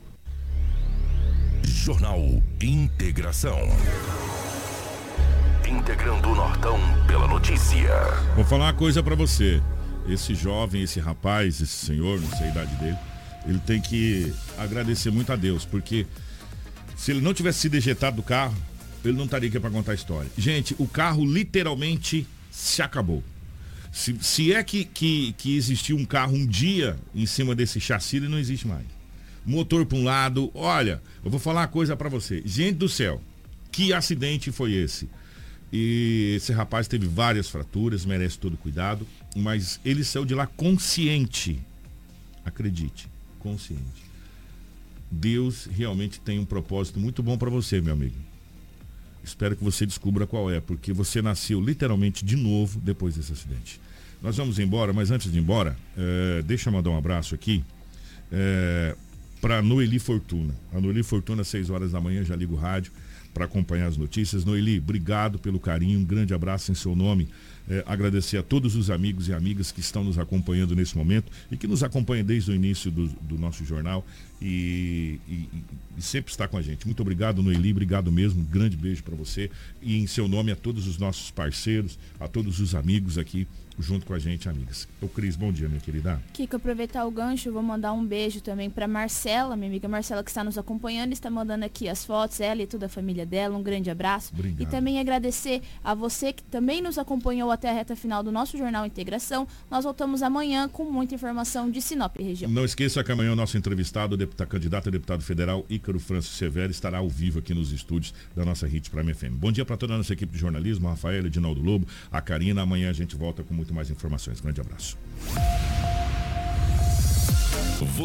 Jornal 1.63 2.21
Integração. 2.63 3.59
Integrando 5.69 6.29
o 6.31 6.35
Nortão 6.35 6.79
pela 7.07 7.29
notícia. 7.29 7.89
Vou 8.35 8.45
falar 8.45 8.67
uma 8.67 8.75
coisa 8.75 9.03
para 9.03 9.15
você. 9.15 9.63
Esse 10.09 10.35
jovem, 10.35 10.83
esse 10.83 11.01
rapaz, 11.01 11.61
esse 11.61 11.87
senhor, 11.87 12.21
não 12.21 12.29
sei 12.31 12.49
a 12.49 12.51
idade 12.51 12.75
dele, 12.77 12.99
ele 13.47 13.59
tem 13.61 13.81
que 13.81 14.35
agradecer 14.59 15.11
muito 15.11 15.33
a 15.33 15.37
Deus, 15.37 15.65
porque 15.65 16.07
se 16.97 17.11
ele 17.11 17.21
não 17.21 17.33
tivesse 17.33 17.61
sido 17.61 17.75
ejetado 17.75 18.17
do 18.17 18.23
carro, 18.23 18.55
ele 19.05 19.17
não 19.17 19.25
estaria 19.25 19.49
aqui 19.49 19.59
para 19.61 19.71
contar 19.71 19.93
a 19.93 19.95
história. 19.95 20.31
Gente, 20.37 20.75
o 20.79 20.87
carro 20.87 21.25
literalmente 21.25 22.27
se 22.51 22.83
acabou. 22.83 23.23
Se, 23.95 24.13
se 24.21 24.53
é 24.53 24.61
que, 24.65 24.85
que, 24.85 25.33
que 25.35 25.57
existiu 25.57 25.97
um 25.97 26.05
carro 26.05 26.35
um 26.35 26.45
dia 26.45 26.99
em 27.15 27.25
cima 27.27 27.55
desse 27.55 27.81
chassi, 27.81 28.17
ele 28.17 28.27
não 28.27 28.41
existe 28.41 28.67
mais. 28.67 28.85
Motor 29.47 29.87
para 29.87 29.97
um 29.97 30.03
lado. 30.03 30.51
Olha, 30.53 31.01
eu 31.25 31.31
vou 31.31 31.39
falar 31.39 31.61
uma 31.61 31.69
coisa 31.69 31.97
para 31.97 32.09
você. 32.09 32.43
Gente 32.45 32.75
do 32.75 32.89
céu, 32.89 33.23
que 33.71 33.93
acidente 33.93 34.51
foi 34.51 34.73
esse? 34.73 35.09
E 35.73 36.35
esse 36.37 36.53
rapaz 36.53 36.89
teve 36.89 37.07
várias 37.07 37.49
fraturas, 37.49 38.05
merece 38.05 38.37
todo 38.37 38.57
cuidado, 38.57 39.07
mas 39.37 39.79
ele 39.85 40.03
saiu 40.03 40.25
de 40.25 40.35
lá 40.35 40.49
consciente. 40.49 41.61
Acredite, 42.45 43.07
consciente. 43.39 44.03
Deus 45.09 45.69
realmente 45.71 46.19
tem 46.19 46.41
um 46.41 46.45
propósito 46.45 46.99
muito 46.99 47.23
bom 47.23 47.39
para 47.39 47.49
você, 47.49 47.81
meu 47.81 47.93
amigo. 47.93 48.17
Espero 49.23 49.55
que 49.55 49.63
você 49.63 49.87
descubra 49.87 50.27
qual 50.27 50.51
é, 50.51 50.61
porque 50.61 50.93
você 50.93 51.23
nasceu 51.23 51.61
literalmente 51.61 52.25
de 52.25 52.35
novo 52.35 52.81
depois 52.81 53.15
desse 53.15 53.33
acidente. 53.33 53.84
Nós 54.25 54.39
vamos 54.39 54.59
embora, 54.59 54.91
mas 54.91 55.11
antes 55.11 55.31
de 55.31 55.37
ir 55.37 55.43
embora, 55.43 55.77
é, 55.95 56.41
deixa 56.41 56.71
eu 56.71 56.73
mandar 56.73 56.89
um 56.89 56.97
abraço 56.97 57.35
aqui 57.35 57.63
é, 58.33 58.97
para 59.39 59.61
Noeli 59.61 59.99
Fortuna. 59.99 60.55
A 60.73 60.81
Noeli 60.81 61.03
Fortuna, 61.03 61.43
às 61.43 61.49
6 61.49 61.69
horas 61.69 61.93
da 61.93 62.01
manhã, 62.01 62.25
já 62.25 62.35
liga 62.35 62.55
o 62.55 62.57
rádio 62.57 62.91
para 63.35 63.45
acompanhar 63.45 63.87
as 63.87 63.99
notícias. 63.99 64.43
Noeli, 64.43 64.79
obrigado 64.79 65.39
pelo 65.39 65.61
carinho, 65.61 65.99
um 66.01 66.05
grande 66.05 66.33
abraço 66.33 66.73
em 66.73 66.75
seu 66.75 66.97
nome. 66.97 67.29
É, 67.69 67.85
agradecer 67.87 68.39
a 68.39 68.43
todos 68.43 68.77
os 68.77 68.89
amigos 68.89 69.29
e 69.29 69.35
amigas 69.35 69.71
que 69.71 69.81
estão 69.81 70.03
nos 70.03 70.19
acompanhando 70.19 70.75
nesse 70.75 70.97
momento 70.97 71.31
e 71.53 71.57
que 71.59 71.67
nos 71.67 71.83
acompanham 71.83 72.25
desde 72.25 72.51
o 72.51 72.55
início 72.55 72.91
do, 72.91 73.09
do 73.09 73.37
nosso 73.39 73.63
jornal 73.63 74.07
e, 74.41 75.21
e, 75.29 75.49
e, 75.99 76.03
sempre 76.03 76.31
está 76.31 76.49
com 76.49 76.57
a 76.57 76.63
gente. 76.63 76.87
Muito 76.87 77.01
obrigado, 77.01 77.43
Noeli, 77.43 77.73
obrigado 77.73 78.11
mesmo, 78.11 78.41
um 78.41 78.45
grande 78.45 78.75
beijo 78.75 79.03
para 79.03 79.15
você 79.15 79.51
e 79.83 79.99
em 79.99 80.07
seu 80.07 80.29
nome 80.29 80.51
a 80.51 80.57
todos 80.57 80.87
os 80.87 80.97
nossos 80.97 81.31
parceiros, 81.31 81.99
a 82.19 82.27
todos 82.27 82.59
os 82.59 82.75
amigos 82.75 83.19
aqui 83.19 83.47
junto 83.79 84.07
com 84.07 84.15
a 84.15 84.19
gente, 84.19 84.49
amigas. 84.49 84.89
O 85.01 85.09
Cris, 85.09 85.37
bom 85.37 85.53
dia, 85.53 85.69
minha 85.69 85.81
querida. 85.81 86.21
Kiko, 86.33 86.57
aproveitar 86.57 87.05
o 87.05 87.11
gancho, 87.11 87.53
vou 87.53 87.63
mandar 87.63 87.93
um 87.93 88.05
beijo 88.05 88.41
também 88.41 88.71
para 88.71 88.87
Marcela, 88.87 89.57
minha 89.57 89.69
amiga 89.69 89.89
Marcela 89.89 90.23
que 90.23 90.31
está 90.31 90.45
nos 90.45 90.59
acompanhando, 90.59 91.13
está 91.13 91.31
mandando 91.31 91.65
aqui 91.65 91.89
as 91.89 92.05
fotos, 92.05 92.41
ela 92.41 92.63
e 92.63 92.67
toda 92.67 92.87
a 92.87 92.89
família 92.89 93.25
dela, 93.27 93.57
um 93.57 93.63
grande 93.63 93.91
abraço. 93.91 94.33
Obrigado. 94.33 94.61
E 94.61 94.67
também 94.67 94.99
agradecer 94.99 95.63
a 95.83 95.95
você 95.95 96.33
que 96.33 96.43
também 96.43 96.81
nos 96.81 96.99
acompanhou 96.99 97.51
até 97.51 97.71
a 97.71 97.73
reta 97.73 97.97
final 97.97 98.23
do 98.23 98.33
nosso 98.33 98.57
Jornal 98.57 98.87
Integração. 98.87 99.47
Nós 99.71 99.85
voltamos 99.85 100.23
amanhã 100.23 100.69
com 100.69 100.85
muita 100.85 101.15
informação 101.15 101.71
de 101.71 101.81
Sinop 101.81 102.17
região. 102.19 102.51
Não 102.51 102.65
esqueça 102.65 103.03
que 103.03 103.13
amanhã 103.13 103.33
o 103.33 103.37
nosso 103.37 103.57
entrevistado, 103.57 104.17
deputado, 104.17 104.49
candidato 104.49 104.89
a 104.89 104.93
deputado 104.93 105.23
federal, 105.23 105.65
Ícaro 105.69 105.99
Francis 105.99 106.33
Severo, 106.33 106.71
estará 106.71 106.99
ao 106.99 107.09
vivo 107.09 107.39
aqui 107.39 107.55
nos 107.55 107.73
estúdios 107.73 108.15
da 108.35 108.45
nossa 108.45 108.67
Hits 108.67 108.89
Prime 108.89 109.13
FM. 109.13 109.33
Bom 109.33 109.53
dia 109.53 109.65
para 109.65 109.77
toda 109.77 109.95
a 109.95 109.97
nossa 109.97 110.13
equipe 110.13 110.33
de 110.33 110.39
jornalismo, 110.39 110.89
a 110.89 110.91
Rafael, 110.91 111.27
Edinaldo 111.27 111.61
Lobo, 111.61 111.87
a 112.11 112.21
Karina. 112.21 112.63
Amanhã 112.63 112.91
a 112.91 112.93
gente 112.93 113.17
volta 113.17 113.43
com 113.43 113.55
muito 113.65 113.75
mais 113.75 113.91
informações. 113.91 114.41
Grande 114.41 114.61
abraço. 114.61 114.99